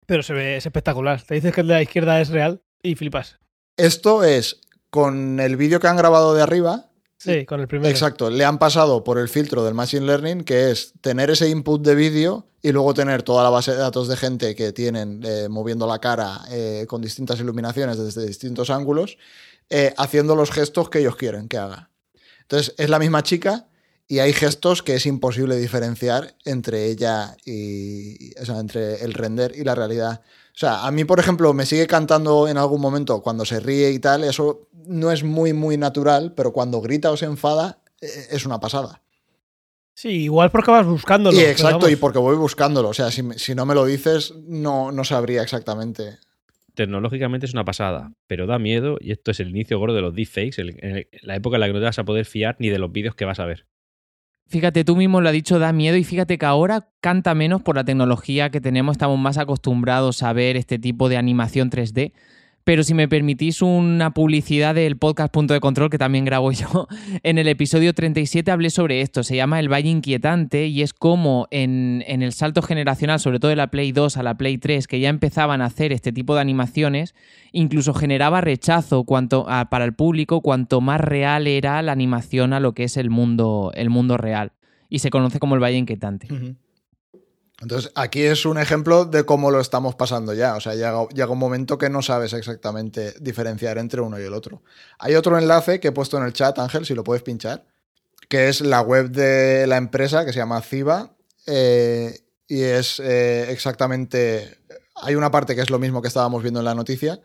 Pero 0.06 0.24
se 0.24 0.34
ve 0.34 0.58
es 0.58 0.66
espectacular. 0.66 1.22
Te 1.22 1.36
dices 1.36 1.54
que 1.54 1.62
el 1.62 1.68
de 1.68 1.74
la 1.76 1.82
izquierda 1.82 2.22
es 2.22 2.30
real 2.30 2.62
y 2.84 2.96
flipas. 2.96 3.40
esto 3.78 4.24
es 4.24 4.62
con 4.90 5.40
el 5.40 5.58
vídeo 5.58 5.80
que 5.80 5.88
han 5.88 5.98
grabado 5.98 6.34
de 6.34 6.42
arriba. 6.44 6.86
Sí, 7.18 7.46
con 7.46 7.62
el 7.62 7.68
primero. 7.68 7.90
Exacto, 7.90 8.30
le 8.30 8.44
han 8.44 8.60
pasado 8.60 9.04
por 9.04 9.18
el 9.18 9.30
filtro 9.30 9.64
del 9.64 9.74
Machine 9.74 10.06
Learning, 10.06 10.44
que 10.44 10.72
es 10.72 10.94
tener 11.02 11.30
ese 11.30 11.50
input 11.50 11.82
de 11.82 11.96
vídeo 11.96 12.48
y 12.62 12.72
luego 12.72 12.94
tener 12.94 13.24
toda 13.24 13.44
la 13.44 13.50
base 13.50 13.72
de 13.72 13.78
datos 13.78 14.08
de 14.08 14.18
gente 14.18 14.56
que 14.56 14.74
tienen 14.74 15.22
eh, 15.24 15.48
moviendo 15.50 15.88
la 15.88 16.00
cara 16.00 16.42
eh, 16.52 16.86
con 16.88 17.02
distintas 17.02 17.40
iluminaciones 17.40 17.98
desde 17.98 18.26
distintos 18.26 18.70
ángulos, 18.70 19.18
eh, 19.70 19.94
haciendo 19.98 20.36
los 20.36 20.52
gestos 20.52 20.90
que 20.90 21.00
ellos 21.00 21.16
quieren 21.16 21.48
que 21.48 21.58
haga. 21.58 21.90
Entonces, 22.42 22.76
es 22.78 22.90
la 22.90 23.00
misma 23.00 23.24
chica 23.24 23.68
y 24.08 24.20
hay 24.20 24.34
gestos 24.34 24.84
que 24.84 24.96
es 24.96 25.06
imposible 25.06 25.56
diferenciar 25.56 26.36
entre 26.46 26.86
ella 26.86 27.36
y. 27.44 28.38
O 28.40 28.46
sea, 28.46 28.60
entre 28.60 29.04
el 29.04 29.14
render 29.14 29.54
y 29.56 29.64
la 29.64 29.74
realidad. 29.74 30.22
O 30.56 30.58
sea, 30.58 30.86
a 30.88 30.92
mí, 30.92 31.04
por 31.04 31.20
ejemplo, 31.20 31.54
me 31.54 31.66
sigue 31.66 31.86
cantando 31.86 32.48
en 32.48 32.58
algún 32.58 32.80
momento 32.80 33.22
cuando 33.22 33.44
se 33.44 33.60
ríe 33.60 33.92
y 33.92 34.00
tal, 34.00 34.24
eso 34.24 34.70
no 34.88 35.12
es 35.12 35.24
muy, 35.24 35.52
muy 35.52 35.76
natural, 35.78 36.34
pero 36.34 36.54
cuando 36.54 36.80
grita 36.80 37.12
o 37.12 37.18
se 37.18 37.26
enfada, 37.26 37.80
eh, 38.02 38.08
es 38.32 38.46
una 38.46 38.60
pasada. 38.62 39.02
Sí, 39.94 40.10
igual 40.24 40.52
porque 40.52 40.72
vas 40.72 40.86
buscándolo. 40.86 41.38
Y 41.38 41.42
exacto, 41.42 41.90
y 41.90 41.96
porque 41.98 42.20
voy 42.20 42.38
buscándolo. 42.38 42.90
O 42.90 42.94
sea, 42.94 43.12
si, 43.12 43.22
si 43.38 43.54
no 43.54 43.66
me 43.66 43.76
lo 43.76 43.86
dices, 43.86 44.34
no, 44.48 44.92
no 44.94 45.04
sabría 45.04 45.42
exactamente. 45.42 46.20
Tecnológicamente 46.74 47.46
es 47.46 47.54
una 47.54 47.64
pasada, 47.66 48.12
pero 48.28 48.48
da 48.48 48.60
miedo 48.60 48.98
y 49.00 49.12
esto 49.12 49.32
es 49.32 49.40
el 49.42 49.50
inicio 49.50 49.80
gordo 49.80 49.96
de 49.96 50.02
los 50.02 50.14
deepfakes, 50.14 50.62
el- 50.62 50.78
el- 50.84 51.08
la 51.22 51.36
época 51.36 51.56
en 51.58 51.62
la 51.62 51.68
que 51.68 51.74
no 51.74 51.80
te 51.80 51.86
vas 51.86 52.00
a 52.00 52.04
poder 52.06 52.26
fiar 52.26 52.56
ni 52.60 52.70
de 52.70 52.80
los 52.80 52.92
vídeos 52.92 53.16
que 53.16 53.24
vas 53.26 53.40
a 53.40 53.46
ver. 53.46 53.66
Fíjate, 54.48 54.84
tú 54.84 54.96
mismo 54.96 55.22
lo 55.22 55.30
has 55.30 55.34
dicho, 55.34 55.58
da 55.58 55.74
miedo 55.74 55.98
y 55.98 56.04
fíjate 56.04 56.38
que 56.38 56.46
ahora 56.46 56.88
canta 57.02 57.34
menos 57.34 57.64
por 57.64 57.76
la 57.76 57.84
tecnología 57.84 58.52
que 58.52 58.62
tenemos, 58.62 58.94
estamos 58.94 59.18
más 59.18 59.38
acostumbrados 59.40 60.22
a 60.22 60.34
ver 60.34 60.56
este 60.56 60.78
tipo 60.78 61.10
de 61.10 61.18
animación 61.18 61.72
3D. 61.72 62.14
Pero 62.66 62.82
si 62.84 62.96
me 62.96 63.08
permitís 63.08 63.62
una 63.62 64.12
publicidad 64.16 64.74
del 64.74 64.98
podcast 64.98 65.32
Punto 65.32 65.54
de 65.54 65.60
Control, 65.60 65.92
que 65.92 66.00
también 66.00 66.26
grabo 66.26 66.52
yo, 66.52 66.88
en 67.24 67.38
el 67.38 67.48
episodio 67.48 67.94
37 67.94 68.50
hablé 68.50 68.72
sobre 68.72 69.02
esto. 69.02 69.24
Se 69.24 69.36
llama 69.36 69.60
El 69.60 69.72
Valle 69.72 69.90
Inquietante 69.90 70.66
y 70.66 70.82
es 70.82 70.92
como 70.92 71.48
en, 71.52 72.04
en 72.08 72.24
el 72.24 72.34
salto 72.34 72.64
generacional, 72.64 73.20
sobre 73.20 73.40
todo 73.40 73.50
de 73.50 73.56
la 73.56 73.68
Play 73.68 73.92
2 73.92 74.18
a 74.18 74.24
la 74.24 74.36
Play 74.36 74.58
3, 74.58 74.88
que 74.88 75.00
ya 75.00 75.10
empezaban 75.10 75.62
a 75.62 75.66
hacer 75.66 75.94
este 75.94 76.12
tipo 76.12 76.34
de 76.34 76.42
animaciones, 76.42 77.14
incluso 77.52 77.94
generaba 77.94 78.42
rechazo 78.42 79.04
cuanto 79.04 79.46
a- 79.48 79.70
para 79.70 79.86
el 79.86 79.94
público 79.94 80.42
cuanto 80.42 80.82
más 80.82 81.00
real 81.00 81.46
era 81.46 81.80
la 81.84 81.92
animación 81.92 82.52
a 82.52 82.60
lo 82.60 82.74
que 82.74 82.86
es 82.86 82.98
el 82.98 83.12
mundo, 83.12 83.72
el 83.76 83.92
mundo 83.92 84.18
real. 84.18 84.54
Y 84.90 85.00
se 85.00 85.12
conoce 85.12 85.38
como 85.38 85.54
el 85.54 85.62
Valle 85.62 85.78
Inquietante. 85.78 86.28
Entonces, 87.66 87.92
aquí 87.96 88.22
es 88.22 88.46
un 88.46 88.60
ejemplo 88.60 89.06
de 89.06 89.26
cómo 89.26 89.50
lo 89.50 89.60
estamos 89.60 89.96
pasando 89.96 90.36
ya. 90.36 90.56
O 90.56 90.60
sea, 90.60 90.76
llega, 90.76 91.32
un 91.32 91.40
momento 91.40 91.80
que 91.80 91.90
no 91.90 92.04
sabes 92.04 92.34
exactamente 92.34 93.16
diferenciar 93.20 93.80
entre 93.80 94.02
uno 94.02 94.20
y 94.20 94.24
el 94.24 94.36
otro. 94.36 94.62
Hay 95.00 95.16
otro 95.16 95.36
enlace 95.36 95.80
que 95.80 95.88
he 95.88 95.92
puesto 95.92 96.16
en 96.20 96.26
el 96.26 96.34
chat, 96.34 96.60
Ángel, 96.60 96.86
si 96.86 96.94
lo 96.94 97.04
puedes 97.04 97.24
pinchar, 97.24 97.66
que 98.30 98.50
es 98.50 98.62
la 98.62 98.82
web 98.82 99.10
de 99.10 99.66
la 99.66 99.78
empresa 99.78 100.26
que 100.26 100.32
se 100.32 100.38
llama 100.38 100.62
Ciba. 100.62 101.16
eh, 101.48 102.20
y 102.48 102.62
es 102.62 103.00
eh, 103.00 103.52
exactamente. 103.52 104.60
Hay 105.02 105.16
una 105.16 105.32
parte 105.32 105.56
que 105.56 105.62
es 105.62 105.72
lo 105.72 105.80
mismo 105.80 106.04
que 106.04 106.08
estábamos 106.08 106.44
viendo 106.44 106.60
en 106.60 106.66
la 106.66 106.76
noticia. 106.76 107.20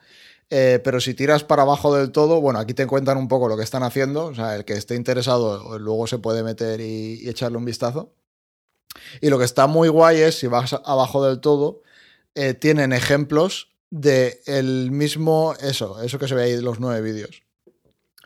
eh, 0.49 0.81
pero 0.83 1.01
si 1.01 1.13
tiras 1.13 1.45
para 1.45 1.63
abajo 1.63 1.95
del 1.95 2.13
todo, 2.13 2.41
bueno, 2.41 2.61
aquí 2.61 2.73
te 2.73 2.87
cuentan 2.87 3.19
un 3.19 3.29
poco 3.29 3.47
lo 3.47 3.59
que 3.59 3.63
están 3.65 3.83
haciendo. 3.83 4.25
O 4.27 4.35
sea, 4.35 4.57
el 4.57 4.65
que 4.65 4.73
esté 4.73 4.95
interesado 4.95 5.79
luego 5.79 6.07
se 6.07 6.19
puede 6.19 6.43
meter 6.43 6.81
y 6.81 7.29
echarle 7.29 7.59
un 7.59 7.67
vistazo. 7.67 8.15
Y 9.21 9.31
lo 9.31 9.39
que 9.39 9.45
está 9.45 9.67
muy 9.67 9.89
guay 9.89 10.21
es, 10.21 10.39
si 10.39 10.47
vas 10.47 10.73
abajo 10.85 11.25
del 11.25 11.41
todo, 11.41 11.83
eh, 12.35 12.55
tienen 12.55 12.93
ejemplos 12.93 13.69
de 13.91 14.41
el 14.47 14.91
mismo, 14.91 15.55
eso, 15.61 16.01
eso 16.03 16.19
que 16.19 16.29
se 16.29 16.35
ve 16.35 16.45
ahí 16.45 16.53
de 16.53 16.63
los 16.63 16.81
nueve 16.81 17.01
vídeos. 17.01 17.43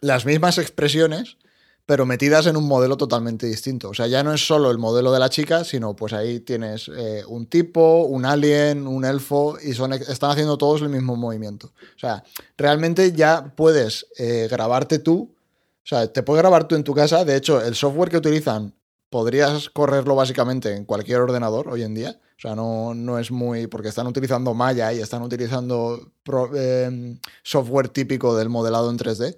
Las 0.01 0.27
mismas 0.27 0.59
expresiones, 0.59 1.39
pero 1.87 2.07
metidas 2.07 2.47
en 2.47 2.57
un 2.57 2.67
modelo 2.67 2.97
totalmente 2.97 3.47
distinto. 3.47 3.91
O 3.91 3.95
sea, 3.95 4.07
ya 4.07 4.23
no 4.23 4.33
es 4.33 4.47
solo 4.47 4.71
el 4.71 4.79
modelo 4.79 5.13
de 5.13 5.19
la 5.19 5.31
chica, 5.31 5.65
sino 5.65 5.95
pues 5.97 6.13
ahí 6.13 6.41
tienes 6.41 6.91
eh, 6.95 7.25
un 7.27 7.47
tipo, 7.47 8.05
un 8.05 8.25
alien, 8.25 8.87
un 8.87 9.05
elfo, 9.05 9.57
y 9.63 9.75
son, 9.75 9.93
están 9.93 10.31
haciendo 10.31 10.59
todos 10.59 10.83
el 10.83 10.89
mismo 10.89 11.17
movimiento. 11.17 11.73
O 11.97 11.99
sea, 11.99 12.25
realmente 12.57 13.13
ya 13.13 13.53
puedes 13.57 14.07
eh, 14.19 14.49
grabarte 14.51 14.99
tú. 14.99 15.35
O 15.83 15.87
sea, 15.87 16.11
te 16.11 16.23
puedes 16.23 16.41
grabar 16.41 16.67
tú 16.67 16.75
en 16.75 16.85
tu 16.85 16.95
casa. 16.95 17.25
De 17.25 17.37
hecho, 17.37 17.61
el 17.63 17.75
software 17.75 18.09
que 18.09 18.17
utilizan 18.17 18.75
podrías 19.15 19.71
correrlo 19.71 20.17
básicamente 20.17 20.75
en 20.75 20.85
cualquier 20.85 21.21
ordenador 21.21 21.69
hoy 21.69 21.85
en 21.85 21.95
día. 21.95 22.19
O 22.37 22.41
sea, 22.41 22.57
no, 22.57 22.95
no 22.95 23.21
es 23.21 23.31
muy. 23.31 23.69
porque 23.69 23.91
están 23.91 24.09
utilizando 24.09 24.55
Maya 24.55 24.93
y 24.93 24.99
están 24.99 25.23
utilizando 25.23 26.11
eh, 26.57 27.17
software 27.45 27.91
típico 27.91 28.37
del 28.37 28.49
modelado 28.49 28.91
en 28.91 28.99
3D. 28.99 29.37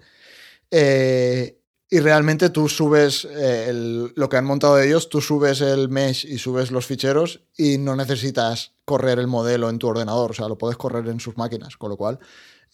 Eh, 0.71 1.61
y 1.91 2.01
realmente 2.01 2.49
tú 2.49 2.71
subes 2.71 3.29
eh, 3.31 3.71
lo 4.15 4.29
que 4.31 4.39
han 4.39 4.47
montado 4.47 4.81
ellos, 4.81 5.11
tú 5.11 5.21
subes 5.21 5.61
el 5.61 5.91
mesh 5.91 6.25
y 6.25 6.39
subes 6.39 6.71
los 6.71 6.87
ficheros 6.87 7.43
y 7.55 7.77
no 7.77 7.97
necesitas 7.97 8.73
correr 8.87 9.19
el 9.19 9.27
modelo 9.27 9.69
en 9.69 9.79
tu 9.79 9.89
ordenador, 9.89 10.31
o 10.31 10.35
sea, 10.35 10.49
lo 10.49 10.57
puedes 10.57 10.79
correr 10.79 11.07
en 11.09 11.21
sus 11.21 11.37
máquinas, 11.37 11.77
con 11.77 11.91
lo 11.91 11.99
cual, 11.99 12.19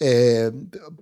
eh, 0.04 0.50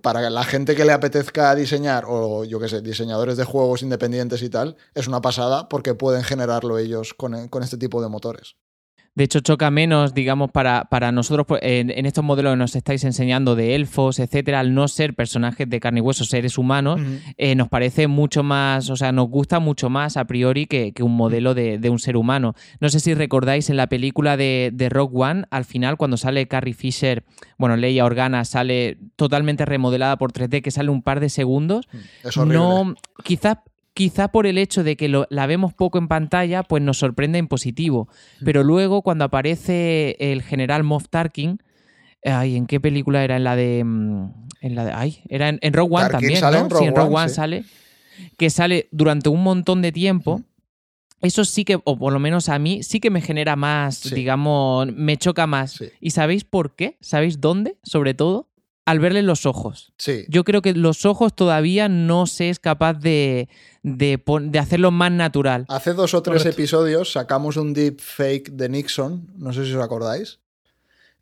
para 0.03 0.29
la 0.29 0.43
gente 0.43 0.75
que 0.75 0.85
le 0.85 0.91
apetezca 0.91 1.55
diseñar, 1.55 2.05
o 2.07 2.43
yo 2.43 2.59
qué 2.59 2.69
sé, 2.69 2.81
diseñadores 2.81 3.35
de 3.35 3.45
juegos 3.45 3.81
independientes 3.81 4.43
y 4.43 4.49
tal, 4.49 4.77
es 4.93 5.07
una 5.07 5.21
pasada 5.21 5.67
porque 5.69 5.95
pueden 5.95 6.23
generarlo 6.23 6.77
ellos 6.77 7.15
con, 7.15 7.47
con 7.47 7.63
este 7.63 7.77
tipo 7.77 8.01
de 8.01 8.09
motores. 8.09 8.57
De 9.13 9.25
hecho, 9.25 9.41
choca 9.41 9.69
menos, 9.71 10.13
digamos, 10.13 10.51
para, 10.51 10.85
para 10.85 11.11
nosotros 11.11 11.45
pues, 11.45 11.61
en, 11.63 11.89
en 11.89 12.05
estos 12.05 12.23
modelos 12.23 12.53
que 12.53 12.57
nos 12.57 12.75
estáis 12.77 13.03
enseñando 13.03 13.55
de 13.55 13.75
elfos, 13.75 14.19
etcétera, 14.19 14.61
al 14.61 14.73
no 14.73 14.87
ser 14.87 15.15
personajes 15.15 15.69
de 15.69 15.79
carne 15.81 15.99
y 15.99 16.01
hueso, 16.01 16.23
seres 16.23 16.57
humanos, 16.57 17.01
eh, 17.37 17.55
nos 17.55 17.67
parece 17.67 18.07
mucho 18.07 18.41
más, 18.41 18.89
o 18.89 18.95
sea, 18.95 19.11
nos 19.11 19.27
gusta 19.27 19.59
mucho 19.59 19.89
más 19.89 20.15
a 20.15 20.25
priori 20.25 20.65
que, 20.65 20.93
que 20.93 21.03
un 21.03 21.17
modelo 21.17 21.53
de, 21.53 21.77
de 21.77 21.89
un 21.89 21.99
ser 21.99 22.15
humano. 22.15 22.53
No 22.79 22.87
sé 22.87 23.01
si 23.01 23.13
recordáis 23.13 23.69
en 23.69 23.75
la 23.75 23.87
película 23.87 24.37
de, 24.37 24.71
de 24.73 24.87
Rock 24.87 25.13
One, 25.13 25.43
al 25.51 25.65
final, 25.65 25.97
cuando 25.97 26.15
sale 26.15 26.47
Carrie 26.47 26.73
Fisher, 26.73 27.25
bueno, 27.57 27.75
Leia 27.75 28.05
Organa 28.05 28.45
sale 28.45 28.97
totalmente 29.17 29.65
remodelada 29.65 30.17
por 30.17 30.31
3D, 30.31 30.61
que 30.61 30.71
sale 30.71 30.89
un 30.89 31.01
par 31.01 31.19
de 31.19 31.29
segundos. 31.29 31.89
Es 32.23 32.37
horrible. 32.37 32.57
No, 32.57 32.95
quizás 33.23 33.57
quizá 34.01 34.29
por 34.29 34.47
el 34.47 34.57
hecho 34.57 34.83
de 34.83 34.95
que 34.97 35.07
lo- 35.09 35.27
la 35.29 35.45
vemos 35.45 35.73
poco 35.75 35.99
en 35.99 36.07
pantalla, 36.07 36.63
pues 36.63 36.81
nos 36.81 36.97
sorprende 36.97 37.37
en 37.37 37.47
positivo. 37.47 38.07
Pero 38.43 38.63
luego, 38.63 39.03
cuando 39.03 39.25
aparece 39.25 40.15
el 40.19 40.41
general 40.41 40.83
Moff 40.83 41.05
Tarkin, 41.09 41.59
ay, 42.25 42.55
¿en 42.55 42.65
qué 42.65 42.79
película 42.79 43.23
era? 43.23 43.35
En 43.37 43.43
la 43.43 43.55
de. 43.55 43.83
mm, 43.83 44.31
En 44.61 44.75
la 44.75 44.85
de 44.85 44.91
ay, 44.93 45.21
era 45.29 45.49
en, 45.49 45.57
en 45.61 45.73
Rogue 45.73 45.95
One 45.95 46.03
Tarkin 46.09 46.19
también, 46.19 46.39
sale 46.39 46.57
¿no? 46.57 46.63
en 46.65 46.69
Rogue 46.71 46.83
sí, 46.83 46.87
en 46.89 46.95
Rogue 46.95 47.07
One, 47.09 47.15
One 47.17 47.29
sí. 47.29 47.35
sale. 47.35 47.63
Que 48.37 48.49
sale 48.49 48.87
durante 48.91 49.29
un 49.29 49.41
montón 49.43 49.81
de 49.81 49.91
tiempo. 49.91 50.37
Mm. 50.39 50.43
Eso 51.23 51.45
sí 51.45 51.63
que, 51.65 51.79
o 51.83 51.97
por 51.97 52.11
lo 52.13 52.19
menos 52.19 52.47
a 52.49 52.57
mí, 52.59 52.81
sí 52.83 52.99
que 52.99 53.09
me 53.11 53.21
genera 53.21 53.55
más, 53.55 53.95
Sí. 53.97 54.15
digamos, 54.15 54.87
me 54.93 55.17
choca 55.17 55.45
más. 55.47 55.79
¿Y 55.99 56.09
sabéis 56.11 56.43
por 56.43 56.75
qué? 56.75 56.97
¿Sabéis 57.01 57.39
dónde? 57.41 57.77
Sobre 57.83 58.13
todo, 58.15 58.49
al 58.91 58.99
verle 58.99 59.21
los 59.21 59.45
ojos. 59.45 59.93
Sí. 59.97 60.25
Yo 60.27 60.43
creo 60.43 60.61
que 60.61 60.73
los 60.73 61.05
ojos 61.05 61.35
todavía 61.35 61.89
no 61.89 62.27
se 62.27 62.49
es 62.49 62.59
capaz 62.59 62.93
de, 62.95 63.47
de, 63.83 64.21
hacerlo 64.59 64.91
más 64.91 65.11
natural. 65.11 65.65
Hace 65.69 65.93
dos 65.93 66.13
o 66.13 66.21
tres 66.21 66.39
Correcto. 66.43 66.61
episodios 66.61 67.11
sacamos 67.13 67.57
un 67.57 67.73
deepfake 67.73 68.51
de 68.51 68.69
Nixon, 68.69 69.31
no 69.37 69.53
sé 69.53 69.65
si 69.65 69.73
os 69.73 69.83
acordáis. 69.83 70.39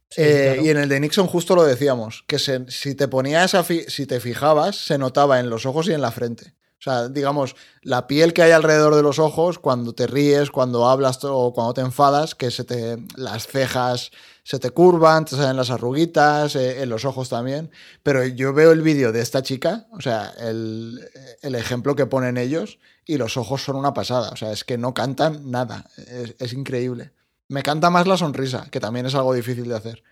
Sí, 0.09 0.22
Eh, 0.24 0.41
claro. 0.53 0.65
Y 0.65 0.70
en 0.70 0.78
el 0.78 0.89
de 0.89 0.99
Nixon 0.99 1.28
justo 1.28 1.55
lo 1.55 1.63
decíamos, 1.63 2.24
que 2.28 2.39
se- 2.39 2.65
si 2.72 2.95
te 2.95 3.07
ponías 3.07 3.53
a 3.53 3.63
si 3.63 4.05
te 4.07 4.20
fijabas, 4.20 4.76
se 4.76 4.97
notaba 4.97 5.39
en 5.39 5.49
los 5.51 5.65
ojos 5.67 5.88
y 5.88 5.93
en 5.93 6.01
la 6.01 6.11
frente. 6.11 6.55
O 6.80 6.82
sea, 6.82 7.09
digamos, 7.09 7.57
la 7.82 8.07
piel 8.07 8.32
que 8.32 8.41
hay 8.41 8.51
alrededor 8.51 8.95
de 8.95 9.03
los 9.03 9.19
ojos, 9.19 9.59
cuando 9.59 9.93
te 9.93 10.07
ríes, 10.07 10.49
cuando 10.49 10.88
hablas 10.88 11.19
o 11.23 11.51
cuando 11.53 11.73
te 11.73 11.82
enfadas, 11.82 12.36
que 12.36 12.51
se 12.51 12.63
te, 12.63 12.97
las 13.17 13.47
cejas 13.47 14.11
se 14.43 14.59
te 14.59 14.71
curvan, 14.71 15.25
te 15.25 15.36
salen 15.36 15.57
las 15.57 15.71
arruguitas, 15.71 16.55
eh, 16.55 16.82
en 16.82 16.89
los 16.89 17.03
ojos 17.03 17.27
también. 17.27 17.69
Pero 18.01 18.25
yo 18.25 18.53
veo 18.53 18.71
el 18.71 18.82
vídeo 18.82 19.11
de 19.11 19.21
esta 19.21 19.43
chica, 19.43 19.88
o 19.91 19.99
sea, 19.99 20.32
el, 20.39 20.99
el 21.41 21.55
ejemplo 21.55 21.95
que 21.95 22.05
ponen 22.05 22.38
ellos, 22.38 22.80
y 23.05 23.17
los 23.17 23.36
ojos 23.36 23.61
son 23.61 23.75
una 23.75 23.93
pasada. 23.93 24.30
O 24.30 24.38
sea, 24.38 24.51
es 24.53 24.63
que 24.63 24.77
no 24.77 24.93
cantan 24.93 25.51
nada. 25.51 25.86
Es, 25.97 26.36
es 26.39 26.53
increíble. 26.53 27.11
Me 27.49 27.61
canta 27.61 27.89
más 27.89 28.07
la 28.07 28.15
sonrisa, 28.15 28.67
que 28.71 28.80
también 28.80 29.05
es 29.05 29.15
algo 29.15 29.34
difícil 29.34 29.67
de 29.67 29.75
hacer. 29.75 30.03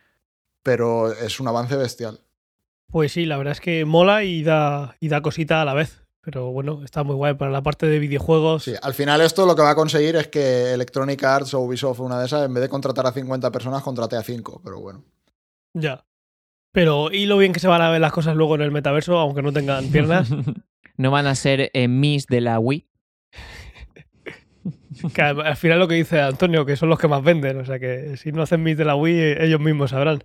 Pero 0.64 1.14
es 1.14 1.40
un 1.40 1.48
avance 1.48 1.78
bestial. 1.78 2.20
Pues 2.92 3.14
sí, 3.14 3.26
la 3.26 3.38
verdad 3.38 3.54
es 3.54 3.62
que 3.62 3.86
mola 3.86 4.24
y 4.24 4.44
da, 4.44 4.98
y 5.00 5.08
da 5.08 5.22
cosita 5.22 5.62
a 5.62 5.66
la 5.66 5.74
vez. 5.74 6.07
Pero 6.30 6.52
bueno, 6.52 6.82
está 6.84 7.06
muy 7.06 7.16
guay 7.16 7.36
para 7.36 7.52
la 7.52 7.64
parte 7.64 7.86
de 7.86 8.00
videojuegos. 8.00 8.64
Sí, 8.66 8.74
al 8.82 8.94
final 8.94 9.22
esto 9.22 9.46
lo 9.46 9.56
que 9.56 9.62
va 9.62 9.70
a 9.70 9.76
conseguir 9.76 10.18
es 10.18 10.28
que 10.28 10.74
Electronic 10.74 11.24
Arts 11.24 11.54
o 11.54 11.62
Ubisoft, 11.62 12.02
una 12.02 12.20
de 12.20 12.26
esas, 12.26 12.46
en 12.46 12.54
vez 12.54 12.64
de 12.64 12.68
contratar 12.68 13.08
a 13.08 13.14
50 13.14 13.50
personas, 13.50 13.82
contrate 13.82 14.18
a 14.18 14.22
5. 14.24 14.62
Pero 14.62 14.82
bueno. 14.82 15.06
Ya. 15.74 16.04
Pero, 16.74 17.14
y 17.14 17.28
lo 17.28 17.38
bien 17.38 17.54
que 17.54 17.62
se 17.62 17.70
van 17.70 17.82
a 17.82 17.90
ver 17.90 18.02
las 18.02 18.12
cosas 18.12 18.36
luego 18.36 18.56
en 18.56 18.62
el 18.62 18.72
metaverso, 18.72 19.18
aunque 19.18 19.42
no 19.42 19.54
tengan 19.54 19.90
piernas. 19.90 20.28
no 20.98 21.12
van 21.12 21.28
a 21.28 21.36
ser 21.36 21.72
eh, 21.74 21.88
Miss 21.88 22.26
de 22.28 22.42
la 22.42 22.60
Wii. 22.60 22.86
que 25.14 25.22
al 25.22 25.40
al 25.40 25.56
final 25.56 25.80
lo 25.80 25.88
que 25.88 25.96
dice 25.96 26.20
Antonio, 26.20 26.66
que 26.66 26.76
son 26.76 26.90
los 26.90 27.00
que 27.00 27.08
más 27.08 27.24
venden. 27.24 27.58
O 27.62 27.66
sea 27.66 27.80
que 27.80 28.18
si 28.18 28.34
no 28.34 28.42
hacen 28.42 28.64
Miss 28.64 28.76
de 28.78 28.84
la 28.84 28.96
Wii, 28.98 29.18
eh, 29.18 29.46
ellos 29.46 29.62
mismos 29.62 29.92
sabrán. 29.92 30.22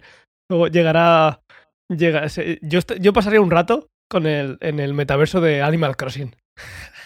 Luego 0.51 0.67
llegará. 0.67 1.43
Llega, 1.89 2.29
se- 2.29 2.59
yo, 2.63 2.81
yo 3.01 3.13
pasaría 3.13 3.41
un 3.41 3.53
rato 3.53 3.89
con 4.13 4.27
el, 4.27 4.59
en 4.61 4.79
el 4.79 4.93
metaverso 4.95 5.41
de 5.41 5.63
Animal 5.63 5.97
Crossing. 5.97 6.35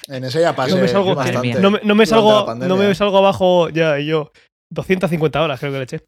En 0.09 0.25
ese 0.25 0.41
ya 0.41 0.55
pasé 0.55 0.75
No 0.75 0.81
me 0.83 0.89
salgo, 0.89 1.15
bastante. 1.15 1.55
no 1.61 1.71
me, 1.71 1.81
no 1.83 1.95
me 1.95 2.05
salgo, 2.07 2.55
no 2.55 2.77
me 2.77 2.95
salgo 2.95 3.19
abajo 3.19 3.69
ya 3.71 3.99
y 3.99 4.07
yo. 4.07 4.33
250 4.71 5.41
horas 5.41 5.61
creo 5.61 5.71
que 5.73 5.79
le 5.79 5.85
eché. 5.85 6.01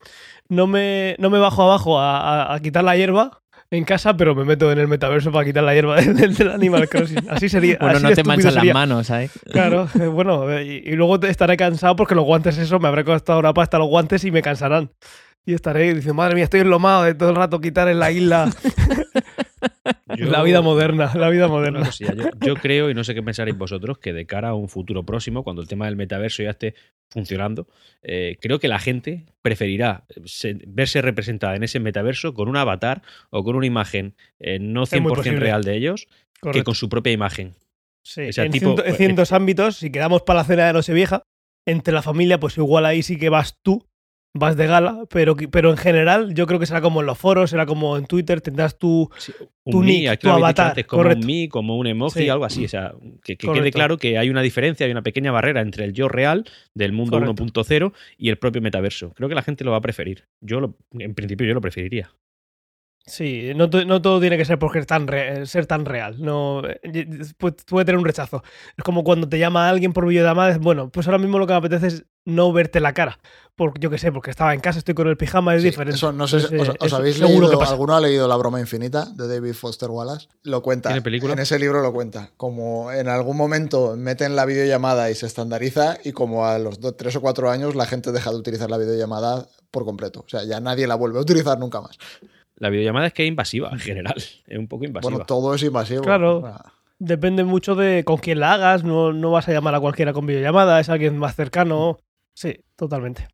No 0.48 0.66
me, 0.66 1.14
no 1.20 1.30
me 1.30 1.38
bajo 1.38 1.62
abajo 1.62 1.98
a, 2.00 2.18
a- 2.50 2.54
a 2.54 2.60
quitar 2.60 2.82
la 2.82 2.96
hierba 2.96 3.38
en 3.70 3.84
casa, 3.84 4.16
pero 4.16 4.34
me 4.34 4.44
meto 4.44 4.72
en 4.72 4.78
el 4.78 4.88
metaverso 4.88 5.30
para 5.30 5.44
quitar 5.44 5.62
la 5.62 5.74
hierba 5.74 5.96
del, 6.02 6.34
del 6.34 6.50
Animal 6.50 6.88
Crossing. 6.88 7.28
Así 7.30 7.48
sería. 7.48 7.76
Bueno, 7.80 7.96
así 7.98 8.04
no 8.06 8.10
te 8.14 8.24
manchan 8.24 8.54
las 8.54 8.64
manos, 8.66 9.06
¿sabes? 9.06 9.30
Claro, 9.52 9.88
eh, 10.00 10.06
bueno, 10.08 10.50
eh, 10.50 10.64
y, 10.84 10.90
y 10.90 10.96
luego 10.96 11.16
estaré 11.24 11.56
cansado 11.56 11.94
porque 11.94 12.14
los 12.16 12.24
guantes, 12.24 12.58
eso, 12.58 12.80
me 12.80 12.88
habré 12.88 13.04
costado 13.04 13.36
ahora 13.36 13.54
pasta 13.54 13.78
los 13.78 13.86
guantes 13.88 14.24
y 14.24 14.30
me 14.32 14.42
cansarán. 14.42 14.90
Y 15.46 15.54
estaré 15.54 15.94
diciendo, 15.94 16.14
madre 16.14 16.34
mía, 16.34 16.44
estoy 16.44 16.60
enlomado 16.60 17.04
de 17.04 17.14
todo 17.14 17.30
el 17.30 17.36
rato 17.36 17.60
quitar 17.60 17.88
en 17.88 17.98
la 18.00 18.10
isla. 18.10 18.50
Yo- 20.16 20.26
la 20.30 20.42
vida 20.42 20.62
moderna, 20.62 21.12
la 21.14 21.28
vida 21.30 21.48
moderna. 21.48 21.80
cosilla, 21.84 22.14
yo, 22.14 22.24
yo 22.40 22.54
creo, 22.56 22.90
y 22.90 22.94
no 22.94 23.04
sé 23.04 23.14
qué 23.14 23.22
pensaréis 23.22 23.56
vosotros, 23.56 23.98
que 23.98 24.12
de 24.12 24.26
cara 24.26 24.48
a 24.50 24.54
un 24.54 24.68
futuro 24.68 25.04
próximo, 25.04 25.44
cuando 25.44 25.62
el 25.62 25.68
tema 25.68 25.86
del 25.86 25.96
metaverso 25.96 26.42
ya 26.42 26.50
esté 26.50 26.74
funcionando, 27.10 27.66
eh, 28.02 28.36
creo 28.40 28.58
que 28.58 28.68
la 28.68 28.78
gente 28.78 29.26
preferirá 29.42 30.04
se- 30.24 30.58
verse 30.66 31.00
representada 31.02 31.56
en 31.56 31.62
ese 31.62 31.80
metaverso 31.80 32.34
con 32.34 32.48
un 32.48 32.56
avatar 32.56 33.02
o 33.30 33.42
con 33.44 33.56
una 33.56 33.66
imagen 33.66 34.14
eh, 34.40 34.58
no 34.58 34.82
Es 34.84 34.92
muy 34.92 35.00
100% 35.12 35.14
posible. 35.14 35.40
real 35.40 35.64
de 35.64 35.76
ellos 35.76 36.06
que 36.52 36.62
con 36.64 36.74
su 36.74 36.88
propia 36.88 37.12
imagen. 37.12 37.54
Sí, 38.04 38.28
o 38.28 38.32
sea, 38.32 38.44
en, 38.44 38.52
tipo, 38.52 38.80
en 38.82 38.94
eh, 38.94 38.96
ciertos 38.96 39.32
ámbitos, 39.32 39.76
si 39.76 39.90
quedamos 39.90 40.22
para 40.22 40.38
la 40.40 40.44
cena 40.44 40.66
de 40.66 40.72
Nochevieja, 40.72 41.22
entre 41.66 41.92
la 41.92 42.02
familia, 42.02 42.38
pues 42.40 42.56
igual 42.56 42.86
ahí 42.86 43.02
sí 43.02 43.18
que 43.18 43.28
vas 43.28 43.56
tú, 43.62 43.84
vas 44.34 44.56
de 44.56 44.66
gala, 44.66 45.04
pero, 45.10 45.34
pero 45.50 45.70
en 45.70 45.76
general 45.76 46.32
yo 46.34 46.46
creo 46.46 46.60
que 46.60 46.66
será 46.66 46.80
como 46.80 47.00
en 47.00 47.06
los 47.06 47.18
foros, 47.18 47.50
será 47.50 47.66
como 47.66 47.96
en 47.96 48.06
Twitter, 48.06 48.40
tendrás. 48.40 48.76
Sí, 48.78 49.32
Tu 49.68 49.78
un 49.78 49.86
nick, 49.86 50.08
aquí 50.08 50.26
tu 50.26 50.30
avatar, 50.32 50.68
antes, 50.68 50.86
como 50.86 51.02
correcto. 51.02 51.26
un 51.26 51.26
me, 51.26 51.48
como 51.48 51.76
un 51.76 51.86
emoji, 51.86 52.20
Sí. 52.20 52.28
algo 52.28 52.44
así. 52.44 52.64
O 52.64 52.68
sea, 52.68 52.92
que, 53.24 53.36
que 53.36 53.50
quede 53.52 53.72
claro 53.72 53.96
que 53.98 54.16
hay 54.18 54.30
una 54.30 54.42
diferencia, 54.42 54.86
hay 54.86 54.92
una 54.92 55.02
pequeña 55.02 55.32
barrera 55.32 55.60
entre 55.60 55.84
el 55.84 55.92
yo 55.92 56.08
real 56.08 56.44
del 56.74 56.92
mundo 56.92 57.18
Correcto. 57.18 57.44
1.0 57.64 57.92
y 58.16 58.28
el 58.28 58.38
propio 58.38 58.62
metaverso. 58.62 59.12
Creo 59.14 59.28
que 59.28 59.34
la 59.34 59.42
gente 59.42 59.64
lo 59.64 59.72
va 59.72 59.78
a 59.78 59.82
preferir. 59.82 60.24
Yo, 60.40 60.60
lo- 60.60 60.76
en 60.98 61.14
principio, 61.14 61.46
yo 61.46 61.54
lo 61.54 61.60
preferiría. 61.60 62.10
Sí, 63.08 63.52
no, 63.56 63.68
to- 63.70 63.84
no 63.84 64.00
todo 64.02 64.20
tiene 64.20 64.36
que 64.36 64.44
ser 64.44 64.58
porque 64.58 64.78
es 64.80 64.86
tan 64.86 65.06
re- 65.06 65.46
ser 65.46 65.66
tan 65.66 65.84
real. 65.84 66.16
No, 66.18 66.62
eh, 66.66 66.78
pu- 67.38 67.56
puede 67.66 67.84
tener 67.86 67.98
un 67.98 68.04
rechazo. 68.04 68.42
Es 68.76 68.84
como 68.84 69.02
cuando 69.04 69.28
te 69.28 69.38
llama 69.38 69.68
alguien 69.68 69.92
por 69.92 70.06
videollamada, 70.06 70.50
es 70.50 70.58
bueno, 70.58 70.90
pues 70.90 71.06
ahora 71.06 71.18
mismo 71.18 71.38
lo 71.38 71.46
que 71.46 71.52
me 71.54 71.58
apetece 71.58 71.86
es 71.88 72.04
no 72.24 72.52
verte 72.52 72.80
la 72.80 72.92
cara. 72.92 73.18
Porque 73.56 73.80
yo 73.80 73.90
qué 73.90 73.98
sé, 73.98 74.12
porque 74.12 74.30
estaba 74.30 74.54
en 74.54 74.60
casa, 74.60 74.78
estoy 74.78 74.94
con 74.94 75.08
el 75.08 75.16
pijama, 75.16 75.52
es 75.56 75.62
Sí, 75.62 75.70
diferente. 75.70 75.96
Eso, 75.96 76.12
no 76.12 76.28
sé, 76.28 76.38
si- 76.40 76.46
Entonces, 76.46 76.68
os, 76.68 76.74
eh, 76.74 76.78
os 76.80 76.86
eso 76.86 76.96
habéis 76.96 77.16
seguro 77.16 77.32
leído, 77.46 77.50
que 77.50 77.56
pasa. 77.56 77.72
¿alguno 77.72 77.96
ha 77.96 78.00
leído 78.00 78.28
La 78.28 78.36
broma 78.36 78.60
infinita 78.60 79.06
de 79.06 79.26
David 79.26 79.54
Foster 79.54 79.90
Wallace? 79.90 80.28
Lo 80.44 80.62
cuenta. 80.62 80.90
¿Tiene 80.90 81.02
película? 81.02 81.32
En 81.32 81.40
ese 81.40 81.58
libro 81.58 81.80
lo 81.82 81.92
cuenta. 81.92 82.30
Como 82.36 82.92
en 82.92 83.08
algún 83.08 83.36
momento 83.36 83.96
meten 83.96 84.36
la 84.36 84.44
videollamada 84.44 85.10
y 85.10 85.14
se 85.16 85.26
estandariza 85.26 85.96
y 86.04 86.12
como 86.12 86.46
a 86.46 86.58
los 86.60 86.78
do- 86.80 86.94
tres 86.94 87.16
o 87.16 87.20
cuatro 87.20 87.50
años 87.50 87.74
la 87.74 87.86
gente 87.86 88.12
deja 88.12 88.30
de 88.30 88.36
utilizar 88.36 88.70
la 88.70 88.78
videollamada 88.78 89.48
por 89.72 89.84
completo. 89.84 90.20
O 90.24 90.28
sea, 90.28 90.44
ya 90.44 90.60
nadie 90.60 90.86
la 90.86 90.94
vuelve 90.94 91.18
a 91.18 91.22
utilizar 91.22 91.58
nunca 91.58 91.80
más. 91.80 91.98
La 92.58 92.70
videollamada 92.70 93.06
es 93.08 93.12
que 93.12 93.22
es 93.24 93.28
invasiva 93.28 93.70
en 93.72 93.78
general. 93.78 94.14
Es 94.46 94.58
un 94.58 94.68
poco 94.68 94.84
invasiva. 94.84 95.10
Bueno, 95.10 95.24
todo 95.26 95.54
es 95.54 95.62
invasivo. 95.62 96.02
Claro. 96.02 96.54
Depende 96.98 97.44
mucho 97.44 97.74
de 97.76 98.02
con 98.04 98.16
quién 98.18 98.40
la 98.40 98.54
hagas, 98.54 98.82
no, 98.82 99.12
no 99.12 99.30
vas 99.30 99.48
a 99.48 99.52
llamar 99.52 99.74
a 99.74 99.80
cualquiera 99.80 100.12
con 100.12 100.26
videollamada, 100.26 100.80
es 100.80 100.88
alguien 100.88 101.16
más 101.16 101.36
cercano. 101.36 101.98
Sí, 102.34 102.56
totalmente. 102.76 103.28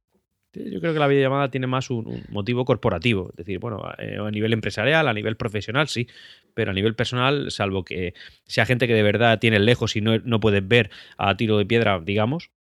Yo 0.53 0.79
creo 0.81 0.93
que 0.93 0.99
la 1.01 1.09
videollamada 1.09 1.51
tiene 1.51 1.67
más 1.67 1.91
un, 1.91 2.07
un 2.07 2.23
motivo 2.29 2.65
corporativo. 2.65 3.31
Es 3.31 3.37
decir, 3.37 3.59
bueno, 3.59 3.83
eh, 3.99 4.19
a 4.21 4.31
nivel 4.31 4.53
empresarial, 4.53 5.09
a 5.09 5.13
nivel 5.13 5.37
profesional, 5.37 5.89
sí. 5.89 6.07
Pero 6.55 6.71
a 6.71 6.75
nivel 6.75 6.95
personal, 6.95 7.51
salvo 7.51 7.85
que 7.85 8.15
sea 8.45 8.65
gente 8.67 8.87
que 8.87 8.95
de 8.95 9.03
verdad 9.03 9.39
tiene 9.41 9.59
lejos 9.59 9.97
y 9.97 10.01
no, 10.01 10.19
no 10.19 10.39
puedes 10.41 10.67
ver 10.67 10.91
a 11.17 11.37
tiro 11.37 11.59
de 11.59 11.67
piedra, 11.67 11.99
digamos, 12.01 12.51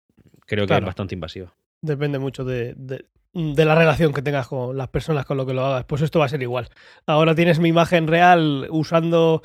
creo 0.46 0.64
que 0.64 0.68
Claro. 0.68 0.84
es 0.84 0.86
bastante 0.86 1.14
invasiva. 1.14 1.54
Depende 1.82 2.18
mucho 2.18 2.44
de, 2.44 2.74
de- 2.76 3.04
de 3.34 3.64
la 3.64 3.74
relación 3.74 4.12
que 4.12 4.22
tengas 4.22 4.48
con 4.48 4.76
las 4.76 4.88
personas 4.88 5.26
con 5.26 5.36
lo 5.36 5.44
que 5.44 5.54
lo 5.54 5.66
hagas. 5.66 5.84
Pues 5.84 6.02
esto 6.02 6.20
va 6.20 6.26
a 6.26 6.28
ser 6.28 6.42
igual. 6.42 6.68
Ahora 7.06 7.34
tienes 7.34 7.58
mi 7.58 7.68
imagen 7.68 8.06
real 8.06 8.68
usando 8.70 9.42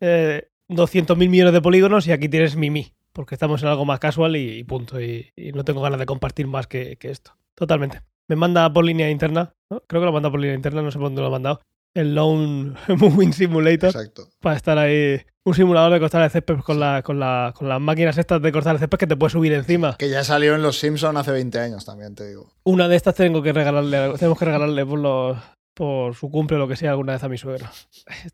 eh, 0.00 0.48
200.000 0.70 1.16
millones 1.28 1.52
de 1.52 1.60
polígonos 1.60 2.06
y 2.06 2.12
aquí 2.12 2.28
tienes 2.28 2.56
mi 2.56 2.70
mi. 2.70 2.92
Porque 3.12 3.34
estamos 3.34 3.62
en 3.62 3.68
algo 3.68 3.84
más 3.84 3.98
casual 3.98 4.36
y, 4.36 4.58
y 4.58 4.64
punto. 4.64 5.00
Y, 5.00 5.30
y 5.36 5.52
no 5.52 5.64
tengo 5.64 5.80
ganas 5.80 5.98
de 5.98 6.06
compartir 6.06 6.46
más 6.46 6.66
que, 6.66 6.96
que 6.96 7.10
esto. 7.10 7.36
Totalmente. 7.54 8.02
Me 8.28 8.36
manda 8.36 8.70
por 8.72 8.84
línea 8.84 9.10
interna. 9.10 9.54
¿no? 9.70 9.82
Creo 9.86 10.02
que 10.02 10.06
lo 10.06 10.12
manda 10.12 10.30
por 10.30 10.40
línea 10.40 10.56
interna, 10.56 10.82
no 10.82 10.90
sé 10.90 10.98
por 10.98 11.06
dónde 11.06 11.20
lo 11.20 11.28
ha 11.28 11.30
mandado. 11.30 11.60
El 11.94 12.14
Lone 12.14 12.74
Moving 12.88 13.32
Simulator 13.32 13.90
exacto. 13.90 14.28
para 14.40 14.56
estar 14.56 14.78
ahí. 14.78 15.22
Un 15.46 15.54
simulador 15.54 15.92
de 15.92 16.00
cortar 16.00 16.22
el 16.24 16.30
césped 16.30 16.56
con, 16.58 16.80
la, 16.80 17.02
con, 17.02 17.20
la, 17.20 17.52
con 17.56 17.68
las 17.68 17.80
máquinas 17.80 18.18
estas 18.18 18.42
de 18.42 18.50
cortar 18.50 18.74
el 18.74 18.80
césped 18.80 18.98
que 18.98 19.06
te 19.06 19.16
puedes 19.16 19.32
subir 19.32 19.52
encima. 19.52 19.96
Que 19.96 20.10
ya 20.10 20.24
salió 20.24 20.56
en 20.56 20.62
Los 20.62 20.78
Simpson 20.80 21.16
hace 21.16 21.30
20 21.30 21.60
años 21.60 21.84
también, 21.84 22.16
te 22.16 22.26
digo. 22.26 22.50
Una 22.64 22.88
de 22.88 22.96
estas 22.96 23.14
tengo 23.14 23.40
que 23.42 23.52
regalarle, 23.52 24.14
tenemos 24.18 24.36
que 24.40 24.44
regalarle 24.44 24.84
por, 24.84 24.98
los, 24.98 25.38
por 25.72 26.16
su 26.16 26.30
cumple 26.30 26.56
o 26.56 26.58
lo 26.58 26.66
que 26.66 26.74
sea 26.74 26.90
alguna 26.90 27.12
vez 27.12 27.22
a 27.22 27.28
mi 27.28 27.38
suegro. 27.38 27.68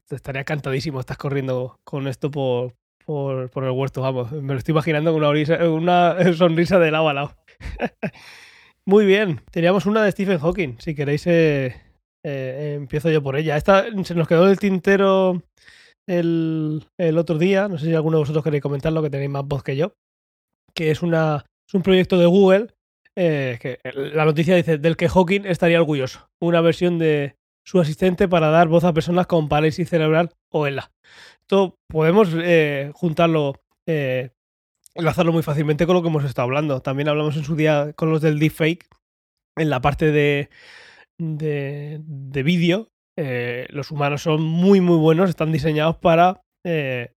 Estaría 0.08 0.44
cantadísimo, 0.44 1.00
estás 1.00 1.18
corriendo 1.18 1.76
con 1.84 2.08
esto 2.08 2.30
por, 2.30 2.72
por, 3.04 3.50
por 3.50 3.64
el 3.64 3.72
huerto, 3.72 4.00
vamos. 4.00 4.32
Me 4.32 4.54
lo 4.54 4.58
estoy 4.58 4.72
imaginando 4.72 5.12
con 5.12 5.18
una, 5.22 5.28
orisa- 5.28 5.68
una 5.68 6.16
sonrisa 6.34 6.78
de 6.78 6.90
lado 6.92 7.10
a 7.10 7.12
lado. 7.12 7.36
Muy 8.86 9.04
bien, 9.04 9.42
teníamos 9.50 9.84
una 9.84 10.02
de 10.02 10.12
Stephen 10.12 10.38
Hawking. 10.38 10.76
Si 10.80 10.94
queréis, 10.94 11.26
eh, 11.26 11.76
eh, 12.24 12.74
empiezo 12.76 13.10
yo 13.10 13.22
por 13.22 13.36
ella. 13.36 13.58
Esta 13.58 13.84
se 14.02 14.14
nos 14.14 14.26
quedó 14.26 14.44
en 14.44 14.50
el 14.52 14.58
tintero 14.58 15.42
el, 16.18 17.18
otro 17.18 17.38
día. 17.38 17.68
No 17.68 17.78
sé 17.78 17.86
si 17.86 17.94
alguno 17.94 18.18
de 18.18 18.22
vosotros 18.22 18.44
queréis 18.44 18.62
comentarlo, 18.62 19.02
que 19.02 19.10
tenéis 19.10 19.30
más 19.30 19.44
voz 19.44 19.62
que 19.62 19.76
yo. 19.76 19.94
Que 20.74 20.90
es, 20.90 21.02
una, 21.02 21.44
es 21.66 21.74
un 21.74 21.82
proyecto 21.82 22.18
de 22.18 22.26
Google 22.26 22.68
eh, 23.14 23.58
que 23.60 23.78
la 23.92 24.24
noticia 24.24 24.56
dice 24.56 24.78
del 24.78 24.96
que 24.96 25.08
Hawking 25.08 25.42
estaría 25.44 25.80
orgulloso. 25.80 26.30
Una 26.40 26.60
versión 26.60 26.98
de 26.98 27.36
su 27.64 27.80
asistente 27.80 28.28
para 28.28 28.48
dar 28.48 28.68
voz 28.68 28.84
a 28.84 28.92
personas 28.92 29.26
con 29.26 29.48
parálisis 29.48 29.88
cerebral 29.88 30.30
o 30.50 30.66
ELA. 30.66 30.90
Esto 31.40 31.78
podemos 31.88 32.30
eh, 32.34 32.90
juntarlo, 32.94 33.60
eh, 33.86 34.30
enlazarlo 34.94 35.32
muy 35.32 35.42
fácilmente 35.42 35.86
con 35.86 35.94
lo 35.94 36.02
que 36.02 36.08
hemos 36.08 36.24
estado 36.24 36.46
hablando. 36.46 36.80
También 36.80 37.08
hablamos 37.08 37.36
en 37.36 37.44
su 37.44 37.54
día 37.54 37.92
con 37.94 38.10
los 38.10 38.22
del 38.22 38.38
deepfake, 38.38 38.88
en 39.56 39.70
la 39.70 39.80
parte 39.80 40.10
de, 40.10 40.48
de, 41.18 42.00
de 42.02 42.42
vídeo. 42.42 42.91
Eh, 43.16 43.66
los 43.70 43.90
humanos 43.90 44.22
son 44.22 44.42
muy, 44.42 44.80
muy 44.80 44.96
buenos, 44.96 45.30
están 45.30 45.52
diseñados 45.52 45.96
para 45.96 46.42
eh, 46.64 47.12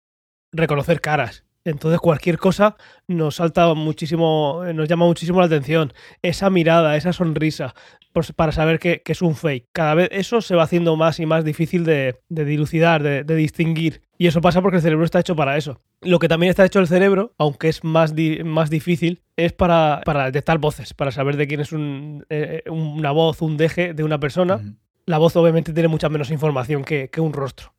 reconocer 0.52 1.02
caras. 1.02 1.44
Entonces 1.68 2.00
cualquier 2.00 2.38
cosa 2.38 2.76
nos 3.08 3.38
salta 3.38 3.74
muchísimo, 3.74 4.64
eh, 4.68 4.74
nos 4.74 4.88
llama 4.88 5.06
muchísimo 5.06 5.40
la 5.40 5.48
atención. 5.48 5.94
Esa 6.22 6.52
mirada, 6.52 6.96
esa 6.96 7.12
sonrisa, 7.12 7.74
pues, 8.14 8.32
para 8.34 8.52
saber 8.52 8.78
que, 8.78 9.02
es 9.04 9.22
un 9.24 9.36
fake. 9.36 9.66
Cada 9.74 9.96
vez 9.96 10.10
eso 10.12 10.42
se 10.42 10.56
va 10.56 10.62
haciendo 10.62 10.96
más 10.96 11.20
y 11.20 11.26
más 11.26 11.44
difícil 11.44 11.84
de, 11.84 12.20
dilucidar, 12.30 13.02
de, 13.02 13.24
distinguir. 13.36 14.04
Y 14.20 14.28
eso 14.28 14.42
pasa 14.42 14.62
porque 14.62 14.78
el 14.78 14.84
cerebro 14.84 15.06
está 15.06 15.20
hecho 15.20 15.36
para 15.36 15.58
eso. 15.58 15.82
Lo 16.02 16.20
que 16.20 16.28
también 16.28 16.52
está 16.52 16.64
hecho 16.66 16.80
el 16.80 16.88
cerebro, 16.88 17.34
aunque 17.40 17.68
es 17.70 17.84
más, 17.84 18.14
di- 18.14 18.44
más 18.44 18.70
difícil, 18.70 19.24
es 19.36 19.52
para, 19.52 20.02
para 20.06 20.26
detectar 20.26 20.60
voces, 20.60 20.94
para 20.94 21.12
saber 21.12 21.36
de 21.36 21.48
quién 21.48 21.62
es 21.62 21.72
un, 21.72 22.26
eh, 22.30 22.62
una 22.70 23.10
voz, 23.10 23.42
un 23.42 23.58
deje 23.58 23.96
de 23.96 24.04
una 24.04 24.20
persona. 24.20 24.62
La 25.06 25.18
voz 25.18 25.36
obviamente 25.36 25.74
tiene 25.74 25.88
mucha 25.88 26.10
menos 26.10 26.32
información 26.32 26.84
que, 26.84 27.10
que 27.10 27.22
un 27.22 27.34
rostro. 27.34 27.74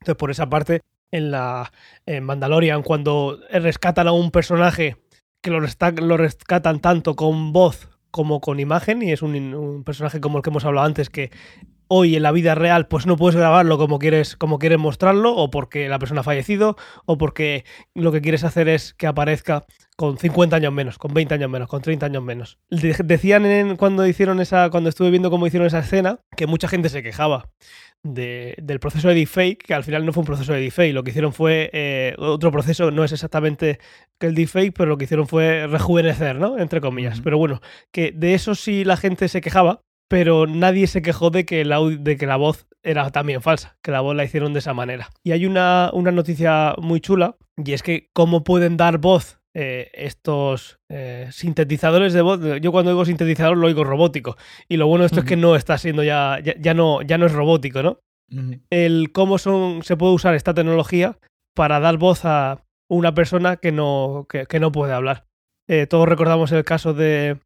Entonces, 0.00 0.16
por 0.16 0.30
esa 0.30 0.48
parte, 0.48 0.82
en 1.10 1.30
la 1.30 1.72
en 2.06 2.24
Mandalorian, 2.24 2.82
cuando 2.82 3.38
rescatan 3.50 4.08
a 4.08 4.12
un 4.12 4.30
personaje 4.30 4.96
que 5.40 5.50
lo, 5.50 6.16
rescatan 6.16 6.80
tanto 6.80 7.14
con 7.16 7.52
voz 7.52 7.88
como 8.10 8.40
con 8.40 8.60
imagen, 8.60 9.02
y 9.02 9.12
es 9.12 9.22
un 9.22 9.82
personaje 9.84 10.20
como 10.20 10.38
el 10.38 10.42
que 10.42 10.50
hemos 10.50 10.64
hablado 10.64 10.86
antes, 10.86 11.10
que 11.10 11.30
hoy 11.88 12.16
en 12.16 12.22
la 12.22 12.32
vida 12.32 12.54
real 12.54 12.86
pues 12.88 13.06
no 13.06 13.16
puedes 13.16 13.36
grabarlo 13.36 13.78
como 13.78 13.98
quieres, 13.98 14.36
como 14.36 14.58
quieres 14.58 14.78
mostrarlo, 14.78 15.34
o 15.34 15.50
porque 15.50 15.88
la 15.88 15.98
persona 15.98 16.20
ha 16.20 16.24
fallecido, 16.24 16.76
o 17.06 17.18
porque 17.18 17.64
lo 17.94 18.12
que 18.12 18.20
quieres 18.20 18.44
hacer 18.44 18.68
es 18.68 18.94
que 18.94 19.06
aparezca 19.06 19.64
con 19.96 20.18
50 20.18 20.56
años 20.56 20.72
menos, 20.72 20.98
con 20.98 21.14
20 21.14 21.34
años 21.34 21.50
menos, 21.50 21.68
con 21.68 21.80
30 21.82 22.06
años 22.06 22.22
menos. 22.22 22.58
De- 22.70 22.96
decían 23.04 23.46
en- 23.46 23.76
cuando 23.76 24.06
hicieron 24.06 24.40
esa, 24.40 24.70
cuando 24.70 24.88
estuve 24.88 25.10
viendo 25.10 25.30
cómo 25.30 25.46
hicieron 25.46 25.66
esa 25.66 25.78
escena, 25.80 26.18
que 26.36 26.46
mucha 26.46 26.68
gente 26.68 26.88
se 26.88 27.02
quejaba 27.02 27.48
de- 28.02 28.54
del 28.62 28.80
proceso 28.80 29.08
de 29.08 29.14
deepfake, 29.14 29.62
que 29.62 29.72
al 29.74 29.84
final 29.84 30.04
no 30.04 30.12
fue 30.12 30.22
un 30.22 30.26
proceso 30.26 30.52
de 30.52 30.60
deepfake, 30.60 30.92
lo 30.92 31.04
que 31.04 31.10
hicieron 31.10 31.32
fue 31.32 31.70
eh, 31.72 32.14
otro 32.18 32.50
proceso, 32.52 32.90
no 32.90 33.02
es 33.04 33.12
exactamente 33.12 33.78
que 34.20 34.26
el 34.26 34.34
deepfake, 34.34 34.74
pero 34.76 34.90
lo 34.90 34.98
que 34.98 35.04
hicieron 35.04 35.26
fue 35.26 35.66
rejuvenecer, 35.66 36.36
¿no? 36.36 36.58
Entre 36.58 36.80
comillas. 36.80 37.20
Pero 37.22 37.38
bueno, 37.38 37.60
que 37.92 38.12
de 38.12 38.34
eso 38.34 38.54
sí 38.54 38.84
la 38.84 38.96
gente 38.96 39.28
se 39.28 39.40
quejaba, 39.40 39.80
pero 40.08 40.46
nadie 40.46 40.86
se 40.86 41.02
quejó 41.02 41.30
de 41.30 41.44
que 41.44 41.64
la, 41.64 41.80
de 41.80 42.16
que 42.16 42.26
la 42.26 42.36
voz 42.36 42.66
era 42.82 43.10
también 43.10 43.42
falsa, 43.42 43.76
que 43.82 43.90
la 43.90 44.00
voz 44.00 44.14
la 44.14 44.24
hicieron 44.24 44.52
de 44.52 44.58
esa 44.58 44.74
manera. 44.74 45.10
Y 45.22 45.32
hay 45.32 45.46
una, 45.46 45.90
una 45.92 46.12
noticia 46.12 46.74
muy 46.78 47.00
chula, 47.00 47.36
y 47.56 47.72
es 47.72 47.82
que 47.82 48.10
cómo 48.12 48.44
pueden 48.44 48.76
dar 48.76 48.98
voz 48.98 49.40
eh, 49.56 49.90
estos 49.94 50.80
eh, 50.90 51.28
sintetizadores 51.30 52.12
de 52.12 52.22
voz. 52.22 52.40
Yo 52.60 52.72
cuando 52.72 52.90
digo 52.90 53.04
sintetizador 53.04 53.56
lo 53.56 53.68
oigo 53.68 53.84
robótico. 53.84 54.36
Y 54.68 54.76
lo 54.76 54.88
bueno 54.88 55.02
de 55.02 55.06
esto 55.06 55.20
es 55.20 55.26
que 55.26 55.36
no 55.36 55.54
está 55.54 55.78
siendo 55.78 56.02
ya, 56.02 56.40
ya, 56.42 56.54
ya 56.58 56.74
no, 56.74 57.02
ya 57.02 57.18
no 57.18 57.26
es 57.26 57.32
robótico, 57.32 57.82
¿no? 57.82 58.00
El 58.70 59.12
cómo 59.12 59.38
son, 59.38 59.84
se 59.84 59.96
puede 59.96 60.12
usar 60.12 60.34
esta 60.34 60.54
tecnología 60.54 61.18
para 61.54 61.78
dar 61.78 61.98
voz 61.98 62.24
a 62.24 62.64
una 62.90 63.14
persona 63.14 63.56
que 63.58 63.70
no, 63.70 64.26
que, 64.28 64.46
que 64.46 64.58
no 64.58 64.72
puede 64.72 64.92
hablar. 64.92 65.26
Eh, 65.68 65.86
todos 65.86 66.08
recordamos 66.08 66.50
el 66.50 66.64
caso 66.64 66.94
de 66.94 67.38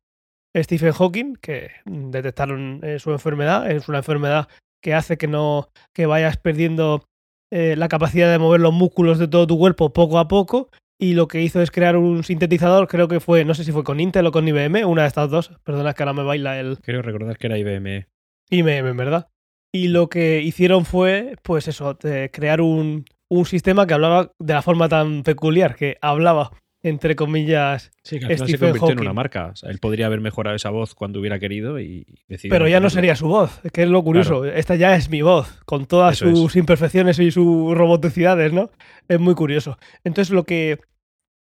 Stephen 0.56 0.92
Hawking, 0.92 1.34
que 1.36 1.70
detectaron 1.84 2.80
eh, 2.82 2.98
su 2.98 3.12
enfermedad. 3.12 3.70
Es 3.70 3.88
una 3.88 3.98
enfermedad 3.98 4.48
que 4.82 4.94
hace 4.94 5.16
que 5.16 5.28
no 5.28 5.68
que 5.94 6.06
vayas 6.06 6.36
perdiendo 6.36 7.04
eh, 7.50 7.76
la 7.76 7.88
capacidad 7.88 8.30
de 8.30 8.38
mover 8.38 8.60
los 8.60 8.72
músculos 8.72 9.18
de 9.18 9.28
todo 9.28 9.46
tu 9.46 9.58
cuerpo 9.58 9.92
poco 9.92 10.18
a 10.18 10.28
poco. 10.28 10.70
Y 11.00 11.14
lo 11.14 11.28
que 11.28 11.42
hizo 11.42 11.62
es 11.62 11.70
crear 11.70 11.96
un 11.96 12.24
sintetizador, 12.24 12.88
creo 12.88 13.06
que 13.06 13.20
fue, 13.20 13.44
no 13.44 13.54
sé 13.54 13.62
si 13.62 13.70
fue 13.70 13.84
con 13.84 14.00
Intel 14.00 14.26
o 14.26 14.32
con 14.32 14.48
IBM, 14.48 14.84
una 14.84 15.02
de 15.02 15.08
estas 15.08 15.30
dos. 15.30 15.52
Perdona 15.62 15.94
que 15.94 16.02
ahora 16.02 16.12
me 16.12 16.24
baila 16.24 16.58
el, 16.58 16.78
Creo 16.78 17.02
recordar 17.02 17.38
que 17.38 17.46
era 17.46 17.56
IBM. 17.56 18.08
IBM, 18.50 18.88
en 18.88 18.96
verdad. 18.96 19.28
Y 19.72 19.88
lo 19.88 20.08
que 20.08 20.42
hicieron 20.42 20.84
fue, 20.84 21.36
pues 21.42 21.68
eso, 21.68 21.94
de 21.94 22.30
crear 22.32 22.60
un, 22.60 23.04
un 23.30 23.44
sistema 23.44 23.86
que 23.86 23.94
hablaba 23.94 24.32
de 24.40 24.54
la 24.54 24.62
forma 24.62 24.88
tan 24.88 25.22
peculiar, 25.22 25.76
que 25.76 25.98
hablaba, 26.00 26.50
entre 26.82 27.16
comillas, 27.16 27.90
Sí, 28.02 28.18
que 28.18 28.26
al 28.26 28.34
final 28.34 28.48
se 28.48 28.58
convirtió 28.58 28.90
en 28.90 29.00
una 29.00 29.12
marca. 29.12 29.46
O 29.52 29.56
sea, 29.56 29.70
él 29.70 29.78
podría 29.78 30.06
haber 30.06 30.20
mejorado 30.20 30.56
esa 30.56 30.70
voz 30.70 30.94
cuando 30.94 31.20
hubiera 31.20 31.38
querido 31.38 31.80
y 31.80 32.06
pero 32.48 32.68
ya 32.68 32.80
no 32.80 32.90
sería 32.90 33.16
su 33.16 33.28
voz, 33.28 33.60
que 33.72 33.82
es 33.82 33.88
lo 33.88 34.02
curioso. 34.02 34.44
Esta 34.44 34.76
ya 34.76 34.94
es 34.94 35.10
mi 35.10 35.22
voz, 35.22 35.60
con 35.64 35.86
todas 35.86 36.14
Eso 36.14 36.34
sus 36.34 36.56
imperfecciones 36.56 37.18
y 37.18 37.30
sus 37.30 37.76
roboticidades, 37.76 38.52
¿no? 38.52 38.70
Es 39.08 39.18
muy 39.18 39.34
curioso. 39.34 39.78
Entonces, 40.04 40.32
lo 40.32 40.44
que. 40.44 40.78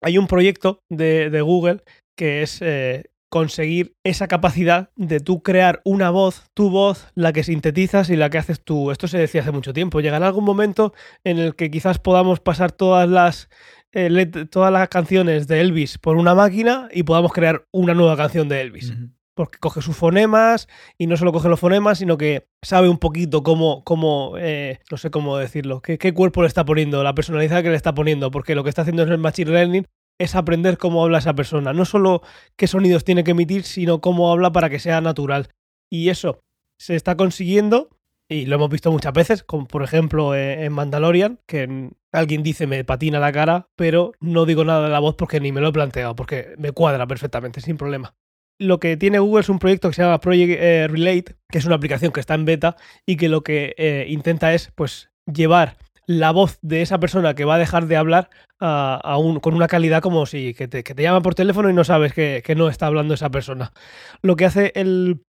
Hay 0.02 0.18
un 0.20 0.28
proyecto 0.28 0.84
de, 0.90 1.32
de 1.32 1.42
Google 1.42 1.82
que 2.16 2.44
es 2.44 2.62
eh, 2.62 3.06
conseguir 3.30 3.96
esa 4.04 4.28
capacidad 4.28 4.92
de 4.96 5.20
tú 5.20 5.42
crear 5.42 5.82
una 5.84 6.10
voz, 6.10 6.44
tu 6.54 6.70
voz, 6.70 7.08
la 7.16 7.34
que 7.34 7.44
sintetizas 7.44 8.10
y 8.10 8.16
la 8.16 8.30
que 8.30 8.38
haces 8.38 8.64
tú. 8.64 8.92
Esto 8.92 9.08
se 9.08 9.18
decía 9.18 9.42
hace 9.42 9.52
mucho 9.52 9.74
tiempo. 9.74 10.00
Llegará 10.00 10.28
algún 10.28 10.46
momento 10.46 10.94
en 11.24 11.40
el 11.40 11.56
que 11.56 11.72
quizás 11.72 12.00
podamos 12.00 12.40
pasar 12.40 12.72
todas 12.72 13.10
las 13.10 13.50
eh, 13.96 14.46
todas 14.52 14.72
las 14.72 14.88
canciones 14.90 15.48
de 15.48 15.62
Elvis 15.62 15.98
por 15.98 16.18
una 16.18 16.36
máquina 16.36 16.88
y 16.92 17.04
podamos 17.04 17.32
crear 17.34 17.66
una 17.72 17.94
nueva 17.94 18.16
canción 18.16 18.48
de 18.50 18.62
Elvis. 18.62 18.94
Porque 19.34 19.58
coge 19.60 19.82
sus 19.82 19.98
fonemas 19.98 20.68
y 20.98 21.08
no 21.08 21.18
solo 21.18 21.34
coge 21.34 21.50
los 21.50 21.60
fonemas, 21.60 21.98
sino 21.98 22.18
que 22.18 22.48
sabe 22.62 22.88
un 22.88 22.98
poquito 23.00 23.44
cómo, 23.44 23.84
cómo 23.84 24.36
eh, 24.38 24.80
no 24.92 24.98
sé 24.98 25.10
cómo 25.12 25.36
decirlo, 25.38 25.82
qué, 25.82 25.98
qué 25.98 26.14
cuerpo 26.14 26.42
le 26.42 26.48
está 26.48 26.64
poniendo, 26.64 27.04
la 27.04 27.16
personalidad 27.16 27.62
que 27.64 27.70
le 27.70 27.76
está 27.76 27.94
poniendo, 27.94 28.32
porque 28.32 28.56
lo 28.56 28.64
que 28.64 28.70
está 28.70 28.84
haciendo 28.84 29.04
el 29.04 29.18
Machine 29.18 29.52
Learning 29.52 29.86
es 30.20 30.36
aprender 30.36 30.78
cómo 30.78 31.04
habla 31.04 31.18
esa 31.18 31.34
persona, 31.34 31.74
no 31.74 31.84
solo 31.84 32.22
qué 32.56 32.68
sonidos 32.68 33.04
tiene 33.04 33.26
que 33.26 33.32
emitir, 33.32 33.64
sino 33.64 34.00
cómo 34.00 34.32
habla 34.32 34.54
para 34.54 34.70
que 34.70 34.80
sea 34.80 35.02
natural. 35.02 35.50
Y 35.90 36.08
eso 36.08 36.40
se 36.78 36.96
está 36.96 37.18
consiguiendo 37.18 37.90
y 38.30 38.46
lo 38.46 38.56
hemos 38.56 38.70
visto 38.70 38.90
muchas 38.92 39.12
veces, 39.12 39.44
como 39.44 39.68
por 39.68 39.84
ejemplo 39.84 40.34
eh, 40.34 40.64
en 40.64 40.72
Mandalorian, 40.72 41.40
que 41.46 41.64
en- 41.64 41.92
alguien 42.16 42.44
dice 42.44 42.68
me 42.68 42.84
patina 42.84 43.20
la 43.20 43.32
cara, 43.32 43.68
pero 43.76 44.14
no 44.20 44.46
digo 44.46 44.64
nada 44.64 44.86
de 44.86 44.90
la 44.90 45.00
voz 45.00 45.16
porque 45.16 45.40
ni 45.40 45.52
me 45.52 45.62
lo 45.62 45.70
he 45.70 45.74
planteado, 45.74 46.16
porque 46.16 46.56
me 46.58 46.72
cuadra 46.72 47.08
perfectamente, 47.08 47.62
sin 47.62 47.78
problema. 47.78 48.16
Lo 48.58 48.80
que 48.80 48.96
tiene 48.96 49.20
Google 49.20 49.42
es 49.42 49.50
un 49.50 49.60
proyecto 49.60 49.90
que 49.90 49.96
se 49.96 50.04
llama 50.04 50.22
Project 50.22 50.58
eh, 50.58 50.88
Relate, 50.88 51.36
que 51.50 51.58
es 51.58 51.66
una 51.66 51.76
aplicación 51.76 52.12
que 52.12 52.22
está 52.22 52.36
en 52.36 52.46
beta 52.46 52.78
y 53.06 53.18
que 53.18 53.28
lo 53.28 53.44
que 53.44 53.76
eh, 53.78 54.06
intenta 54.08 54.54
es 54.54 54.72
pues 54.76 55.10
llevar 55.26 55.78
la 56.08 56.32
voz 56.32 56.60
de 56.62 56.82
esa 56.82 57.00
persona 57.00 57.34
que 57.34 57.46
va 57.46 57.56
a 57.56 57.60
dejar 57.60 57.88
de 57.88 57.98
hablar 57.98 58.30
con 58.60 59.54
una 59.54 59.68
calidad 59.68 60.02
como 60.02 60.26
si 60.26 60.54
que 60.54 60.68
te, 60.68 60.84
que 60.84 60.96
te 60.96 61.04
llama 61.04 61.22
por 61.22 61.36
teléfono 61.36 61.70
y 61.70 61.74
no 61.74 61.84
sabes 61.84 62.14
que, 62.14 62.42
no 62.56 62.70
está 62.70 62.88
hablando 62.88 63.14
esa 63.14 63.30
persona. 63.30 63.74
Lo 64.22 64.36
que 64.36 64.46
hace 64.46 64.72
el, 64.76 65.24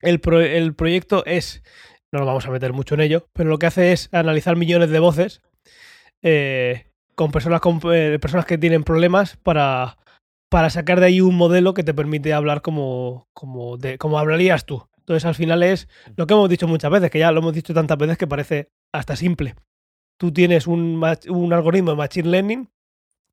el 0.00 0.20
proyecto 0.74 1.24
es, 1.26 1.62
no 2.12 2.20
nos 2.20 2.26
vamos 2.26 2.46
a 2.46 2.50
meter 2.50 2.72
mucho 2.72 2.94
en 2.94 3.02
ello, 3.02 3.26
pero 3.32 3.50
lo 3.50 3.58
que 3.58 3.66
hace 3.66 3.92
es 3.92 4.08
analizar 4.12 4.56
millones 4.56 4.90
de 4.90 4.98
voces 5.00 5.42
eh, 6.24 6.86
con, 7.14 7.30
personas, 7.30 7.60
eh, 7.92 8.18
personas 8.20 8.46
que 8.46 8.58
tienen 8.58 8.82
problemas 8.82 9.36
para, 9.36 9.98
para 10.50 10.70
sacar 10.70 10.98
de 10.98 11.06
ahí 11.06 11.20
un 11.20 11.36
modelo 11.36 11.74
que 11.74 11.84
te 11.84 11.94
permite 11.94 12.32
hablar 12.32 12.62
como, 12.62 13.28
como, 13.34 13.78
como 13.98 14.18
hablarías 14.18 14.64
tú. 14.64 14.88
Entonces 14.98 15.26
al 15.26 15.34
final 15.34 15.62
es 15.62 15.86
lo 16.16 16.26
que 16.26 16.32
hemos 16.32 16.48
dicho 16.48 16.66
muchas 16.66 16.90
veces, 16.90 17.10
que 17.10 17.18
ya 17.18 17.30
lo 17.30 17.40
hemos 17.40 17.52
dicho 17.52 17.74
tantas 17.74 17.98
veces 17.98 18.16
que 18.16 18.26
parece 18.26 18.70
hasta 18.92 19.16
simple. 19.16 19.54
Tú 20.18 20.32
tienes 20.32 20.66
un, 20.66 21.04
un 21.28 21.52
algoritmo 21.52 21.90
de 21.90 21.96
Machine 21.96 22.30
Learning 22.30 22.70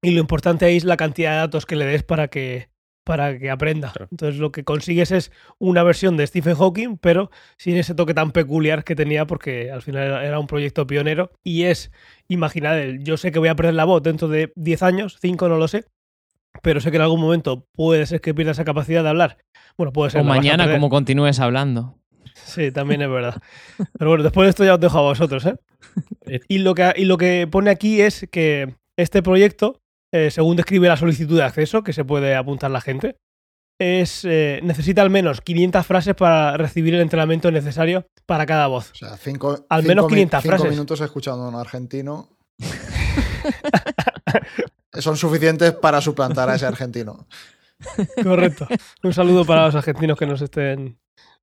y 0.03 0.11
lo 0.11 0.19
importante 0.19 0.75
es 0.75 0.83
la 0.83 0.97
cantidad 0.97 1.31
de 1.31 1.37
datos 1.37 1.65
que 1.65 1.77
le 1.77 1.85
des 1.85 2.03
para 2.03 2.27
que, 2.27 2.70
para 3.12 3.38
que 3.38 3.49
aprenda. 3.49 3.91
Claro. 3.91 4.07
Entonces 4.09 4.39
lo 4.39 4.53
que 4.53 4.64
consigues 4.64 5.12
es 5.12 5.34
una 5.59 5.84
versión 5.84 6.16
de 6.16 6.26
Stephen 6.26 6.55
Hawking, 6.55 6.95
pero 6.95 7.30
sin 7.57 7.76
ese 7.76 7.93
toque 7.93 8.14
tan 8.14 8.32
peculiar 8.32 8.86
que 8.86 8.95
tenía 8.95 9.28
porque 9.28 9.70
al 9.70 9.82
final 9.82 10.24
era, 10.24 10.39
un 10.39 10.47
proyecto 10.47 10.88
pionero 10.88 11.30
y 11.43 11.64
es, 11.64 11.91
imaginad, 12.30 12.78
yo 13.01 13.18
sé 13.18 13.34
que 13.34 13.39
voy 13.39 13.49
a 13.49 13.55
perder 13.57 13.74
la 13.74 13.84
voz 13.84 14.01
dentro 14.01 14.30
de 14.30 14.53
10 14.55 14.84
años, 14.84 15.18
5 15.20 15.49
no 15.49 15.57
lo 15.57 15.68
sé, 15.68 15.84
pero 16.62 16.80
sé 16.80 16.89
que 16.89 16.95
en 16.95 17.03
algún 17.03 17.20
momento 17.20 17.68
puede 17.74 18.05
ser 18.05 18.22
que 18.22 18.34
pierda 18.34 18.53
esa 18.53 18.64
capacidad 18.64 19.03
de 19.03 19.09
hablar. 19.09 19.39
Bueno, 19.78 19.91
puede 19.91 20.12
ser. 20.12 20.22
O 20.22 20.24
mañana, 20.24 20.72
como 20.72 20.88
continúes 20.88 21.41
hablando. 21.41 21.97
Sí, 22.34 22.72
también 22.72 23.01
es 23.01 23.09
verdad. 23.09 23.41
Pero 23.99 24.12
bueno, 24.12 24.24
después 24.24 24.45
de 24.45 24.51
esto 24.51 24.64
ya 24.64 24.76
os 24.76 24.80
dejo 24.80 24.99
a 24.99 25.01
vosotros. 25.01 25.45
Eh. 25.45 25.55
Y 26.47 26.59
lo 26.59 26.76
que, 26.76 26.93
y 26.95 27.03
lo 27.03 27.18
que 27.18 27.45
pone 27.51 27.72
aquí 27.72 27.99
es 27.99 28.26
que 28.32 28.76
este 28.95 29.22
proyecto, 29.22 29.80
eh, 30.14 30.30
según 30.32 30.55
describe 30.57 30.88
la 30.88 30.97
solicitud 30.97 31.38
de 31.38 31.43
acceso, 31.43 31.84
que 31.84 31.93
se 31.93 32.03
puede 32.05 32.36
apuntar 32.36 32.72
la 32.72 32.82
gente, 32.82 33.16
es 33.80 34.24
eh, 34.26 34.59
necesita 34.64 35.01
al 35.01 35.09
menos 35.09 35.41
500 35.41 35.86
frases 35.86 36.14
para 36.16 36.55
recibir 36.57 36.93
el 36.93 37.01
entrenamiento 37.01 37.49
necesario 37.51 38.05
para 38.28 38.45
cada 38.45 38.68
voz. 38.68 38.91
O 38.91 38.95
sea, 38.95 39.18
cinco, 39.18 39.66
Al 39.70 39.82
cinco 39.82 39.88
menos 39.89 40.05
mi- 40.05 40.09
500 40.18 40.41
cinco 40.43 40.55
frases. 40.55 40.72
minutos 40.72 41.01
escuchando 41.01 41.43
a 41.45 41.49
un 41.49 41.55
argentino 41.55 42.30
son 44.99 45.18
suficientes 45.18 45.74
para 45.74 46.01
suplantar 46.01 46.49
a 46.49 46.55
ese 46.55 46.66
argentino. 46.66 47.28
Correcto. 48.22 48.68
Un 49.03 49.14
saludo 49.14 49.45
para 49.45 49.66
los 49.66 49.76
argentinos 49.76 50.18
que 50.18 50.28
nos 50.28 50.41
estén 50.41 50.99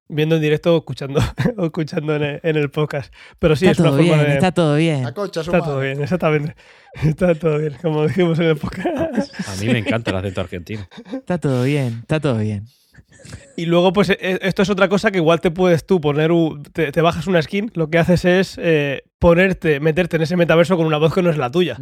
viendo 0.08 0.36
en 0.36 0.42
directo 0.42 0.74
o 0.74 0.78
escuchando, 0.78 1.20
o 1.56 1.66
escuchando 1.66 2.16
en 2.16 2.22
el, 2.22 2.40
en 2.42 2.56
el 2.56 2.70
podcast. 2.70 3.12
Pero 3.38 3.56
sí, 3.56 3.66
es 3.66 3.72
está 3.72 3.82
una 3.84 3.90
todo 3.92 3.98
forma 4.00 4.14
bien, 4.14 4.26
de... 4.28 4.34
está 4.34 4.52
todo 4.52 4.76
bien. 4.76 5.02
La 5.02 5.12
concha, 5.14 5.42
su 5.42 5.50
Está 5.50 5.58
madre. 5.58 5.70
todo 5.72 5.80
bien, 5.80 6.02
exactamente. 6.02 6.54
Está 7.04 7.34
todo 7.34 7.58
bien, 7.58 7.76
como 7.82 8.06
dijimos 8.08 8.38
en 8.38 8.46
el 8.46 8.56
podcast. 8.56 9.48
A 9.48 9.56
mí 9.60 9.66
me 9.70 9.78
encanta 9.78 10.10
el 10.10 10.16
acento 10.16 10.40
argentino. 10.40 10.88
Está 11.12 11.38
todo 11.38 11.62
bien, 11.62 11.98
está 12.00 12.18
todo 12.18 12.38
bien. 12.38 12.64
Y 13.56 13.66
luego, 13.66 13.92
pues 13.92 14.08
e- 14.10 14.38
esto 14.42 14.62
es 14.62 14.70
otra 14.70 14.88
cosa 14.88 15.10
que 15.10 15.18
igual 15.18 15.40
te 15.40 15.50
puedes 15.50 15.84
tú 15.86 16.00
poner, 16.00 16.32
un- 16.32 16.62
te, 16.62 16.90
te 16.90 17.00
bajas 17.02 17.26
una 17.26 17.42
skin, 17.42 17.70
lo 17.74 17.90
que 17.90 17.98
haces 17.98 18.24
es 18.24 18.58
eh, 18.60 19.02
ponerte, 19.18 19.80
meterte 19.80 20.16
en 20.16 20.22
ese 20.22 20.36
metaverso 20.36 20.76
con 20.76 20.86
una 20.86 20.96
voz 20.96 21.12
que 21.14 21.22
no 21.22 21.28
es 21.30 21.36
la 21.36 21.50
tuya. 21.50 21.76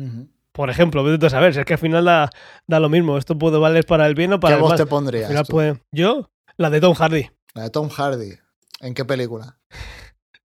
Por 0.52 0.70
ejemplo, 0.70 1.04
vete 1.04 1.26
a 1.26 1.30
saber, 1.30 1.54
si 1.54 1.60
es 1.60 1.66
que 1.66 1.74
al 1.74 1.78
final 1.78 2.04
da, 2.04 2.30
da 2.66 2.80
lo 2.80 2.88
mismo. 2.88 3.16
Esto 3.16 3.38
puede 3.38 3.58
valer 3.58 3.84
para 3.86 4.06
el 4.06 4.14
bien 4.14 4.32
o 4.32 4.40
para 4.40 4.54
¿Qué 4.54 4.56
el 4.56 4.62
voz 4.62 4.70
mal. 4.70 4.76
te 4.76 4.82
Al 4.82 4.88
pondrías? 4.88 5.28
final 5.28 5.46
tú? 5.46 5.52
puede- 5.52 5.80
Yo, 5.92 6.30
la 6.56 6.70
de 6.70 6.80
Tom 6.80 6.94
Hardy. 6.94 7.30
La 7.56 7.62
de 7.62 7.70
Tom 7.70 7.88
Hardy. 7.88 8.34
¿En 8.82 8.92
qué 8.92 9.06
película? 9.06 9.56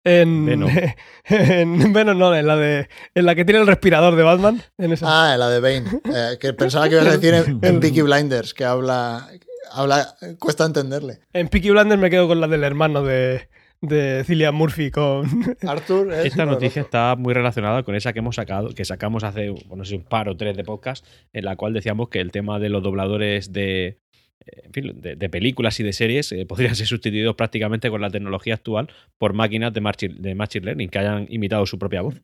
En 0.06 0.46
Venom. 0.46 0.72
en 1.26 1.92
Venom, 1.92 2.18
no, 2.18 2.34
en 2.34 2.48
la, 2.48 2.56
de, 2.56 2.88
en 3.14 3.26
la 3.26 3.36
que 3.36 3.44
tiene 3.44 3.60
el 3.60 3.68
respirador 3.68 4.16
de 4.16 4.24
Batman. 4.24 4.64
En 4.78 4.94
esa. 4.94 5.34
Ah, 5.34 5.36
la 5.36 5.50
de 5.50 5.60
Bane. 5.60 5.90
Eh, 6.06 6.38
que 6.40 6.54
pensaba 6.54 6.88
que 6.88 6.96
ibas 6.96 7.08
a 7.08 7.18
decir 7.18 7.34
en, 7.34 7.60
en 7.62 7.80
Peaky 7.82 8.02
Blinders, 8.04 8.54
que 8.54 8.64
habla, 8.64 9.28
habla. 9.74 10.16
Cuesta 10.40 10.64
entenderle. 10.64 11.20
En 11.34 11.50
Peaky 11.50 11.72
Blinders 11.72 12.00
me 12.00 12.10
quedo 12.10 12.30
con 12.30 12.40
la 12.40 12.48
del 12.48 12.64
hermano 12.64 13.04
de, 13.04 13.50
de 13.82 14.24
Cillian 14.24 14.56
Murphy 14.56 14.90
con... 14.90 15.28
Arthur 15.68 16.14
es 16.14 16.28
Esta 16.28 16.46
de 16.46 16.52
noticia 16.52 16.82
está 16.82 17.18
muy 17.18 17.34
relacionada 17.34 17.84
con 17.84 17.94
esa 17.96 18.14
que 18.14 18.20
hemos 18.20 18.38
sacado, 18.38 18.70
que 18.70 18.86
sacamos 18.86 19.26
hace, 19.26 19.50
bueno, 19.50 19.76
no 19.76 19.86
sé, 19.86 19.98
un 19.98 20.04
par 20.04 20.30
o 20.30 20.38
tres 20.38 20.56
de 20.56 20.64
podcast, 20.64 21.06
en 21.34 21.44
la 21.44 21.58
cual 21.58 21.74
decíamos 21.74 22.08
que 22.08 22.22
el 22.22 22.32
tema 22.32 22.58
de 22.58 22.70
los 22.70 22.82
dobladores 22.82 23.52
de, 23.52 23.88
eh, 23.88 23.98
en 24.46 24.74
fin, 24.74 25.02
de, 25.02 25.16
de 25.16 25.30
películas 25.30 25.80
y 25.80 25.84
de 25.84 25.94
series 25.94 26.32
eh, 26.32 26.46
podrían 26.46 26.76
ser 26.76 26.88
sustituidos 26.88 27.36
prácticamente 27.36 27.90
con 27.90 28.02
la 28.02 28.10
tecnología 28.10 28.56
actual 28.56 28.90
por 29.18 29.34
máquinas 29.34 29.74
de 29.74 29.82
machine, 29.82 30.16
de 30.18 30.36
machine 30.36 30.66
learning 30.66 30.90
que 30.90 31.00
hayan 31.00 31.28
imitado 31.30 31.66
su 31.66 31.78
propia 31.78 32.02
voz. 32.02 32.22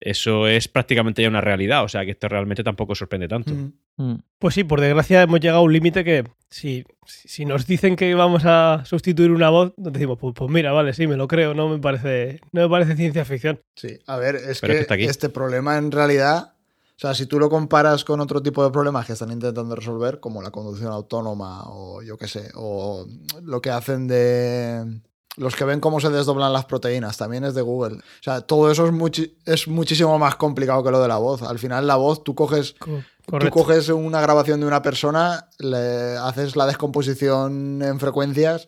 Eso 0.00 0.46
es 0.46 0.68
prácticamente 0.68 1.22
ya 1.22 1.28
una 1.28 1.40
realidad, 1.40 1.82
o 1.82 1.88
sea 1.88 2.04
que 2.04 2.12
esto 2.12 2.28
realmente 2.28 2.62
tampoco 2.62 2.94
sorprende 2.94 3.26
tanto. 3.26 3.52
Ujú. 3.52 3.72
Mm. 3.96 4.22
Pues 4.38 4.54
sí, 4.54 4.62
por 4.62 4.80
desgracia 4.80 5.22
hemos 5.22 5.40
llegado 5.40 5.58
a 5.58 5.62
un 5.62 5.72
límite 5.72 6.04
que 6.04 6.24
si, 6.48 6.84
si 7.04 7.44
nos 7.44 7.66
dicen 7.66 7.96
que 7.96 8.14
vamos 8.14 8.44
a 8.44 8.84
sustituir 8.84 9.32
una 9.32 9.50
voz, 9.50 9.74
nos 9.76 9.92
decimos, 9.92 10.16
pues, 10.20 10.34
pues 10.36 10.50
mira, 10.52 10.70
vale, 10.70 10.94
sí, 10.94 11.08
me 11.08 11.16
lo 11.16 11.26
creo, 11.26 11.52
no 11.52 11.68
me 11.68 11.78
parece, 11.78 12.40
no 12.52 12.62
me 12.62 12.68
parece 12.68 12.94
ciencia 12.94 13.24
ficción. 13.24 13.60
Sí, 13.74 13.98
a 14.06 14.16
ver, 14.18 14.36
es 14.36 14.60
Pero 14.60 14.74
es 14.74 14.86
que 14.86 15.04
este 15.04 15.30
problema 15.30 15.76
en 15.78 15.90
realidad, 15.90 16.52
o 16.98 17.00
sea, 17.00 17.14
si 17.14 17.26
tú 17.26 17.38
lo 17.38 17.48
comparas 17.48 18.04
con 18.04 18.18
otro 18.20 18.42
tipo 18.42 18.64
de 18.64 18.70
problemas 18.72 19.06
que 19.06 19.12
están 19.12 19.30
intentando 19.30 19.74
resolver, 19.76 20.18
como 20.18 20.42
la 20.42 20.50
conducción 20.50 20.90
autónoma 20.92 21.62
o 21.68 22.02
yo 22.02 22.16
qué 22.18 22.26
sé, 22.26 22.50
o 22.56 23.06
lo 23.42 23.60
que 23.62 23.70
hacen 23.70 24.08
de 24.08 25.00
Los 25.36 25.54
que 25.54 25.62
ven 25.64 25.78
cómo 25.78 26.00
se 26.00 26.10
desdoblan 26.10 26.52
las 26.52 26.64
proteínas, 26.64 27.16
también 27.16 27.44
es 27.44 27.54
de 27.54 27.62
Google. 27.62 27.98
O 27.98 28.22
sea, 28.22 28.40
todo 28.40 28.72
eso 28.72 28.84
es, 28.84 28.92
muchi- 28.92 29.34
es 29.46 29.68
muchísimo 29.68 30.18
más 30.18 30.34
complicado 30.34 30.82
que 30.82 30.90
lo 30.90 31.00
de 31.00 31.06
la 31.06 31.18
voz. 31.18 31.42
Al 31.42 31.60
final, 31.60 31.86
la 31.86 31.94
voz, 31.94 32.24
tú 32.24 32.34
coges, 32.34 32.74
Co- 32.80 33.38
tú 33.38 33.46
coges 33.52 33.88
una 33.90 34.20
grabación 34.20 34.58
de 34.58 34.66
una 34.66 34.82
persona, 34.82 35.48
le 35.60 36.16
haces 36.16 36.56
la 36.56 36.66
descomposición 36.66 37.80
en 37.82 38.00
frecuencias 38.00 38.66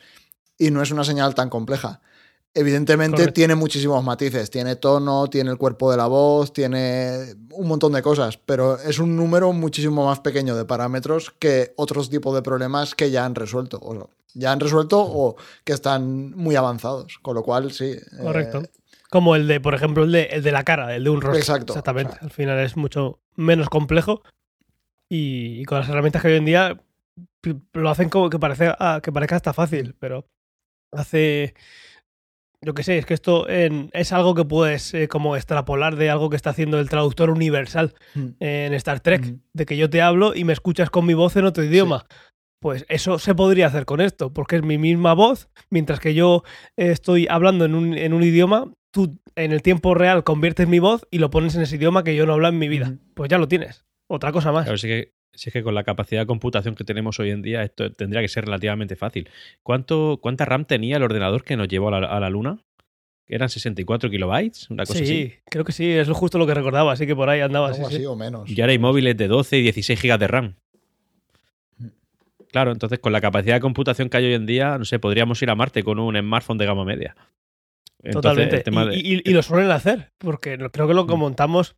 y 0.59 0.71
no 0.71 0.81
es 0.83 0.93
una 0.93 1.03
señal 1.03 1.35
tan 1.35 1.51
compleja. 1.51 2.01
Evidentemente 2.53 3.19
Correcto. 3.19 3.35
tiene 3.35 3.55
muchísimos 3.55 4.03
matices, 4.03 4.51
tiene 4.51 4.75
tono, 4.75 5.29
tiene 5.29 5.51
el 5.51 5.57
cuerpo 5.57 5.89
de 5.91 5.97
la 5.97 6.09
voz, 6.09 6.53
tiene 6.53 7.37
un 7.53 7.69
montón 7.69 7.93
de 7.93 8.03
cosas, 8.03 8.39
pero 8.39 8.77
es 8.77 8.99
un 8.99 9.15
número 9.15 9.53
muchísimo 9.53 10.07
más 10.07 10.19
pequeño 10.19 10.57
de 10.57 10.65
parámetros 10.65 11.31
que 11.39 11.73
otros 11.77 12.11
tipos 12.11 12.35
de 12.35 12.43
problemas 12.43 12.97
que 12.97 13.13
ya 13.13 13.25
han 13.25 13.37
resuelto, 13.37 13.79
o 13.81 14.11
ya 14.35 14.51
han 14.51 14.59
resuelto 14.59 15.01
o 15.01 15.37
que 15.65 15.73
están 15.73 16.33
muy 16.33 16.57
avanzados, 16.57 17.19
con 17.23 17.37
lo 17.37 17.45
cual 17.45 17.71
sí. 17.71 17.93
eh, 17.93 18.01
Correcto. 18.21 18.63
Como 19.11 19.37
el 19.37 19.47
de, 19.47 19.61
por 19.61 19.75
ejemplo, 19.75 20.03
el 20.03 20.11
de, 20.11 20.25
el 20.25 20.43
de 20.43 20.53
la 20.53 20.65
cara, 20.65 20.95
el 20.97 21.05
de 21.05 21.11
un 21.11 21.21
rostro. 21.21 21.39
Exacto. 21.39 21.73
Exactamente. 21.73 22.15
O 22.15 22.19
sea. 22.19 22.25
Al 22.25 22.31
final 22.31 22.59
es 22.59 22.77
mucho 22.77 23.21
menos 23.37 23.69
complejo 23.69 24.23
y, 25.09 25.61
y 25.61 25.65
con 25.67 25.79
las 25.79 25.89
herramientas 25.89 26.21
que 26.21 26.29
hoy 26.29 26.37
en 26.37 26.45
día 26.47 26.81
lo 27.75 27.91
hacen 27.91 28.09
como 28.09 28.29
que, 28.29 28.41
parece, 28.41 28.73
ah, 28.77 29.01
que 29.03 29.13
parezca 29.13 29.37
hasta 29.37 29.53
fácil, 29.53 29.95
pero 30.01 30.27
hace... 30.91 31.55
Yo 32.63 32.75
qué 32.75 32.83
sé, 32.83 32.99
es 32.99 33.07
que 33.07 33.15
esto 33.15 33.49
en- 33.49 33.89
es 33.95 34.13
algo 34.13 34.35
que 34.35 34.45
puedes 34.45 34.93
eh, 34.93 35.09
como 35.09 35.35
extrapolar 35.37 35.97
de 35.97 36.11
algo 36.11 36.29
que 36.29 36.37
está 36.37 36.51
haciendo 36.51 36.79
el 36.79 36.91
traductor 36.91 37.31
universal 37.31 37.95
mm, 38.15 38.27
en 38.41 38.75
Star 38.75 39.01
Trek, 39.01 39.23
de 39.55 39.67
que 39.67 39.77
yo 39.79 39.89
te 39.89 40.03
hablo 40.03 40.35
y 40.35 40.45
me 40.45 40.53
escuchas 40.53 40.91
con 40.91 41.07
mi 41.07 41.15
voz 41.15 41.37
en 41.37 41.47
otro 41.47 41.65
idioma. 41.65 42.05
Pues 42.61 42.85
eso 42.91 43.19
se 43.19 43.35
podría 43.35 43.69
hacer 43.69 43.87
con 43.87 44.03
esto, 44.03 44.35
porque 44.35 44.57
es 44.57 44.63
mi 44.63 44.77
misma 44.77 45.15
voz, 45.15 45.49
mientras 45.71 45.99
que 46.01 46.13
yo 46.13 46.43
eh, 46.77 46.91
estoy 46.91 47.27
hablando 47.31 47.65
en 47.65 47.75
un, 47.75 47.97
en 47.97 48.13
un 48.13 48.23
idioma, 48.23 48.71
tú 48.93 49.19
en 49.37 49.53
el 49.53 49.63
tiempo 49.63 49.95
real 49.95 50.25
conviertes 50.25 50.69
mi 50.69 50.79
voz 50.81 51.07
y 51.11 51.19
lo 51.21 51.31
pones 51.31 51.55
en 51.55 51.63
ese 51.63 51.77
idioma 51.77 52.05
que 52.05 52.15
yo 52.15 52.27
no 52.27 52.35
hablo 52.35 52.49
en 52.49 52.59
mi 52.59 52.69
vida. 52.69 52.99
Pues 53.15 53.31
ya 53.31 53.39
lo 53.39 53.49
tienes. 53.49 53.87
Otra 54.11 54.33
cosa 54.33 54.53
más. 54.53 54.65
Claro, 54.65 54.77
sí 54.77 54.89
que, 54.89 55.13
sí 55.33 55.49
es 55.49 55.53
que 55.53 55.63
con 55.63 55.75
la 55.75 55.85
capacidad 55.85 56.23
de 56.23 56.27
computación 56.27 56.75
que 56.75 56.85
tenemos 56.85 57.19
hoy 57.21 57.31
en 57.31 57.43
día, 57.43 57.63
esto 57.63 57.93
tendría 57.93 58.21
que 58.21 58.29
ser 58.29 58.45
relativamente 58.45 58.97
fácil. 58.97 59.29
¿Cuánto, 59.63 60.19
¿Cuánta 60.21 60.45
RAM 60.45 60.65
tenía 60.65 60.97
el 60.97 61.03
ordenador 61.03 61.45
que 61.45 61.57
nos 61.57 61.69
llevó 61.69 61.89
a 61.89 62.01
la, 62.01 62.07
a 62.09 62.21
la 62.21 62.31
Luna? 62.31 62.59
¿Eran 63.27 63.49
64 63.49 64.11
kilobytes? 64.11 64.69
Una 64.71 64.85
cosa 64.85 64.99
sí, 64.99 65.05
así. 65.05 65.33
creo 65.49 65.65
que 65.65 65.71
sí, 65.73 65.89
es 65.89 66.09
justo 66.09 66.37
lo 66.37 66.47
que 66.49 66.55
recordaba, 66.55 66.93
así 66.93 67.07
que 67.07 67.15
por 67.15 67.29
ahí 67.31 67.41
andaba. 67.41 67.69
algo 67.69 67.79
sí, 67.79 67.85
así 67.85 67.97
sí. 67.99 68.05
o 68.07 68.17
menos. 68.17 68.51
Y 68.51 68.61
ahora 68.61 68.73
hay 68.73 68.79
móviles 68.81 69.17
de 69.17 69.29
12 69.29 69.59
y 69.59 69.63
16 69.63 70.01
gigas 70.01 70.19
de 70.19 70.27
RAM. 70.27 70.55
Claro, 72.51 72.73
entonces 72.73 72.99
con 72.99 73.13
la 73.13 73.21
capacidad 73.21 73.55
de 73.55 73.61
computación 73.61 74.09
que 74.09 74.17
hay 74.17 74.25
hoy 74.27 74.35
en 74.35 74.47
día, 74.47 74.77
no 74.77 74.85
sé, 74.85 74.99
podríamos 74.99 75.41
ir 75.43 75.51
a 75.51 75.55
Marte 75.55 75.85
con 75.85 76.01
un 76.01 76.19
smartphone 76.19 76.59
de 76.59 76.67
gama 76.67 76.85
media. 76.85 77.15
Entonces, 78.03 78.49
Totalmente. 78.63 78.71
de- 78.71 78.97
Y, 78.97 79.17
y- 79.19 79.23
y 79.25 79.33
lo 79.33 79.43
suelen 79.43 79.71
hacer, 79.71 80.11
porque 80.19 80.59
creo 80.73 80.89
que 80.89 80.95
lo 80.95 81.07
que 81.07 81.15
Mm. 81.15 81.19
montamos, 81.19 81.77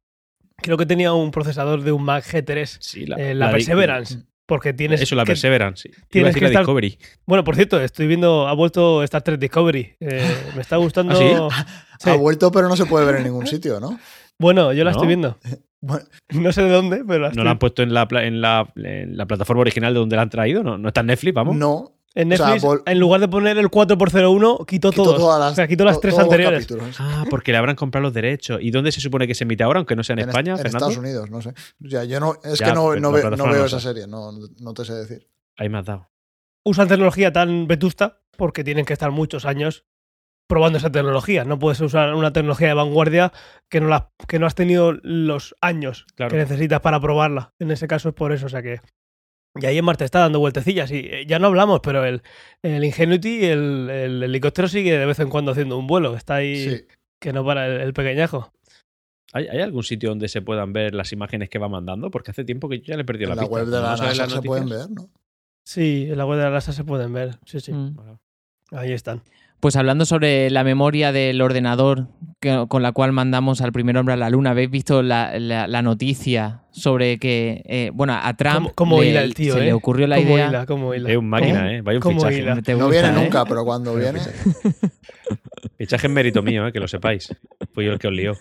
creo 0.63 0.77
que 0.79 0.87
tenía 0.87 1.13
un 1.13 1.31
procesador 1.31 1.83
de 1.83 1.93
un 1.93 2.05
Mac 2.05 2.25
G3, 2.25 2.77
Sí, 2.81 3.05
eh, 3.19 3.35
la, 3.35 3.51
Perseverance, 3.51 4.19
porque 4.47 4.73
tienes 4.73 5.01
Eso, 5.03 5.15
la 5.15 5.25
que- 5.25 5.33
Perseverance. 5.33 5.83
sí. 5.83 5.89
Iba 5.91 6.03
a 6.05 6.09
tienes 6.09 6.29
decir 6.35 6.41
que 6.41 6.45
la 6.45 6.49
estar- 6.51 6.63
Discovery. 6.63 6.99
Bueno, 7.27 7.45
por 7.45 7.55
cierto, 7.57 7.81
estoy 7.81 8.07
viendo, 8.07 8.47
ha 8.49 8.53
vuelto 8.55 9.03
Star 9.03 9.23
Trek 9.23 9.39
Discovery. 9.41 9.97
Eh, 10.01 10.37
me 10.55 10.63
está 10.63 10.77
gustando. 10.79 11.49
¿Ah, 11.53 11.67
Sí. 12.01 12.11
Ha 12.11 12.15
vuelto, 12.17 12.51
pero 12.51 12.69
no 12.69 12.77
se 12.77 12.85
puede 12.87 13.07
ver 13.07 13.17
en 13.17 13.25
ningún 13.25 13.47
sitio, 13.47 13.79
¿no? 13.79 13.99
Bueno, 14.39 14.73
yo 14.73 14.83
la 14.85 14.91
¿No? 14.91 14.97
estoy 14.97 15.09
viendo. 15.09 15.39
Bueno, 15.85 16.05
No 16.31 16.53
sé 16.53 16.63
de 16.63 16.69
dónde, 16.71 16.99
pero 17.05 17.19
la 17.19 17.27
¿No 17.27 17.29
estoy 17.31 17.45
la 17.45 17.51
han 17.51 17.59
puesto 17.59 17.83
en 17.83 17.93
la, 17.93 18.07
pla- 18.07 18.25
en, 18.25 18.41
la, 18.41 18.73
en 18.77 19.17
la 19.17 19.27
plataforma 19.27 19.63
original 19.63 19.93
de 19.93 19.99
donde 19.99 20.15
la 20.15 20.23
han 20.23 20.31
traído? 20.31 20.63
¿No, 20.63 20.79
no 20.79 20.87
está 20.89 21.01
en 21.01 21.09
Netflix, 21.09 21.35
vamos? 21.35 21.57
no. 21.57 21.93
En 22.15 22.31
o 22.33 22.37
sea, 22.37 22.47
Netflix, 22.49 22.65
vol- 22.65 22.83
en 22.85 22.99
lugar 22.99 23.21
de 23.21 23.29
poner 23.29 23.57
el 23.59 23.71
4x01, 23.71 24.67
quito, 24.67 24.91
quitó 24.91 25.03
todos. 25.05 25.17
todas 25.19 25.41
las, 25.41 25.53
o 25.53 25.55
sea, 25.55 25.67
quito 25.67 25.85
las 25.85 25.95
to- 25.97 26.01
tres 26.01 26.19
anteriores. 26.19 26.67
capítulos. 26.67 26.97
Ah, 27.01 27.25
porque 27.31 27.53
le 27.53 27.59
habrán 27.59 27.77
comprado 27.77 28.03
los 28.03 28.13
derechos. 28.13 28.59
¿Y 28.61 28.71
dónde 28.71 28.93
se 28.93 29.01
supone 29.01 29.27
que 29.27 29.35
se 29.35 29.45
emite 29.45 29.63
ahora, 29.65 29.79
aunque 29.79 29.97
no 29.97 30.03
sea 30.05 30.15
en, 30.15 30.21
En, 30.21 30.29
España, 30.29 30.53
est- 30.55 30.61
en? 30.61 30.67
Estados 30.67 30.97
Unidos, 30.99 31.31
no 31.31 31.41
sé. 31.41 31.51
O 31.85 31.89
sea, 31.89 32.05
yo 32.05 32.21
no, 32.21 32.35
es 32.45 32.59
Ya, 32.59 32.67
que 32.67 32.73
no, 32.75 32.89
ve- 32.91 33.01
veo 33.01 33.65
esa 33.65 33.81
serie, 33.81 34.07
no, 34.07 34.31
no 34.61 34.75
te 34.75 34.85
sé 34.85 34.93
decir. 34.95 35.27
Ahí 35.57 35.69
me 35.69 35.79
has 35.79 35.87
dado. 35.87 36.11
Usan 36.65 36.87
tecnología 36.89 37.33
tan 37.33 37.67
vetusta 37.67 38.21
porque 38.37 38.63
tienen 38.65 38.85
que 38.85 38.93
estar 38.93 39.11
muchos 39.11 39.45
años 39.47 39.85
probando 40.49 40.79
esa 40.79 40.93
tecnología. 40.93 41.45
No 41.45 41.59
puedes 41.59 41.81
usar 41.81 42.15
una 42.15 42.33
tecnología 42.33 42.69
de 42.69 42.75
vanguardia 42.75 43.33
que 43.71 43.81
no, 43.81 43.89
la, 43.89 44.11
que 44.29 44.39
no 44.39 44.47
has 44.47 44.55
tenido 44.55 44.93
los 45.03 45.57
años 45.63 46.05
Claro. 46.15 46.31
que 46.31 46.37
necesitas 46.37 46.81
para 46.81 47.01
probarla. 47.01 47.55
En 47.59 47.71
ese 47.71 47.89
caso 47.89 48.11
es 48.11 48.15
por 48.15 48.33
eso. 48.33 48.47
O 48.47 48.49
sea 48.51 48.63
que. 48.63 48.81
Y 49.61 49.67
ahí 49.67 49.77
en 49.79 49.85
Marte 49.85 50.05
está 50.05 50.21
dando 50.21 50.39
vueltecillas. 50.39 50.91
Y 50.91 50.99
eh, 50.99 51.27
ya 51.27 51.39
no 51.39 51.49
hablamos, 51.49 51.81
pero 51.83 52.05
el, 52.05 52.23
el 52.63 52.85
Ingenuity, 52.85 53.45
el, 53.45 53.91
el 53.91 54.23
helicóptero 54.23 54.67
sigue 54.69 54.97
de 54.99 55.05
vez 55.07 55.19
en 55.19 55.29
cuando 55.29 55.53
haciendo 55.53 55.77
un 55.79 55.87
vuelo. 55.87 56.17
Está 56.17 56.37
ahí 56.37 56.57
Sí. 56.71 56.85
que 57.21 57.33
no 57.33 57.45
para 57.45 57.67
el, 57.67 57.81
el 57.83 57.93
pequeñajo. 57.93 58.53
¿Hay, 59.35 59.49
hay 59.49 59.61
algún 59.61 59.83
sitio 59.83 60.09
donde 60.11 60.29
se 60.29 60.43
puedan 60.43 60.73
ver 60.73 60.95
las 60.95 61.13
imágenes 61.13 61.49
que 61.49 61.59
va 61.59 61.69
mandando? 61.69 62.11
Porque 62.11 62.31
hace 62.31 62.45
tiempo 62.45 62.69
que 62.69 62.79
yo 62.81 62.85
ya 62.87 62.97
le 62.97 63.03
he 63.03 63.05
perdido 63.05 63.31
En 63.31 63.37
la, 63.37 63.43
la 63.43 63.49
pista. 63.49 63.55
web 63.55 63.67
de 63.67 63.81
la 63.81 63.97
NASA 63.97 64.29
se 64.29 64.43
pueden 64.43 64.69
ver, 64.69 64.91
¿no? 64.91 65.11
Sí, 65.65 66.07
en 66.11 66.19
la 66.19 66.27
web 66.27 66.39
de 66.39 66.45
la 66.45 66.51
NASA 66.51 66.73
se 66.73 66.85
pueden 66.85 67.13
ver. 67.13 67.39
Sí, 67.47 67.61
sí. 67.61 67.73
Mm. 67.73 67.97
Ahí 68.73 68.93
están. 68.93 69.23
Pues 69.63 69.77
hablando 69.77 70.05
sobre 70.07 70.51
la 70.51 70.65
memoria 70.65 71.13
del 71.13 71.41
ordenador 71.41 72.09
que- 72.41 72.65
con 72.69 72.83
la 72.83 72.91
cual 72.91 73.13
mandamos 73.13 73.61
al 73.61 73.71
primer 73.71 73.97
hombre 73.97 74.15
a 74.15 74.17
la 74.17 74.29
luna, 74.29 74.51
¿habéis 74.51 74.71
visto 74.71 75.05
la, 75.05 75.39
la- 75.39 75.69
la 75.69 75.83
noticia 75.83 76.63
sobre 76.73 77.19
que, 77.21 77.63
eh, 77.67 77.93
bueno, 77.95 78.19
a 78.21 78.35
Trump 78.37 78.57
¿Cómo, 78.57 78.73
cómo 78.75 79.03
le- 79.03 79.17
el 79.23 79.35
tío, 79.35 79.55
se 79.55 79.61
eh? 79.61 79.65
le 79.67 79.73
ocurrió 79.73 80.09
la 80.09 80.17
¿Cómo 80.17 80.31
idea... 80.35 80.49
hila? 80.49 80.67
¿Cómo 80.67 80.93
hila? 80.93 81.11
Es 81.13 81.17
un 81.17 81.29
máquina, 81.29 81.73
¿eh? 81.77 81.81
Vaya 81.81 81.99
un 81.99 82.03
¿Cómo 82.03 82.19
fichaje. 82.29 82.75
No 82.75 82.89
viene 82.89 83.09
¿eh? 83.11 83.13
nunca, 83.13 83.45
pero 83.45 83.65
cuando 83.65 83.95
viene. 83.95 84.19
Fichaje 85.79 86.09
en 86.09 86.13
mérito 86.13 86.43
mío, 86.43 86.67
¿eh? 86.67 86.73
que 86.73 86.81
lo 86.81 86.89
sepáis. 86.89 87.33
Fui 87.73 87.85
yo 87.85 87.93
el 87.93 88.01
que 88.01 88.09
os 88.09 88.15
lió. 88.15 88.33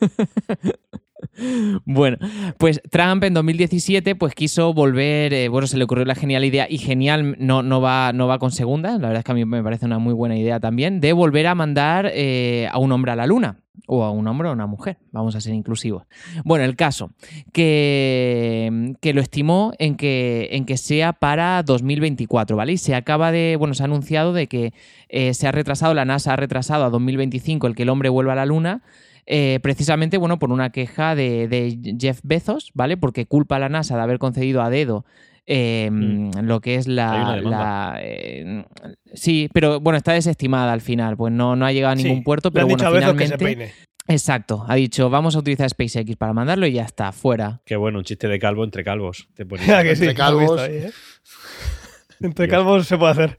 Bueno, 1.86 2.18
pues 2.58 2.82
Trump 2.90 3.24
en 3.24 3.34
2017 3.34 4.16
pues 4.16 4.36
quiso 4.36 4.74
volver, 4.74 5.34
eh, 5.34 5.48
bueno, 5.48 5.68
se 5.68 5.78
le 5.78 5.86
ocurrió 5.86 6.06
la 6.06 6.16
genial 6.16 6.44
idea 6.44 6.68
y 6.70 6.78
genial 6.78 7.36
no, 7.40 7.64
no, 7.64 7.82
va, 7.82 8.12
no 8.14 8.28
va 8.28 8.40
con 8.40 8.52
segunda, 8.52 8.92
la 8.92 9.08
verdad 9.08 9.20
es 9.20 9.24
que 9.24 9.32
a 9.32 9.36
mí 9.36 9.46
me 9.46 9.64
parece 9.64 9.86
una 9.86 10.00
muy 10.00 10.14
buena 10.14 10.38
idea 10.38 10.60
también, 10.60 11.00
de 11.00 11.14
volver 11.14 11.48
a 11.48 11.56
mandar 11.56 12.12
eh, 12.14 12.68
a 12.72 12.78
un 12.80 12.92
hombre 12.92 13.12
a 13.12 13.16
la 13.16 13.28
luna. 13.28 13.58
O 13.88 14.04
a 14.04 14.12
un 14.12 14.28
hombre 14.28 14.48
o 14.48 14.52
a 14.52 14.54
una 14.54 14.68
mujer, 14.68 15.00
vamos 15.12 15.36
a 15.36 15.42
ser 15.42 15.54
inclusivos. 15.54 16.04
Bueno, 16.46 16.64
el 16.64 16.76
caso, 16.76 17.12
que, 17.52 18.94
que 19.02 19.14
lo 19.14 19.22
estimó 19.22 19.74
en 19.80 19.98
que, 19.98 20.50
en 20.52 20.66
que 20.66 20.78
sea 20.78 21.14
para 21.14 21.64
2024, 21.64 22.56
¿vale? 22.56 22.74
Y 22.74 22.78
se 22.78 22.96
acaba 22.96 23.32
de, 23.32 23.56
bueno, 23.58 23.74
se 23.74 23.84
ha 23.84 23.86
anunciado 23.86 24.34
de 24.34 24.48
que 24.48 24.74
eh, 25.10 25.34
se 25.34 25.48
ha 25.48 25.52
retrasado, 25.52 25.94
la 25.94 26.06
NASA 26.06 26.34
ha 26.34 26.36
retrasado 26.36 26.86
a 26.86 26.90
2025 26.90 27.68
el 27.68 27.76
que 27.76 27.84
el 27.84 27.90
hombre 27.90 28.10
vuelva 28.10 28.34
a 28.34 28.38
la 28.38 28.46
luna, 28.46 28.82
eh, 29.26 29.60
precisamente 29.62 30.18
bueno, 30.18 30.40
por 30.40 30.52
una 30.52 30.72
queja 30.72 31.16
de, 31.16 31.48
de 31.48 31.96
Jeff 32.00 32.20
Bezos, 32.24 32.72
¿vale? 32.74 32.98
Porque 32.98 33.26
culpa 33.26 33.56
a 33.56 33.60
la 33.60 33.70
NASA 33.70 33.96
de 33.96 34.02
haber 34.04 34.20
concedido 34.20 34.62
a 34.62 34.70
dedo 34.70 35.06
eh, 35.48 35.90
Mm. 35.92 36.32
lo 36.44 36.62
que 36.62 36.76
es 36.76 36.88
la. 36.88 37.98
eh, 38.02 38.64
sí, 39.14 39.50
pero 39.54 39.80
bueno, 39.80 39.98
está 39.98 40.14
desestimada 40.14 40.72
al 40.72 40.82
final, 40.82 41.18
pues 41.18 41.34
no, 41.34 41.56
no 41.56 41.66
ha 41.66 41.72
llegado 41.72 41.94
a 41.94 41.96
ningún 41.96 42.18
Sí, 42.18 42.24
puerto, 42.24 42.50
le 42.50 42.54
pero 42.54 42.64
han 42.64 42.70
bueno, 42.70 42.78
dicho 42.84 42.88
a 42.88 42.92
Bezos 42.92 43.14
que 43.18 43.26
finalmente. 43.26 43.38
se 43.38 43.56
peine. 43.68 43.92
Exacto, 44.08 44.66
ha 44.68 44.76
dicho, 44.76 45.10
vamos 45.10 45.36
a 45.36 45.40
utilizar 45.40 45.70
SpaceX 45.70 46.16
para 46.16 46.34
mandarlo 46.34 46.66
y 46.68 46.74
ya 46.74 46.84
está, 46.84 47.12
fuera. 47.12 47.62
Qué 47.66 47.76
bueno, 47.76 48.00
un 48.00 48.04
chiste 48.04 48.28
de 48.28 48.40
calvo 48.40 48.64
entre 48.64 48.84
calvos. 48.84 49.28
Te 49.36 49.46
ponía. 49.48 49.84
Que 49.84 49.96
sí, 49.96 50.04
Entre 50.04 50.16
calvos. 50.16 50.60
ahí, 50.60 50.76
¿eh? 50.76 50.92
Entre 52.22 52.46
Dios. 52.48 52.56
calvos 52.58 52.88
se 52.88 52.98
puede 52.98 53.12
hacer. 53.12 53.38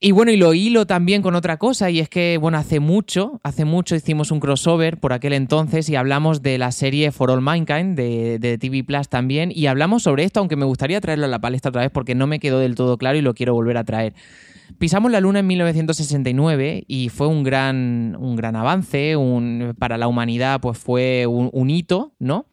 Y 0.00 0.12
bueno, 0.12 0.30
y 0.30 0.36
lo 0.36 0.54
hilo 0.54 0.86
también 0.86 1.22
con 1.22 1.34
otra 1.34 1.56
cosa, 1.56 1.90
y 1.90 1.98
es 1.98 2.08
que, 2.08 2.38
bueno, 2.38 2.56
hace 2.56 2.78
mucho, 2.78 3.40
hace 3.42 3.64
mucho 3.64 3.96
hicimos 3.96 4.30
un 4.30 4.38
crossover 4.38 5.00
por 5.00 5.12
aquel 5.12 5.32
entonces 5.32 5.88
y 5.88 5.96
hablamos 5.96 6.40
de 6.40 6.56
la 6.56 6.70
serie 6.70 7.10
For 7.10 7.32
All 7.32 7.40
Mankind 7.40 7.96
de, 7.96 8.38
de 8.38 8.58
TV 8.58 8.84
Plus 8.84 9.08
también, 9.08 9.50
y 9.52 9.66
hablamos 9.66 10.04
sobre 10.04 10.22
esto, 10.22 10.38
aunque 10.38 10.54
me 10.54 10.66
gustaría 10.66 11.00
traerlo 11.00 11.24
a 11.24 11.28
la 11.28 11.40
palestra 11.40 11.70
otra 11.70 11.82
vez 11.82 11.90
porque 11.90 12.14
no 12.14 12.28
me 12.28 12.38
quedó 12.38 12.60
del 12.60 12.76
todo 12.76 12.96
claro 12.96 13.18
y 13.18 13.22
lo 13.22 13.34
quiero 13.34 13.54
volver 13.54 13.76
a 13.76 13.82
traer. 13.82 14.14
Pisamos 14.78 15.10
la 15.10 15.20
Luna 15.20 15.40
en 15.40 15.48
1969 15.48 16.84
y 16.86 17.08
fue 17.08 17.26
un 17.26 17.42
gran, 17.42 18.16
un 18.20 18.36
gran 18.36 18.54
avance, 18.54 19.16
un, 19.16 19.74
para 19.80 19.98
la 19.98 20.06
humanidad 20.06 20.60
pues 20.60 20.78
fue 20.78 21.26
un, 21.26 21.50
un 21.52 21.70
hito, 21.70 22.12
¿no? 22.20 22.46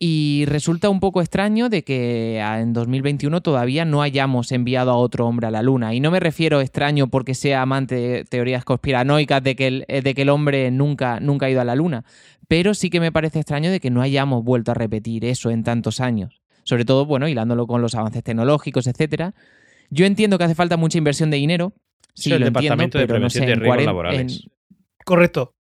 Y 0.00 0.44
resulta 0.46 0.88
un 0.90 1.00
poco 1.00 1.20
extraño 1.20 1.68
de 1.68 1.82
que 1.82 2.40
ah, 2.40 2.60
en 2.60 2.72
2021 2.72 3.40
todavía 3.40 3.84
no 3.84 4.00
hayamos 4.00 4.52
enviado 4.52 4.92
a 4.92 4.96
otro 4.96 5.26
hombre 5.26 5.48
a 5.48 5.50
la 5.50 5.60
Luna. 5.62 5.92
Y 5.92 5.98
no 5.98 6.12
me 6.12 6.20
refiero 6.20 6.60
extraño 6.60 7.08
porque 7.08 7.34
sea 7.34 7.62
amante 7.62 7.96
de 7.96 8.24
teorías 8.24 8.64
conspiranoicas 8.64 9.42
de 9.42 9.56
que 9.56 9.66
el, 9.66 9.84
eh, 9.88 10.02
de 10.02 10.14
que 10.14 10.22
el 10.22 10.28
hombre 10.28 10.70
nunca, 10.70 11.18
nunca 11.18 11.46
ha 11.46 11.50
ido 11.50 11.60
a 11.60 11.64
la 11.64 11.74
Luna. 11.74 12.04
Pero 12.46 12.74
sí 12.74 12.90
que 12.90 13.00
me 13.00 13.10
parece 13.10 13.40
extraño 13.40 13.72
de 13.72 13.80
que 13.80 13.90
no 13.90 14.00
hayamos 14.00 14.44
vuelto 14.44 14.70
a 14.70 14.74
repetir 14.74 15.24
eso 15.24 15.50
en 15.50 15.64
tantos 15.64 16.00
años. 16.00 16.42
Sobre 16.62 16.84
todo, 16.84 17.04
bueno, 17.04 17.26
hilándolo 17.26 17.66
con 17.66 17.82
los 17.82 17.96
avances 17.96 18.22
tecnológicos, 18.22 18.86
etcétera. 18.86 19.34
Yo 19.90 20.06
entiendo 20.06 20.38
que 20.38 20.44
hace 20.44 20.54
falta 20.54 20.76
mucha 20.76 20.98
inversión 20.98 21.30
de 21.30 21.38
dinero. 21.38 21.72
Sí, 22.14 22.24
Sí, 22.24 22.32
el 22.32 22.40
lo 22.40 22.46
Departamento 22.46 22.98
de 22.98 23.04
entiendo, 23.04 23.06
pero 23.06 23.18
no 23.18 23.28
Prevención 23.28 23.42
sé, 23.44 23.46
de 23.48 23.54
Riesgos 23.56 23.68
40 23.68 23.88
Laborales. 23.90 24.40
en- 24.44 24.50
Correcto. 25.04 25.54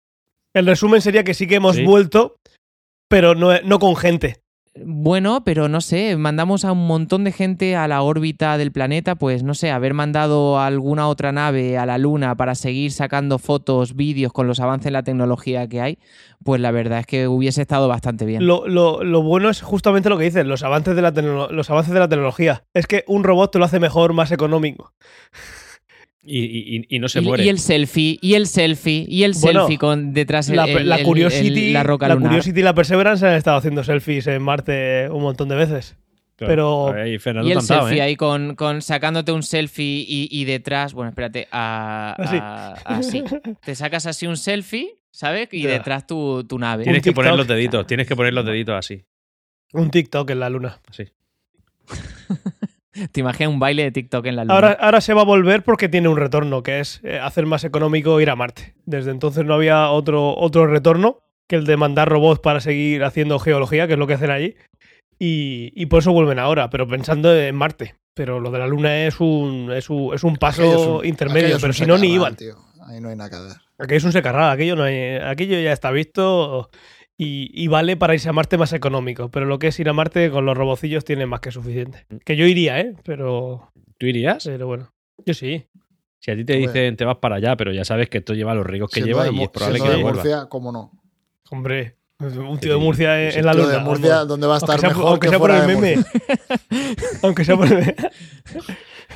El 0.53 0.67
resumen 0.67 1.01
sería 1.01 1.25
que 1.25 1.33
sí 1.35 1.47
que 1.47 1.55
hemos 1.57 1.77
Sí. 1.77 1.85
vuelto, 1.85 2.37
pero 3.09 3.35
no, 3.35 3.59
no 3.63 3.79
con 3.79 3.97
gente. 3.97 4.43
bueno, 4.85 5.43
pero 5.45 5.69
no 5.69 5.81
sé, 5.81 6.17
mandamos 6.17 6.65
a 6.67 6.73
un 6.73 6.87
montón 6.87 7.25
de 7.25 7.33
gente 7.33 7.77
a 7.77 7.89
la 7.89 8.03
órbita 8.03 8.59
del 8.59 8.73
planeta, 8.73 9.15
pues 9.15 9.43
no 9.43 9.55
sé, 9.55 9.71
haber 9.71 9.95
mandado 9.95 10.61
alguna 10.61 11.09
otra 11.09 11.33
nave 11.33 11.79
a 11.79 11.87
la 11.87 11.97
Luna 11.97 12.35
para 12.37 12.55
seguir 12.55 12.93
sacando 12.93 13.39
fotos, 13.39 13.97
vídeos 13.97 14.33
con 14.35 14.47
los 14.47 14.61
avances 14.61 14.89
en 14.89 14.93
la 14.93 15.03
tecnología 15.03 15.67
que 15.67 15.81
hay, 15.81 15.99
pues 16.45 16.61
la 16.61 16.73
verdad 16.73 16.99
es 17.01 17.07
que 17.07 17.27
hubiese 17.27 17.63
estado 17.63 17.89
bastante 17.89 18.27
bien. 18.27 18.47
Lo, 18.47 18.67
lo- 18.69 19.03
lo 19.03 19.23
bueno 19.23 19.49
es 19.49 19.63
justamente 19.63 20.11
lo 20.11 20.19
que 20.19 20.25
dices, 20.25 20.45
los 20.45 20.63
avances, 20.63 20.95
de 20.95 21.01
la 21.03 21.11
los 21.11 21.71
avances 21.71 21.95
de 21.95 22.01
la 22.01 22.09
tecnología. 22.09 22.65
Es 22.75 22.87
que 22.87 23.03
un 23.07 23.25
robot 23.25 23.53
te 23.53 23.59
lo 23.59 23.65
hace 23.65 23.81
mejor, 23.81 24.13
más 24.13 24.31
económico. 24.31 24.93
Y, 26.29 26.85
y- 26.89 26.99
no 26.99 27.09
se 27.09 27.21
y, 27.21 27.23
muere. 27.23 27.45
y 27.45 27.49
el 27.49 27.59
selfie, 27.61 28.19
y 28.21 28.35
el 28.35 28.47
selfie, 28.49 29.07
y 29.09 29.23
el 29.23 29.33
Bueno, 29.41 29.61
selfie 29.61 29.79
con 29.79 30.13
detrás 30.13 30.49
La, 30.49 30.65
el- 30.65 30.89
la 30.89 31.03
Curiosity, 31.05 31.69
el- 31.69 31.73
la 31.73 31.83
roca 31.85 32.09
la 32.09 32.15
lunar. 32.15 32.31
Curiosity 32.31 32.59
y 32.61 32.63
la 32.65 32.75
Perseverance 32.75 33.25
han 33.27 33.35
estado 33.35 33.57
haciendo 33.59 33.85
selfies 33.85 34.27
en 34.27 34.43
Marte 34.43 35.09
un 35.11 35.23
montón 35.23 35.49
de 35.49 35.55
veces. 35.55 35.97
Claro. 36.35 36.51
pero- 36.93 37.03
Ahí 37.03 37.19
Fernando 37.19 37.49
Y 37.49 37.53
el 37.53 37.63
selfie 37.63 37.97
¿eh? 37.99 38.03
ahí 38.03 38.17
con, 38.17 38.57
con 38.57 38.83
sacándote 38.83 39.33
un 39.33 39.43
selfie 39.43 40.05
y, 40.07 40.29
y 40.31 40.45
detrás, 40.45 40.93
bueno, 40.93 41.09
espérate, 41.09 41.49
a- 41.51 42.15
Así. 42.19 42.37
a- 42.39 42.73
así. 42.85 43.25
Te 43.65 43.75
sacas 43.75 44.05
así 44.07 44.27
un 44.27 44.37
selfie, 44.37 44.99
¿sabes? 45.13 45.49
Y 45.53 45.63
detrás 45.63 46.07
tu, 46.07 46.45
tu 46.45 46.59
nave. 46.59 46.83
Tienes 46.85 47.03
que 47.03 47.13
poner 47.13 47.35
los 47.37 47.47
deditos, 47.49 47.87
tienes 47.87 48.07
que 48.07 48.15
poner 48.17 48.35
los 48.35 48.45
deditos 48.45 48.75
así. 48.77 49.03
Un 49.73 49.91
TikTok 49.91 50.29
en 50.31 50.41
la 50.41 50.51
Luna. 50.51 50.79
así. 50.91 51.05
Te 53.13 53.21
imaginas 53.21 53.53
un 53.53 53.59
baile 53.59 53.83
de 53.85 53.91
TikTok 53.93 54.27
en 54.27 54.37
la 54.37 54.45
luna. 54.45 54.55
Ahora, 54.55 54.77
ahora 54.81 55.01
se 55.01 55.15
va 55.15 55.23
a 55.23 55.25
volver 55.25 55.63
porque 55.63 55.89
tiene 55.89 56.09
un 56.09 56.17
retorno, 56.17 56.63
que 56.63 56.81
es 56.81 57.01
eh, 57.05 57.19
hacer 57.19 57.47
más 57.47 57.65
económico 57.65 58.21
ir 58.21 58.31
a 58.31 58.37
Marte. 58.37 58.75
Desde 58.85 59.11
entonces 59.11 59.45
no 59.45 59.55
había 59.55 59.91
otro, 59.91 60.37
otro 60.37 60.67
retorno 60.67 61.19
que 61.49 61.57
el 61.57 61.65
de 61.65 61.77
mandar 61.77 62.09
robots 62.09 62.41
para 62.41 62.61
seguir 62.61 63.05
haciendo 63.05 63.39
geología, 63.39 63.87
que 63.87 63.93
es 63.95 63.99
lo 63.99 64.07
que 64.07 64.15
hacen 64.15 64.31
allí. 64.31 64.57
Y, 65.19 65.73
y 65.75 65.87
por 65.87 66.01
eso 66.01 66.13
vuelven 66.13 66.39
ahora, 66.39 66.69
pero 66.71 66.87
pensando 66.87 67.35
en 67.35 67.55
Marte. 67.55 67.95
Pero 68.15 68.41
lo 68.41 68.51
de 68.51 68.59
la 68.59 68.67
Luna 68.67 69.05
es 69.07 69.21
un, 69.21 69.71
es 69.73 69.91
un, 69.91 70.15
es 70.15 70.25
un 70.25 70.37
paso 70.37 70.63
Aquello 70.63 70.81
es 70.81 71.01
un- 71.01 71.07
intermedio, 71.07 71.59
pero 71.61 71.73
si 71.73 71.85
no, 71.87 71.99
ni 71.99 72.13
iban. 72.15 72.35
tío. 72.37 72.57
Ahí 72.87 73.01
no 73.01 73.09
hay 73.11 73.17
nada 73.17 73.29
que 73.31 73.37
hacer. 73.37 73.61
Aquello 73.79 73.99
es 73.99 74.05
un 74.05 74.13
secarral, 74.13 74.51
aquello, 74.51 74.75
no 74.77 74.85
hay- 74.85 75.17
aquello 75.17 75.61
ya 75.61 75.73
está 75.73 75.91
visto 75.91 76.71
y, 77.19 77.51
y 77.55 77.69
vale 77.69 77.97
para 77.97 78.15
irse 78.15 78.29
a 78.29 78.33
Marte 78.33 78.59
más 78.59 78.73
económico. 78.73 79.31
Pero 79.31 79.47
lo 79.47 79.59
que 79.59 79.69
es 79.69 79.81
ir 79.81 79.89
a 79.89 79.93
Marte 79.93 80.31
con 80.31 80.45
los 80.47 80.57
robocillos 80.57 81.05
tiene 81.05 81.27
más 81.27 81.41
que 81.41 81.51
suficiente. 81.51 82.07
Que 82.25 82.37
yo 82.37 82.45
iría, 82.47 82.79
¿eh? 82.81 82.95
Pero, 83.05 83.71
¿Tú 83.99 84.07
irías? 84.07 84.45
pero 84.45 84.67
bueno, 84.67 84.93
yo 85.25 85.35
sí. 85.35 85.67
Si 86.19 86.31
a 86.31 86.37
ti 86.37 86.45
te 86.45 86.55
Hombre. 86.55 86.69
dicen 86.73 86.97
te 86.97 87.05
vas 87.05 87.17
para 87.19 87.37
allá, 87.37 87.57
pero 87.57 87.73
ya 87.73 87.85
sabes 87.85 88.09
que 88.09 88.19
esto 88.19 88.35
lleva 88.35 88.55
los 88.55 88.67
riesgos 88.67 88.91
que 88.91 89.01
Siendo 89.01 89.09
lleva 89.23 89.25
de 89.31 89.37
y 89.37 89.43
es 89.45 89.49
probable 89.51 89.81
que 89.81 89.89
de. 89.89 89.97
Murcia, 89.99 90.47
¿cómo 90.49 90.73
no? 90.73 90.91
Hombre, 91.51 91.97
un 92.19 92.59
tío 92.59 92.73
de. 92.73 92.79
Murcia 92.79 93.25
en, 93.27 93.33
Sí, 93.33 93.39
en 93.39 93.47
la 93.47 93.53
Tío 93.53 93.63
luna. 93.63 93.75
de 93.75 93.81
Murcia. 93.85 94.17
¿dónde 94.25 94.47
va 94.47 94.55
a 94.55 94.59
estar 94.59 94.71
Aunque 94.71 94.81
sea, 94.81 94.89
mejor 94.89 95.07
aunque 95.09 95.27
que 95.27 95.31
sea 95.31 95.39
por 95.39 95.51
el 95.53 95.67
meme. 95.67 95.97
Aunque 97.23 97.45
sea 97.45 97.57
por 97.57 97.67
el 97.69 97.75
meme. 97.75 97.95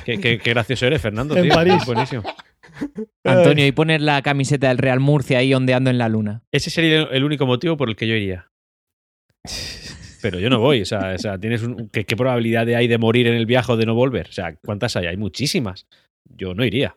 Qué, 0.05 0.19
qué- 0.19 0.39
qué 0.39 0.49
gracioso 0.51 0.85
eres, 0.85 1.01
Fernando, 1.01 1.35
En 1.35 1.43
tío. 1.43 1.53
París. 1.53 1.85
Buenísimo. 1.85 2.23
Antonio, 3.23 3.65
y 3.65 3.71
poner 3.71 4.01
la 4.01 4.21
camiseta 4.21 4.69
del 4.69 4.77
Real 4.77 4.99
Murcia 4.99 5.39
ahí 5.39 5.53
ondeando 5.53 5.89
en 5.89 5.97
la 5.97 6.09
luna. 6.09 6.43
Ese 6.51 6.69
sería 6.69 7.03
el 7.03 7.23
único 7.23 7.45
motivo 7.45 7.77
por 7.77 7.89
el 7.89 7.95
que 7.95 8.07
yo 8.07 8.15
iría. 8.15 8.47
Pero 10.21 10.39
yo 10.39 10.49
no 10.49 10.59
voy. 10.59 10.81
O 10.81 10.85
sea, 10.85 11.13
o 11.15 11.17
sea, 11.17 11.37
tienes 11.39 11.63
un- 11.63 11.89
¿qué, 11.89 12.05
qué 12.05 12.15
probabilidad 12.15 12.67
hay 12.69 12.87
de 12.87 12.97
morir 12.97 13.27
en 13.27 13.33
el 13.33 13.45
viaje 13.45 13.71
o 13.71 13.77
de 13.77 13.85
no 13.85 13.95
volver? 13.95 14.27
O 14.29 14.31
sea, 14.33 14.55
¿cuántas 14.63 14.95
hay? 14.95 15.07
Hay 15.07 15.17
muchísimas. 15.17 15.87
Yo 16.29 16.53
no 16.53 16.63
iría. 16.63 16.95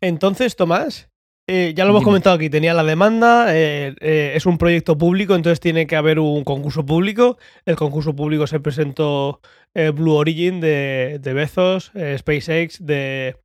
Entonces, 0.00 0.56
Tomás, 0.56 1.08
eh, 1.48 1.72
ya 1.74 1.84
lo 1.84 1.90
hemos 1.90 2.00
Dime. 2.00 2.04
comentado 2.10 2.36
aquí, 2.36 2.50
tenía 2.50 2.74
la 2.74 2.84
demanda, 2.84 3.46
eh, 3.56 3.94
eh, 4.00 4.32
es 4.34 4.46
un 4.46 4.58
proyecto 4.58 4.98
público, 4.98 5.34
entonces 5.34 5.60
tiene 5.60 5.86
que 5.86 5.96
haber 5.96 6.18
un 6.18 6.44
concurso 6.44 6.84
público. 6.84 7.38
El 7.64 7.76
concurso 7.76 8.14
público 8.14 8.46
se 8.46 8.60
presentó 8.60 9.40
eh, 9.74 9.90
Blue 9.90 10.12
Origin 10.14 10.60
de, 10.60 11.18
de 11.20 11.32
Bezos, 11.32 11.92
eh, 11.94 12.16
SpaceX 12.18 12.84
de 12.84 13.36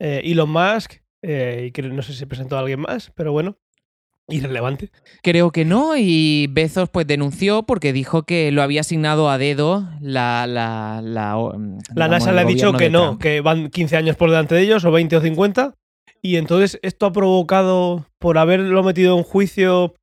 eh, 0.00 0.20
Elon 0.24 0.50
Musk, 0.50 0.94
eh, 1.26 1.64
y 1.68 1.72
creo- 1.72 1.92
no 1.92 2.02
sé 2.02 2.12
si 2.12 2.18
se 2.18 2.26
presentó 2.26 2.58
alguien 2.58 2.80
más, 2.80 3.10
pero 3.14 3.32
bueno, 3.32 3.56
irrelevante. 4.28 4.90
Creo 5.22 5.50
que 5.50 5.64
no, 5.64 5.96
y 5.96 6.46
Bezos 6.50 6.88
pues 6.88 7.06
denunció 7.06 7.64
porque 7.64 7.92
dijo 7.92 8.22
que 8.24 8.50
lo 8.52 8.62
había 8.62 8.80
asignado 8.80 9.28
a 9.30 9.38
dedo 9.38 9.88
la... 10.00 10.46
La, 10.46 11.00
la, 11.02 11.32
La 11.94 12.06
digamos, 12.06 12.10
NASA 12.10 12.32
le 12.32 12.40
ha 12.40 12.44
dicho 12.44 12.72
que 12.72 12.90
no, 12.90 13.02
Trump. 13.08 13.22
que 13.22 13.40
van 13.40 13.68
15 13.70 13.96
años 13.96 14.16
por 14.16 14.30
delante 14.30 14.54
de 14.54 14.62
ellos, 14.62 14.84
o 14.84 14.90
20 14.90 15.16
o 15.16 15.20
50. 15.20 15.74
Y 16.22 16.36
entonces 16.36 16.78
esto 16.82 17.04
ha 17.06 17.12
provocado, 17.12 18.06
por 18.18 18.38
haberlo 18.38 18.82
metido 18.82 19.18
en 19.18 19.24
juicio, 19.24 19.94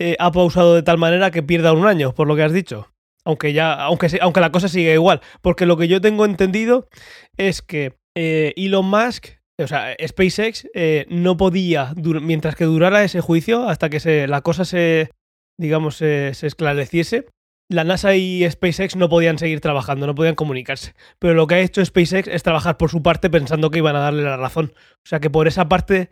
eh, 0.00 0.16
ha 0.18 0.32
pausado 0.32 0.74
de 0.74 0.82
tal 0.82 0.96
manera 0.96 1.30
que 1.30 1.42
pierda 1.42 1.72
un 1.74 1.86
año, 1.86 2.14
por 2.14 2.26
lo 2.28 2.34
que 2.36 2.42
has 2.44 2.52
dicho. 2.52 2.88
Aunque 3.26 3.52
ya, 3.52 3.74
aunque, 3.74 4.06
aunque 4.22 4.40
la 4.40 4.52
cosa 4.52 4.68
sigue 4.68 4.94
igual. 4.94 5.20
Porque 5.42 5.66
lo 5.66 5.76
que 5.76 5.88
yo 5.88 6.00
tengo 6.00 6.24
entendido 6.24 6.88
es 7.36 7.60
que 7.60 7.94
eh, 8.14 8.54
Elon 8.56 8.86
Musk, 8.88 9.26
o 9.58 9.66
sea, 9.66 9.94
SpaceX, 10.06 10.68
eh, 10.74 11.06
no 11.08 11.36
podía, 11.36 11.94
mientras 12.20 12.56
que 12.56 12.64
durara 12.64 13.04
ese 13.04 13.20
juicio, 13.20 13.68
hasta 13.68 13.88
que 13.88 14.00
se, 14.00 14.26
la 14.28 14.42
cosa 14.42 14.64
se, 14.64 15.10
digamos, 15.58 15.96
se- 15.96 16.34
se 16.34 16.46
esclareciese, 16.46 17.26
la 17.68 17.82
NASA 17.82 18.14
y 18.14 18.48
SpaceX 18.48 18.94
no 18.96 19.08
podían 19.08 19.38
seguir 19.38 19.60
trabajando, 19.60 20.06
no 20.06 20.14
podían 20.14 20.34
comunicarse. 20.36 20.94
Pero 21.18 21.34
lo 21.34 21.46
que 21.46 21.56
ha 21.56 21.60
hecho 21.60 21.84
SpaceX 21.84 22.28
es 22.28 22.42
trabajar 22.44 22.76
por 22.76 22.90
su 22.90 23.02
parte 23.02 23.28
pensando 23.30 23.70
que 23.70 23.78
iban 23.78 23.96
a 23.96 24.00
darle 24.00 24.22
la 24.22 24.36
razón. 24.36 24.72
O 24.76 25.08
sea 25.08 25.18
que 25.18 25.30
por 25.30 25.48
esa 25.48 25.68
parte 25.68 26.10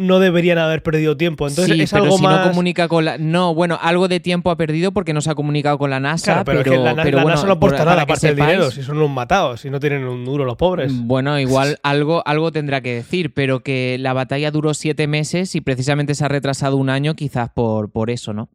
no 0.00 0.18
deberían 0.18 0.58
haber 0.58 0.82
perdido 0.82 1.16
tiempo. 1.16 1.46
Entonces 1.46 1.74
sí, 1.74 1.82
es 1.82 1.90
pero 1.90 2.04
algo 2.04 2.16
si 2.16 2.22
más. 2.24 2.44
no 2.46 2.50
comunica 2.50 2.88
con 2.88 3.04
la... 3.04 3.18
No, 3.18 3.54
bueno, 3.54 3.78
algo 3.80 4.08
de 4.08 4.18
tiempo 4.20 4.50
ha 4.50 4.56
perdido 4.56 4.92
porque 4.92 5.12
no 5.12 5.20
se 5.20 5.30
ha 5.30 5.34
comunicado 5.34 5.78
con 5.78 5.90
la 5.90 6.00
NASA, 6.00 6.32
Claro, 6.32 6.44
pero, 6.44 6.58
pero, 6.64 6.72
es 6.74 6.78
que 6.78 6.84
la, 6.96 7.02
pero 7.02 7.16
la 7.18 7.22
bueno, 7.22 7.36
NASA 7.36 7.46
no 7.46 7.60
por- 7.60 7.68
aporta 7.74 7.84
nada 7.84 8.02
aparte 8.02 8.26
del 8.26 8.36
dinero, 8.36 8.70
si 8.70 8.82
son 8.82 8.96
unos 8.96 9.10
matados, 9.10 9.60
si 9.60 9.70
no 9.70 9.78
tienen 9.78 10.04
un 10.04 10.24
duro 10.24 10.44
los 10.44 10.56
pobres. 10.56 10.92
Bueno, 10.92 11.38
igual 11.40 11.78
algo, 11.82 12.22
algo 12.26 12.50
tendrá 12.50 12.80
que 12.80 12.94
decir, 12.94 13.32
pero 13.34 13.60
que 13.60 13.96
la 14.00 14.12
batalla 14.12 14.50
duró 14.50 14.74
siete 14.74 15.06
meses 15.06 15.54
y 15.54 15.60
precisamente 15.60 16.14
se 16.14 16.24
ha 16.24 16.28
retrasado 16.28 16.76
un 16.76 16.90
año 16.90 17.14
quizás 17.14 17.50
por, 17.50 17.92
por 17.92 18.10
eso, 18.10 18.32
¿no? 18.32 18.48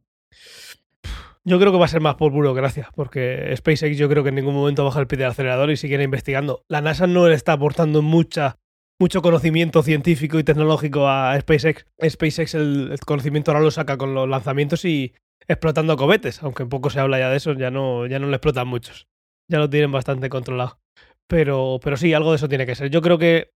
Yo 1.44 1.60
creo 1.60 1.70
que 1.70 1.78
va 1.78 1.84
a 1.84 1.88
ser 1.88 2.00
más 2.00 2.16
por 2.16 2.32
burocracia, 2.32 2.90
porque 2.96 3.54
SpaceX 3.56 3.96
yo 3.96 4.08
creo 4.08 4.24
que 4.24 4.30
en 4.30 4.34
ningún 4.34 4.54
momento 4.54 4.84
baja 4.84 4.98
el 4.98 5.06
pie 5.06 5.18
del 5.18 5.28
acelerador 5.28 5.70
y 5.70 5.76
sigue 5.76 6.02
investigando. 6.02 6.64
La 6.66 6.80
NASA 6.80 7.06
no 7.06 7.28
le 7.28 7.34
está 7.36 7.52
aportando 7.52 8.02
mucha, 8.02 8.58
mucho 8.98 9.22
conocimiento 9.22 9.82
científico 9.82 10.38
y 10.38 10.44
tecnológico 10.44 11.08
a 11.08 11.38
SpaceX. 11.40 11.86
SpaceX 12.08 12.54
el, 12.54 12.96
conocimiento 13.04 13.50
ahora 13.50 13.62
lo 13.62 13.70
saca 13.70 13.98
con 13.98 14.14
los 14.14 14.28
lanzamientos 14.28 14.84
y 14.84 15.14
explotando 15.48 15.96
cohetes, 15.96 16.42
aunque 16.42 16.66
poco 16.66 16.90
se 16.90 17.00
habla 17.00 17.18
ya 17.18 17.30
de 17.30 17.36
eso, 17.36 17.52
ya 17.52 17.70
no, 17.70 18.06
ya 18.06 18.18
no 18.18 18.28
le 18.28 18.36
explotan 18.36 18.68
muchos. 18.68 19.06
Ya 19.48 19.58
lo 19.58 19.70
tienen 19.70 19.92
bastante 19.92 20.28
controlado. 20.28 20.80
Pero, 21.28 21.78
pero 21.82 21.96
sí, 21.96 22.14
algo 22.14 22.30
de 22.30 22.36
eso 22.36 22.48
tiene 22.48 22.66
que 22.66 22.74
ser. 22.74 22.90
Yo 22.90 23.02
creo 23.02 23.18
que 23.18 23.50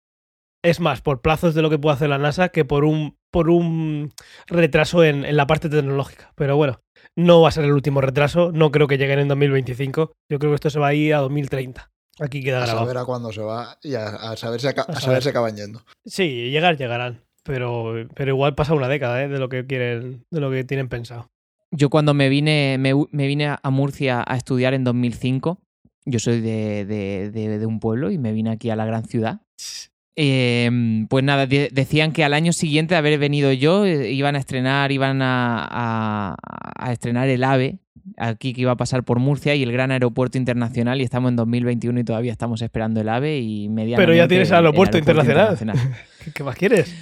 es 0.63 0.79
más 0.79 1.01
por 1.01 1.23
plazos 1.23 1.55
de 1.55 1.63
lo 1.63 1.71
que 1.71 1.79
puede 1.79 1.95
hacer 1.95 2.11
la 2.11 2.19
NASA 2.19 2.51
que 2.51 2.65
por 2.65 2.85
un, 2.85 3.17
por 3.33 3.49
un 3.49 4.13
retraso 4.47 5.05
en, 5.05 5.25
en 5.25 5.37
la 5.37 5.47
parte 5.47 5.69
tecnológica. 5.69 6.33
Pero 6.37 6.57
bueno, 6.57 6.81
no 7.17 7.41
va 7.41 7.49
a 7.49 7.53
ser 7.53 7.65
el 7.65 7.73
último 7.73 8.01
retraso. 8.01 8.53
No 8.53 8.71
creo 8.71 8.87
que 8.87 8.99
lleguen 8.99 9.21
en 9.21 9.29
2025. 9.29 10.13
Yo 10.31 10.39
creo 10.39 10.53
que 10.53 10.57
esto 10.57 10.71
se 10.71 10.79
va 10.79 10.89
a 10.89 10.95
ir 10.95 11.15
a 11.15 11.19
2030. 11.19 11.91
Aquí 12.21 12.43
queda 12.43 12.59
A 12.63 12.67
grabado. 12.67 12.87
saber 12.87 12.99
a 12.99 13.05
cuándo 13.05 13.33
se 13.33 13.41
va 13.41 13.79
y 13.83 13.95
a, 13.95 14.07
a 14.09 14.37
saber 14.37 14.61
si 14.61 14.67
A 14.67 14.71
a 14.71 14.75
saber. 14.75 15.01
saber 15.01 15.23
si 15.23 15.29
acaban 15.31 15.57
yendo. 15.57 15.83
Sí, 16.05 16.51
llegar 16.51 16.77
llegarán. 16.77 17.21
Pero, 17.43 17.95
pero 18.15 18.31
igual 18.33 18.55
pasa 18.55 18.75
una 18.75 18.87
década 18.89 19.23
¿eh? 19.25 19.29
de 19.29 19.39
lo 19.39 19.49
que 19.49 19.67
quieren, 19.67 20.25
de 20.31 20.41
lo 20.41 20.51
que 20.51 20.63
tienen 20.65 20.89
pensado. 20.89 21.31
Yo 21.71 21.89
cuando 21.89 22.13
me 22.15 22.29
vine, 22.29 22.77
me, 22.79 22.93
me 23.13 23.27
vine 23.27 23.47
a 23.63 23.71
Murcia 23.71 24.23
a 24.27 24.37
estudiar 24.37 24.75
en 24.75 24.85
2005, 24.85 25.59
yo 26.05 26.19
soy 26.19 26.41
de, 26.41 26.85
de- 26.85 27.31
de- 27.31 27.59
de 27.59 27.67
un 27.67 27.81
pueblo 27.81 28.11
y 28.11 28.19
me 28.19 28.33
vine 28.33 28.51
aquí 28.51 28.69
a 28.71 28.77
la 28.77 28.85
gran 28.85 29.05
ciudad. 29.05 29.41
Eh, 30.23 31.07
pues 31.09 31.25
nada, 31.25 31.47
de- 31.47 31.71
decían 31.73 32.13
que 32.13 32.25
al 32.25 32.35
año 32.35 32.53
siguiente 32.53 32.93
de 32.95 32.99
haber 32.99 33.19
venido 33.19 33.53
yo 33.53 33.87
eh, 33.87 34.11
iban 34.11 34.37
a 34.37 34.39
estrenar, 34.41 34.93
iban 34.93 35.23
a, 35.23 35.67
a- 35.71 36.37
a 36.77 36.93
estrenar 36.93 37.29
el 37.29 37.43
AVE 37.43 37.79
aquí 38.17 38.53
que 38.53 38.61
iba 38.63 38.73
a 38.73 38.77
pasar 38.77 39.05
por 39.05 39.19
Murcia 39.19 39.55
y 39.55 39.63
el 39.63 39.73
gran 39.73 39.91
aeropuerto 39.91 40.39
internacional 40.39 41.01
y 41.01 41.05
estamos 41.05 41.31
en 41.31 41.37
2021 41.37 42.01
y 42.01 42.05
todavía 42.05 42.33
estamos 42.33 42.63
esperando 42.63 43.01
el 43.01 43.09
AVE 43.09 43.39
y 43.39 43.69
medianamente 43.69 44.03
Pero 44.07 44.15
ya 44.17 44.29
tienes 44.29 44.49
el- 44.51 44.55
el 44.55 44.65
aeropuerto 44.67 44.99
internacional. 44.99 45.53
internacional. 45.53 45.79
¿Qué, 46.35 46.45
más 46.45 46.57
quieres? 46.57 46.95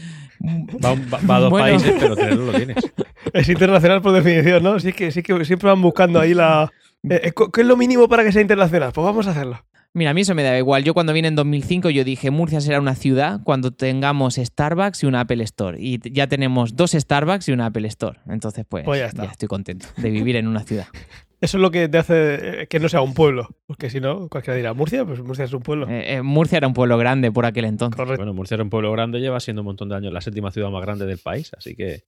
Va, 0.84 0.94
va- 0.94 1.20
va 1.28 1.36
a 1.36 1.40
dos 1.40 1.50
Bueno. 1.50 1.66
países, 1.66 1.94
pero 1.98 2.14
tenerlo 2.16 2.46
lo 2.46 2.52
tienes. 2.52 2.76
Es 3.32 3.48
internacional 3.48 4.00
por 4.00 4.12
definición, 4.12 4.62
¿no? 4.62 4.78
Sí 4.80 4.92
que, 4.92 5.10
sí 5.10 5.22
que 5.22 5.44
siempre 5.44 5.68
van 5.68 5.82
buscando 5.82 6.18
ahí 6.20 6.32
la... 6.34 6.70
eh, 7.10 7.20
eh, 7.24 7.32
¿Qué 7.52 7.60
es 7.60 7.66
lo 7.66 7.76
mínimo 7.76 8.08
para 8.08 8.24
que 8.24 8.32
sea 8.32 8.40
internacional? 8.40 8.92
Pues 8.94 9.04
vamos 9.04 9.26
a 9.26 9.32
hacerlo. 9.32 9.62
Mira, 9.94 10.10
a 10.10 10.14
mí 10.14 10.20
eso 10.20 10.34
me 10.34 10.42
da 10.42 10.56
igual. 10.58 10.84
Yo 10.84 10.94
cuando 10.94 11.12
vine 11.12 11.28
en 11.28 11.34
2005 11.34 11.90
yo 11.90 12.04
dije, 12.04 12.30
Murcia 12.30 12.60
será 12.60 12.78
una 12.78 12.94
ciudad 12.94 13.40
cuando 13.42 13.72
tengamos 13.72 14.36
Starbucks 14.36 15.02
y 15.02 15.06
una 15.06 15.20
Apple 15.20 15.42
Store. 15.44 15.78
Y 15.80 15.98
ya 16.12 16.26
tenemos 16.28 16.76
dos 16.76 16.92
Starbucks 16.92 17.48
y 17.48 17.52
una 17.52 17.66
Apple 17.66 17.88
Store. 17.88 18.20
Entonces, 18.28 18.64
pues, 18.68 18.84
Pues 18.84 19.00
ya 19.00 19.06
está. 19.06 19.24
estoy 19.24 19.48
contento 19.48 19.86
de 19.96 20.10
vivir 20.10 20.36
en 20.36 20.46
una 20.46 20.62
ciudad. 20.62 20.86
Eso 21.40 21.56
es 21.56 21.62
lo 21.62 21.70
que 21.70 21.88
te 21.88 21.98
hace 21.98 22.62
eh, 22.62 22.66
que 22.66 22.80
no 22.80 22.88
sea 22.88 23.00
un 23.00 23.14
pueblo. 23.14 23.48
Porque 23.66 23.90
si 23.90 24.00
no, 24.00 24.28
cualquiera 24.28 24.56
dirá, 24.56 24.74
Murcia, 24.74 25.04
pues 25.04 25.20
Murcia 25.22 25.44
es 25.44 25.52
un 25.52 25.60
pueblo. 25.62 25.88
Eh, 25.88 26.14
eh, 26.16 26.22
Murcia 26.22 26.58
era 26.58 26.66
un 26.66 26.74
pueblo 26.74 26.98
grande 26.98 27.30
por 27.30 27.46
aquel 27.46 27.64
entonces. 27.64 27.96
Correcto. 27.96 28.18
Bueno, 28.18 28.34
Murcia 28.34 28.56
era 28.56 28.64
un 28.64 28.70
pueblo 28.70 28.90
grande, 28.90 29.20
lleva 29.20 29.38
siendo 29.38 29.62
un 29.62 29.66
montón 29.66 29.88
de 29.88 29.94
años 29.96 30.12
la 30.12 30.20
séptima 30.20 30.50
ciudad 30.50 30.68
más 30.70 30.82
grande 30.82 31.06
del 31.06 31.18
país, 31.18 31.52
así 31.56 31.76
que 31.76 32.02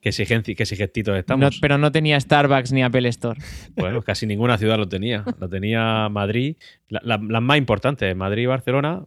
Qué, 0.00 0.10
exigencia, 0.10 0.54
qué 0.54 0.62
exigentitos 0.62 1.12
No- 1.12 1.18
estamos. 1.18 1.58
pero 1.60 1.76
no 1.76 1.90
tenía 1.90 2.18
Starbucks 2.20 2.70
ni 2.72 2.82
Apple 2.84 3.08
Store. 3.08 3.40
Bueno, 3.76 4.00
casi 4.02 4.26
ninguna 4.26 4.56
ciudad 4.56 4.76
lo 4.76 4.88
tenía. 4.88 5.24
Lo 5.40 5.48
tenía 5.48 6.08
Madrid, 6.08 6.56
la- 6.88 7.00
la- 7.02 7.20
las 7.22 7.42
más 7.42 7.58
importantes, 7.58 8.14
Madrid 8.14 8.44
y 8.44 8.46
Barcelona, 8.46 9.02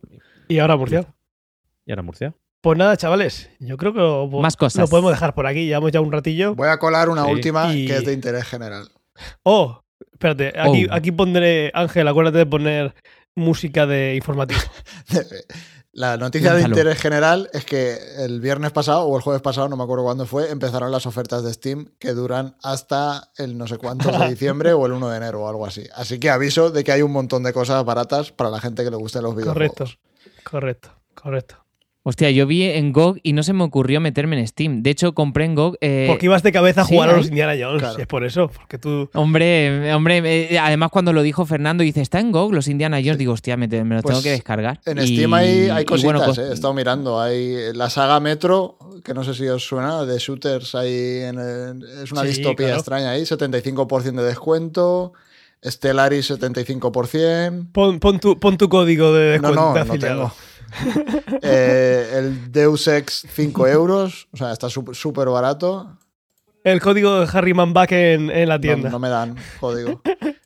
Y 0.50 0.60
ahora 0.60 0.76
Murcia. 0.76 1.06
y 1.86 1.92
ahora 1.92 2.02
Murcia. 2.04 2.34
Pues 2.60 2.78
nada, 2.78 2.96
chavales, 2.98 3.50
yo 3.60 3.76
creo 3.78 3.94
que 3.94 4.00
lo, 4.00 4.28
Más 4.28 4.56
cosas. 4.58 4.82
lo 4.82 4.88
podemos 4.88 5.12
dejar 5.12 5.34
por 5.34 5.48
aquí. 5.48 5.66
Llevamos 5.66 5.92
ya 5.94 6.02
un 6.02 6.12
ratillo. 6.12 6.54
Voy 6.56 6.68
a 6.68 6.78
colar 6.78 7.10
una 7.10 7.26
Sí. 7.26 7.32
última 7.32 7.74
Y- 7.74 7.88
que 7.88 7.96
es 7.96 8.06
de 8.06 8.14
interés 8.14 8.44
general. 8.44 8.90
Oh, 9.44 9.82
espérate, 10.12 10.54
aquí, 10.60 10.86
Oh. 10.90 10.94
aquí 10.94 11.12
pondré, 11.12 11.72
Ángel, 11.74 12.08
acuérdate 12.08 12.38
de 12.40 12.46
poner 12.46 12.94
música 13.34 13.88
de 13.88 14.16
informativo. 14.16 14.60
La 15.94 16.16
noticia 16.16 16.54
de 16.54 16.62
interés 16.62 17.00
general 17.00 17.50
es 17.52 17.66
que 17.66 17.98
el 18.20 18.40
viernes 18.40 18.72
pasado 18.72 19.04
o 19.04 19.18
el 19.18 19.22
jueves 19.22 19.42
pasado, 19.42 19.68
no 19.68 19.76
me 19.76 19.84
acuerdo 19.84 20.06
cuándo 20.06 20.26
fue, 20.26 20.50
empezaron 20.50 20.90
las 20.90 21.06
ofertas 21.06 21.44
de 21.44 21.54
Steam 21.54 21.92
que 22.00 22.14
duran 22.14 22.56
hasta 22.64 23.32
el 23.38 23.58
no 23.58 23.68
sé 23.68 23.78
cuántos 23.78 24.18
de 24.18 24.28
diciembre 24.30 24.72
o 24.72 24.86
el 24.86 24.94
1 24.94 25.10
de 25.10 25.18
enero 25.18 25.44
o 25.44 25.50
algo 25.50 25.66
así. 25.66 25.84
Así 25.94 26.18
que 26.18 26.30
aviso 26.30 26.72
de 26.72 26.86
que 26.86 26.94
hay 26.94 27.02
un 27.02 27.12
montón 27.12 27.44
de 27.44 27.52
cosas 27.52 27.84
baratas 27.84 28.32
para 28.32 28.50
la 28.50 28.62
gente 28.62 28.86
que 28.86 28.90
le 28.90 28.96
gusten 28.96 29.24
los 29.24 29.36
videojuegos. 29.36 29.76
correcto, 29.76 30.00
correcto, 30.44 30.90
correcto. 31.14 31.61
Hostia, 32.04 32.32
yo 32.32 32.48
vi 32.48 32.64
en 32.64 32.94
GOG 32.94 33.20
y 33.22 33.34
no 33.34 33.44
se 33.44 33.54
me 33.54 33.64
ocurrió 33.64 34.02
meterme 34.02 34.40
en 34.40 34.48
Steam. 34.48 34.82
De 34.82 34.90
hecho, 34.90 35.14
compré 35.14 35.46
en 35.46 35.54
GOG. 35.54 35.78
eh, 35.82 36.06
Porque 36.10 36.26
ibas 36.26 36.42
de 36.42 36.52
cabeza 36.52 36.82
a 36.82 36.86
sí, 36.86 36.96
jugar 36.96 37.12
a 37.12 37.18
los. 37.18 37.28
Indiana 37.28 37.54
Jones. 37.60 37.80
Claro. 37.80 38.00
Es 38.00 38.08
por 38.08 38.24
eso, 38.24 38.50
porque 38.50 38.80
tú. 38.80 39.08
Hombre, 39.14 39.94
hombre, 39.94 40.18
eh, 40.52 40.58
además 40.58 40.90
cuando 40.92 41.14
lo 41.14 41.22
dijo 41.22 41.46
Fernando, 41.46 41.84
dice, 41.84 42.02
está 42.02 42.20
en 42.20 42.32
GOG 42.32 42.54
los 42.54 42.68
Indiana 42.68 42.98
Jones, 42.98 43.20
digo, 43.20 43.34
hostia, 43.34 43.56
me, 43.56 43.68
te- 43.68 43.84
me 43.84 43.94
los 43.94 44.02
Pues 44.04 44.14
tengo 44.14 44.24
que 44.24 44.32
descargar. 44.32 44.80
En 44.88 44.98
Y- 44.98 45.08
Steam 45.16 45.32
hay, 45.36 45.70
hay 45.70 45.86
cositas, 45.86 46.12
bueno, 46.14 46.26
pues- 46.26 46.40
eh, 46.40 46.50
he 46.50 46.54
estado 46.54 46.74
mirando. 46.74 47.22
Hay 47.22 47.72
la 47.76 47.92
saga 47.92 48.20
Metro, 48.20 48.80
que 49.06 49.14
no 49.14 49.24
sé 49.24 49.36
si 49.36 49.48
os 49.48 49.64
suena, 49.64 50.04
de 50.04 50.18
shooters 50.18 50.74
ahí 50.74 51.20
en 51.22 51.38
el- 51.38 51.84
es 52.04 52.12
una 52.12 52.22
Sí, 52.22 52.30
distopía 52.30 52.66
claro. 52.66 52.80
extraña 52.80 53.12
ahí, 53.12 53.28
75% 53.28 54.24
de 54.24 54.28
descuento. 54.30 55.14
Stellaris 55.64 56.26
75%. 56.32 57.68
Pon, 57.72 58.00
pon 58.00 58.20
tu, 58.20 58.40
pon 58.40 58.58
tu 58.58 58.68
código 58.70 59.14
de 59.14 59.38
No, 59.40 59.50
descuento 59.50 59.62
no, 59.62 59.74
de 59.76 59.86
no 59.86 60.00
tengo. 60.00 60.34
Eh, 61.44 62.10
el 62.18 62.52
Deus 62.52 62.88
Ex 62.88 63.26
5 63.30 63.68
euros, 63.68 64.28
o 64.32 64.38
sea, 64.38 64.52
está 64.52 64.70
súper 64.70 65.28
barato. 65.30 65.98
El 66.64 66.80
código 66.80 67.20
de 67.20 67.28
Harry 67.34 67.54
Man 67.54 67.74
Back 67.74 67.92
en, 67.94 68.30
en 68.30 68.48
la 68.50 68.56
No, 68.58 68.62
tienda. 68.62 68.90
no 68.90 69.00
me 69.00 69.10
dan 69.10 69.36
código. 69.60 70.02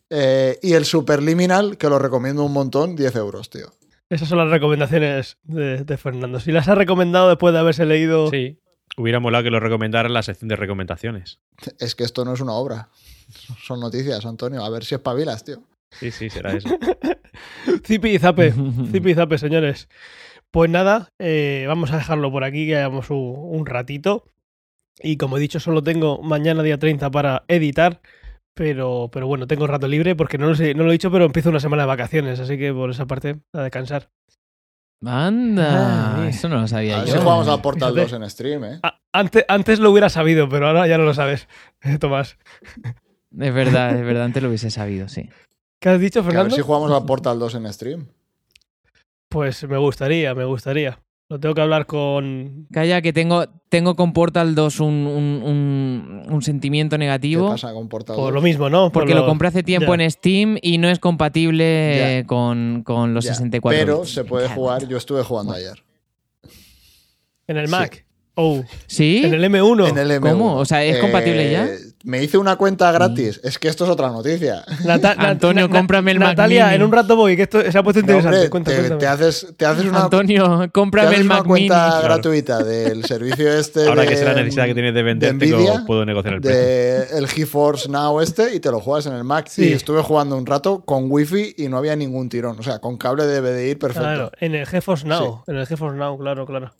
Eh, 0.09 0.57
y 0.61 0.73
el 0.73 0.85
Superliminal, 0.85 1.77
que 1.77 1.89
lo 1.89 1.99
recomiendo 1.99 2.43
un 2.43 2.53
montón, 2.53 2.95
10 2.95 3.15
euros, 3.17 3.49
tío. 3.49 3.73
Esas 4.09 4.29
son 4.29 4.37
las 4.37 4.49
recomendaciones 4.49 5.37
de, 5.43 5.83
de 5.83 5.97
Fernando. 5.97 6.39
Si 6.39 6.51
las 6.51 6.67
ha 6.69 6.75
recomendado 6.75 7.27
después 7.27 7.53
de 7.53 7.59
haberse 7.59 7.85
leído. 7.85 8.29
Sí. 8.29 8.59
Hubiera 8.97 9.19
molado 9.19 9.43
que 9.43 9.49
lo 9.49 9.59
recomendara 9.59 10.07
en 10.07 10.13
la 10.13 10.23
sección 10.23 10.47
de 10.47 10.55
recomendaciones. 10.55 11.39
Es 11.79 11.95
que 11.95 12.03
esto 12.05 12.23
no 12.23 12.33
es 12.33 12.39
una 12.39 12.53
obra. 12.53 12.89
Son 13.61 13.79
noticias, 13.81 14.25
Antonio. 14.25 14.63
A 14.63 14.69
ver 14.69 14.85
si 14.85 14.95
espabilas, 14.95 15.43
tío. 15.43 15.63
Sí, 15.91 16.11
sí, 16.11 16.29
será 16.29 16.53
eso. 16.53 16.69
Zipi 17.85 18.09
y 18.15 18.19
zape. 18.19 18.51
Zipi 18.91 19.11
y 19.11 19.15
zape, 19.15 19.37
señores. 19.37 19.87
Pues 20.51 20.69
nada, 20.69 21.09
eh, 21.19 21.65
vamos 21.67 21.91
a 21.91 21.97
dejarlo 21.97 22.31
por 22.31 22.43
aquí, 22.43 22.65
que 22.67 22.77
hayamos 22.77 23.09
un, 23.09 23.33
un 23.37 23.65
ratito. 23.65 24.25
Y 25.01 25.17
como 25.17 25.37
he 25.37 25.41
dicho, 25.41 25.59
solo 25.59 25.83
tengo 25.83 26.21
mañana 26.21 26.63
día 26.63 26.77
30 26.79 27.11
para 27.11 27.43
editar. 27.47 28.01
Pero, 28.53 29.09
pero 29.11 29.27
bueno, 29.27 29.47
tengo 29.47 29.67
rato 29.67 29.85
libre 29.87 30.15
porque 30.15 30.37
no 30.37 30.47
lo, 30.47 30.55
sé, 30.55 30.73
no 30.75 30.83
lo 30.83 30.89
he 30.89 30.93
dicho, 30.93 31.11
pero 31.11 31.25
empiezo 31.25 31.49
una 31.49 31.59
semana 31.59 31.83
de 31.83 31.87
vacaciones. 31.87 32.39
Así 32.39 32.57
que 32.57 32.71
por 32.73 32.89
esa 32.89 33.05
parte, 33.05 33.35
a 33.51 33.61
descansar. 33.63 34.09
Anda, 35.05 36.21
Ay. 36.23 36.29
eso 36.29 36.47
no 36.49 36.55
lo 36.55 36.61
A 36.61 36.67
sabía 36.67 36.97
ver 36.99 37.07
yo. 37.07 37.13
si 37.13 37.19
jugamos 37.19 37.47
a 37.49 37.61
Portal 37.61 37.93
Fíjate. 37.93 38.11
2 38.11 38.23
en 38.23 38.29
stream, 38.29 38.63
¿eh? 38.63 38.79
Ah, 38.81 38.99
antes, 39.11 39.45
antes 39.49 39.79
lo 39.79 39.91
hubiera 39.91 40.09
sabido, 40.09 40.47
pero 40.49 40.67
ahora 40.67 40.87
ya 40.87 40.97
no 40.97 41.03
lo 41.03 41.13
sabes, 41.13 41.47
Tomás. 41.99 42.37
Es 43.37 43.53
verdad, 43.53 43.95
es 43.99 44.05
verdad, 44.05 44.23
antes 44.23 44.41
lo 44.41 44.47
hubiese 44.49 44.71
sabido, 44.71 45.09
sí. 45.09 45.29
¿Qué 45.85 45.89
has 45.91 45.99
dicho, 46.01 46.21
Que 46.21 46.23
a 46.23 46.29
ver 46.29 46.31
Fernando? 46.33 46.55
si 46.55 46.61
jugamos 46.63 46.91
a 46.91 47.05
Portal 47.05 47.37
2 47.37 47.53
en 47.53 47.71
stream. 47.71 48.07
Pues 49.29 49.67
me 49.69 49.77
gustaría, 49.77 50.33
me 50.33 50.43
gustaría. 50.43 50.99
Lo 51.29 51.39
tengo 51.39 51.53
que 51.53 51.61
hablar 51.61 51.85
con. 51.85 52.65
Calla, 52.71 53.03
que 53.03 53.13
tengo, 53.13 53.45
tengo 53.69 53.95
con 53.95 54.11
Portal 54.11 54.55
2 54.55 54.79
un, 54.79 54.87
un- 55.05 55.43
un- 55.45 56.25
un 56.27 56.41
sentimiento 56.41 56.95
¿Qué 56.95 56.99
negativo. 57.01 57.49
pasa 57.49 57.71
con 57.71 57.87
Portal 57.87 58.15
Por 58.15 58.25
2? 58.25 58.33
lo 58.33 58.41
mismo, 58.41 58.67
¿no? 58.67 58.85
Por 58.91 59.03
Porque 59.03 59.13
lo- 59.13 59.19
lo 59.21 59.25
compré 59.27 59.49
hace 59.49 59.61
tiempo 59.61 59.93
en 59.93 60.09
Steam 60.09 60.57
y 60.59 60.79
no 60.79 60.89
es 60.89 60.97
compatible 60.97 62.23
con, 62.25 62.81
con 62.83 63.13
los 63.13 63.23
Ya, 63.25 63.35
64 63.35 63.79
Pero 63.79 63.99
bits. 64.01 64.11
se 64.11 64.23
puede 64.23 64.49
jugar. 64.49 64.87
Yo 64.87 64.97
estuve 64.97 65.21
jugando 65.21 65.53
ayer. 65.53 65.83
En 67.45 67.57
el 67.57 67.67
Sí. 67.67 67.71
Mac. 67.71 68.05
Oh, 68.33 68.63
¿Sí? 68.87 69.21
en 69.23 69.35
el 69.35 69.43
M1. 69.43 69.87
En 69.87 69.97
el 69.99 70.09
M1. 70.19 70.31
¿Cómo? 70.31 70.55
O 70.57 70.65
sea, 70.65 70.83
¿es 70.83 70.97
compatible 70.97 71.51
ya? 71.51 71.69
Me 72.05 72.21
hice 72.23 72.37
una 72.37 72.55
cuenta 72.55 72.91
gratis. 72.91 73.41
Es 73.43 73.57
que 73.57 73.67
esto 73.67 73.83
es 73.83 73.89
otra 73.89 74.09
noticia. 74.11 74.63
Nata- 74.85 75.15
Antonio, 75.17 75.67
cómprame 75.69 76.11
el 76.11 76.19
Mac 76.19 76.29
Natalia, 76.29 76.65
Mini. 76.65 76.75
en 76.75 76.83
un 76.83 76.91
rato 76.91 77.15
voy, 77.15 77.35
que 77.35 77.41
esto 77.41 77.59
se 77.71 77.75
ha 77.77 77.81
puesto 77.83 77.99
interesante. 77.99 78.37
hombre, 78.37 78.49
Cuenta, 78.51 78.71
te, 78.71 78.77
cuéntame. 78.77 78.99
te 78.99 79.07
haces, 79.07 79.47
te 79.57 79.65
haces 79.65 79.85
una, 79.85 80.03
Antonio, 80.03 80.59
te 80.59 80.69
cómprame 80.69 81.07
haces 81.07 81.19
el 81.21 81.25
una 81.25 81.35
Mac 81.37 81.45
Mini. 81.47 81.67
cuenta 81.67 81.87
Claro. 81.89 82.03
gratuita 82.03 82.63
del 82.63 83.03
servicio 83.05 83.51
este 83.51 83.87
Ahora 83.87 84.03
de, 84.03 84.07
que 84.09 84.17
sé 84.17 84.23
la 84.25 84.33
necesidad 84.35 84.65
que 84.65 84.73
tienes 84.75 84.93
de 84.93 85.01
vender, 85.03 85.29
de 85.29 85.47
Nvidia, 85.47 85.73
tengo- 85.73 85.85
puedo 85.87 86.05
negociar 86.05 86.35
el 86.35 86.41
precio. 86.41 86.61
de 86.61 87.17
el 87.17 87.27
GeForce 87.27 87.89
Now 87.89 88.21
este 88.21 88.55
y 88.55 88.59
te 88.59 88.69
lo 88.69 88.79
juegas 88.79 89.07
en 89.07 89.13
el 89.13 89.23
Mac. 89.23 89.47
Sí. 89.49 89.69
Y 89.69 89.73
estuve 89.73 90.01
jugando 90.03 90.37
un 90.37 90.45
rato 90.45 90.85
con 90.85 91.05
Wi-Fi 91.09 91.55
y 91.57 91.67
no 91.69 91.77
había 91.77 91.95
ningún 91.95 92.29
tirón. 92.29 92.59
O 92.59 92.63
sea, 92.63 92.77
con 92.79 92.97
cable 92.97 93.25
debe 93.25 93.49
de 93.51 93.67
ir 93.69 93.79
perfecto. 93.79 94.03
Claro, 94.07 94.31
en 94.39 94.53
el 94.53 94.67
GeForce 94.67 95.07
Now. 95.07 95.43
En 95.47 95.55
el 95.57 95.65
GeForce 95.65 95.97
Now, 95.97 96.17
claro, 96.19 96.45
claro. 96.45 96.71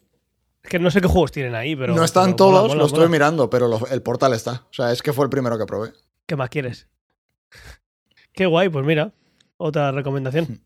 Es 0.66 0.70
que 0.70 0.80
no 0.80 0.90
sé 0.90 1.00
qué 1.00 1.08
juegos 1.08 1.32
tienen 1.32 1.54
ahí, 1.54 1.76
pero. 1.76 1.94
no 1.94 2.04
están 2.04 2.26
pero 2.26 2.36
todos, 2.38 2.54
mola, 2.54 2.68
mola, 2.70 2.80
lo 2.80 2.86
estoy 2.88 3.00
mola. 3.02 3.12
mirando, 3.12 3.50
pero 3.52 3.68
lo- 3.68 3.86
el 3.88 4.02
portal 4.02 4.34
está. 4.34 4.66
O 4.72 4.74
sea, 4.74 4.92
es 4.92 5.04
que 5.04 5.14
fue 5.14 5.26
el 5.26 5.30
primero 5.30 5.60
que 5.60 5.66
probé. 5.68 5.92
¿Qué 6.26 6.36
más 6.36 6.50
quieres? 6.50 6.88
Qué 8.34 8.48
guay, 8.48 8.70
pues 8.70 8.84
mira, 8.84 9.14
otra 9.58 9.92
recomendación. 9.92 10.64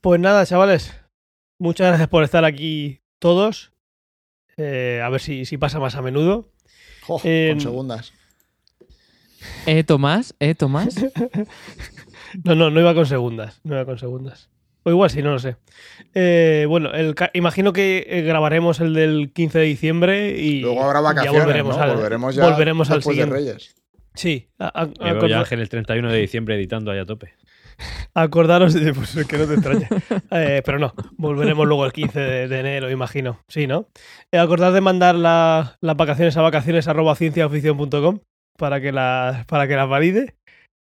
Pues 0.00 0.20
nada, 0.20 0.46
chavales, 0.46 0.94
muchas 1.58 1.88
gracias 1.88 2.08
por 2.08 2.22
estar 2.22 2.44
aquí 2.44 3.02
todos. 3.18 3.72
Eh, 4.56 5.00
a 5.04 5.08
ver 5.08 5.20
si, 5.20 5.44
si 5.44 5.58
pasa 5.58 5.80
más 5.80 5.96
a 5.96 6.02
menudo. 6.02 6.48
Jo, 7.06 7.20
En- 7.24 7.54
Con 7.54 7.60
segundas. 7.62 8.12
¿Eh, 9.66 9.82
Tomás? 9.82 10.34
¿Eh, 10.38 10.54
Tomás? 10.54 10.94
No, 12.44 12.54
no, 12.54 12.70
no 12.70 12.80
iba 12.80 12.94
con 12.94 13.04
segundas. 13.06 13.60
No 13.64 13.74
iba 13.74 13.84
con 13.84 13.98
segundas. 13.98 14.48
O 14.84 14.90
igual 14.90 15.10
sí, 15.10 15.22
no 15.22 15.30
lo 15.30 15.38
sé. 15.38 15.56
Eh, 16.14 16.66
bueno, 16.68 16.92
el, 16.92 17.14
imagino 17.34 17.72
que 17.72 18.04
eh, 18.08 18.22
grabaremos 18.22 18.80
el 18.80 18.94
del 18.94 19.32
15 19.32 19.58
de 19.60 19.64
diciembre 19.64 20.30
y 20.38 20.60
Luego 20.60 20.82
habrá 20.84 20.98
ya 20.98 21.02
vacaciones, 21.02 21.42
volveremos, 21.44 21.76
¿no? 21.76 21.82
al, 21.82 21.94
volveremos 21.94 22.34
ya 22.34 22.48
volveremos 22.48 22.90
al 22.90 22.96
después 22.98 23.16
de 23.16 23.22
siguiente. 23.24 23.50
Reyes. 23.52 23.74
Sí, 24.14 24.48
a- 24.58 24.82
a- 24.82 24.86
Me 24.86 25.12
veo 25.14 25.26
ya 25.26 25.38
Ángel 25.40 25.60
el 25.60 25.68
31 25.68 26.10
de 26.10 26.18
diciembre 26.18 26.54
editando 26.56 26.90
ahí 26.90 26.98
a 26.98 27.06
tope. 27.06 27.34
acordaros 28.14 28.74
de 28.74 28.92
pues, 28.92 29.14
que 29.26 29.38
no 29.38 29.46
te 29.46 29.54
extrañe. 29.54 29.88
Eh, 30.30 30.62
pero 30.64 30.78
no, 30.78 30.94
volveremos 31.16 31.66
luego 31.66 31.84
el 31.86 31.92
15 31.92 32.18
de, 32.20 32.48
de 32.48 32.60
enero, 32.60 32.90
imagino. 32.90 33.40
Sí, 33.48 33.66
¿no? 33.66 33.88
Eh, 34.32 34.38
acordad 34.38 34.72
de 34.72 34.80
mandar 34.80 35.14
la- 35.14 35.76
las 35.80 35.96
vacaciones 35.96 36.36
a 36.36 36.42
vacaciones 36.42 36.88
arroba 36.88 37.14
cienciaoficción.com 37.14 38.20
para 38.58 38.80
que 38.80 38.92
las 38.92 39.44
para 39.46 39.66
que 39.68 39.76
las 39.76 39.88
valide. 39.88 40.34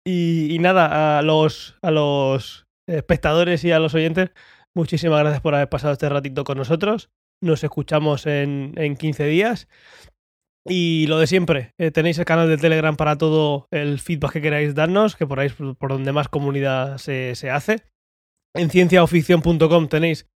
Y, 0.04 0.52
y 0.52 0.58
nada, 0.58 1.18
a 1.18 1.22
los, 1.22 1.76
a 1.80 1.92
los 1.92 2.61
espectadores 2.86 3.64
y 3.64 3.72
a 3.72 3.78
los 3.78 3.94
oyentes, 3.94 4.30
muchísimas 4.74 5.20
gracias 5.20 5.40
por 5.40 5.54
haber 5.54 5.68
pasado 5.68 5.92
este 5.92 6.08
ratito 6.08 6.44
con 6.44 6.58
nosotros. 6.58 7.10
Nos 7.42 7.64
escuchamos 7.64 8.26
en, 8.26 8.74
en 8.76 8.96
15 8.96 9.26
días. 9.26 9.68
Y 10.64 11.06
lo 11.08 11.18
de 11.18 11.26
siempre, 11.26 11.74
eh, 11.78 11.90
tenéis 11.90 12.18
el 12.18 12.24
canal 12.24 12.48
de 12.48 12.56
Telegram 12.56 12.96
para 12.96 13.18
todo 13.18 13.66
el 13.72 13.98
feedback 13.98 14.34
que 14.34 14.42
queráis 14.42 14.74
darnos, 14.74 15.16
que 15.16 15.26
por 15.26 15.40
ahí 15.40 15.48
es 15.48 15.54
por 15.54 15.90
donde 15.90 16.12
más 16.12 16.28
comunidad 16.28 16.98
se, 16.98 17.34
se 17.34 17.50
hace. 17.50 17.82
En 18.54 18.70
cienciaoficción.com 18.70 19.88
tenéis 19.88 20.28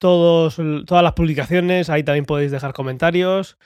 todos, 0.00 0.60
todas 0.86 1.02
las 1.02 1.14
publicaciones, 1.14 1.90
ahí 1.90 2.04
también 2.04 2.24
podéis 2.24 2.52
dejar 2.52 2.72
comentarios, 2.72 3.58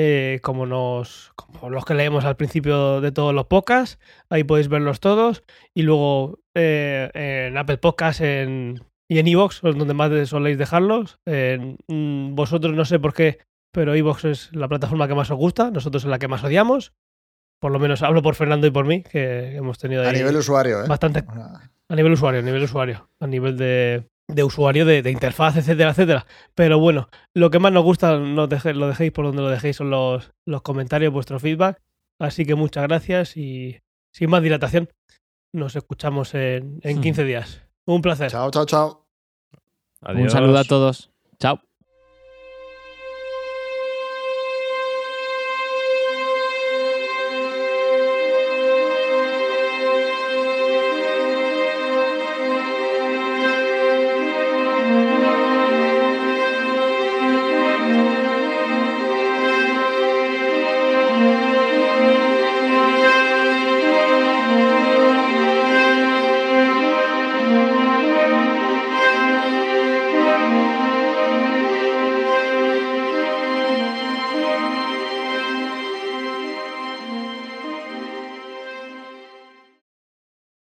eh, 0.00 0.38
como, 0.42 0.64
nos, 0.64 1.32
como 1.34 1.70
los 1.70 1.84
que 1.84 1.94
leemos 1.94 2.24
al 2.24 2.36
principio 2.36 3.00
de 3.00 3.10
todos 3.10 3.34
los 3.34 3.46
podcasts, 3.46 3.98
ahí 4.30 4.44
podéis 4.44 4.68
verlos 4.68 5.00
todos. 5.00 5.42
Y 5.74 5.82
luego 5.82 6.38
eh, 6.54 7.10
en 7.12 7.58
Apple 7.58 7.78
Podcasts 7.78 8.20
en, 8.20 8.80
y 9.08 9.18
en 9.18 9.26
Evox, 9.26 9.60
donde 9.62 9.94
más 9.94 10.28
soléis 10.28 10.56
dejarlos. 10.56 11.18
Mm, 11.26 12.34
vosotros 12.34 12.74
no 12.74 12.84
sé 12.84 13.00
por 13.00 13.12
qué 13.12 13.38
pero 13.72 13.94
Evox 13.94 14.24
es 14.24 14.54
la 14.54 14.68
plataforma 14.68 15.08
que 15.08 15.14
más 15.14 15.30
os 15.30 15.36
gusta, 15.36 15.70
nosotros 15.70 16.04
es 16.04 16.10
la 16.10 16.18
que 16.18 16.28
más 16.28 16.42
odiamos. 16.44 16.92
Por 17.60 17.72
lo 17.72 17.78
menos 17.78 18.02
hablo 18.02 18.22
por 18.22 18.34
Fernando 18.34 18.66
y 18.66 18.70
por 18.70 18.86
mí, 18.86 19.02
que 19.02 19.56
hemos 19.56 19.78
tenido 19.78 20.02
ahí 20.02 20.08
A 20.08 20.12
nivel 20.12 20.36
usuario, 20.36 20.82
¿eh? 20.82 20.88
bastante 20.88 21.24
a 21.90 21.94
nivel 21.96 22.12
usuario, 22.12 22.40
a 22.40 22.42
nivel 22.42 22.62
usuario, 22.62 23.08
a 23.18 23.26
nivel 23.26 23.56
de, 23.56 24.08
de 24.28 24.44
usuario, 24.44 24.84
de, 24.84 25.02
de 25.02 25.10
interfaz, 25.10 25.56
etcétera, 25.56 25.90
etcétera. 25.90 26.26
Pero 26.54 26.78
bueno, 26.78 27.08
lo 27.34 27.50
que 27.50 27.58
más 27.58 27.72
nos 27.72 27.82
gusta, 27.82 28.18
nos 28.18 28.48
deje- 28.48 28.74
lo 28.74 28.86
dejéis 28.88 29.10
por 29.12 29.24
donde 29.24 29.42
lo 29.42 29.48
dejéis, 29.48 29.76
son 29.76 29.90
los, 29.90 30.32
los 30.46 30.62
comentarios, 30.62 31.12
vuestro 31.12 31.40
feedback. 31.40 31.80
Así 32.18 32.44
que 32.44 32.54
muchas 32.54 32.84
gracias 32.88 33.36
y 33.36 33.80
sin 34.12 34.28
más 34.30 34.42
dilatación, 34.42 34.88
nos 35.52 35.76
escuchamos 35.76 36.34
en, 36.34 36.78
en 36.82 36.98
Hmm. 36.98 37.00
15 37.02 37.24
días. 37.24 37.62
Un 37.86 38.02
placer. 38.02 38.30
chao, 38.30 38.50
chao, 38.50 38.66
chao. 38.66 39.06
Un 40.02 40.28
saludo 40.30 40.58
a 40.58 40.64
todos. 40.64 41.10
Chao. 41.40 41.60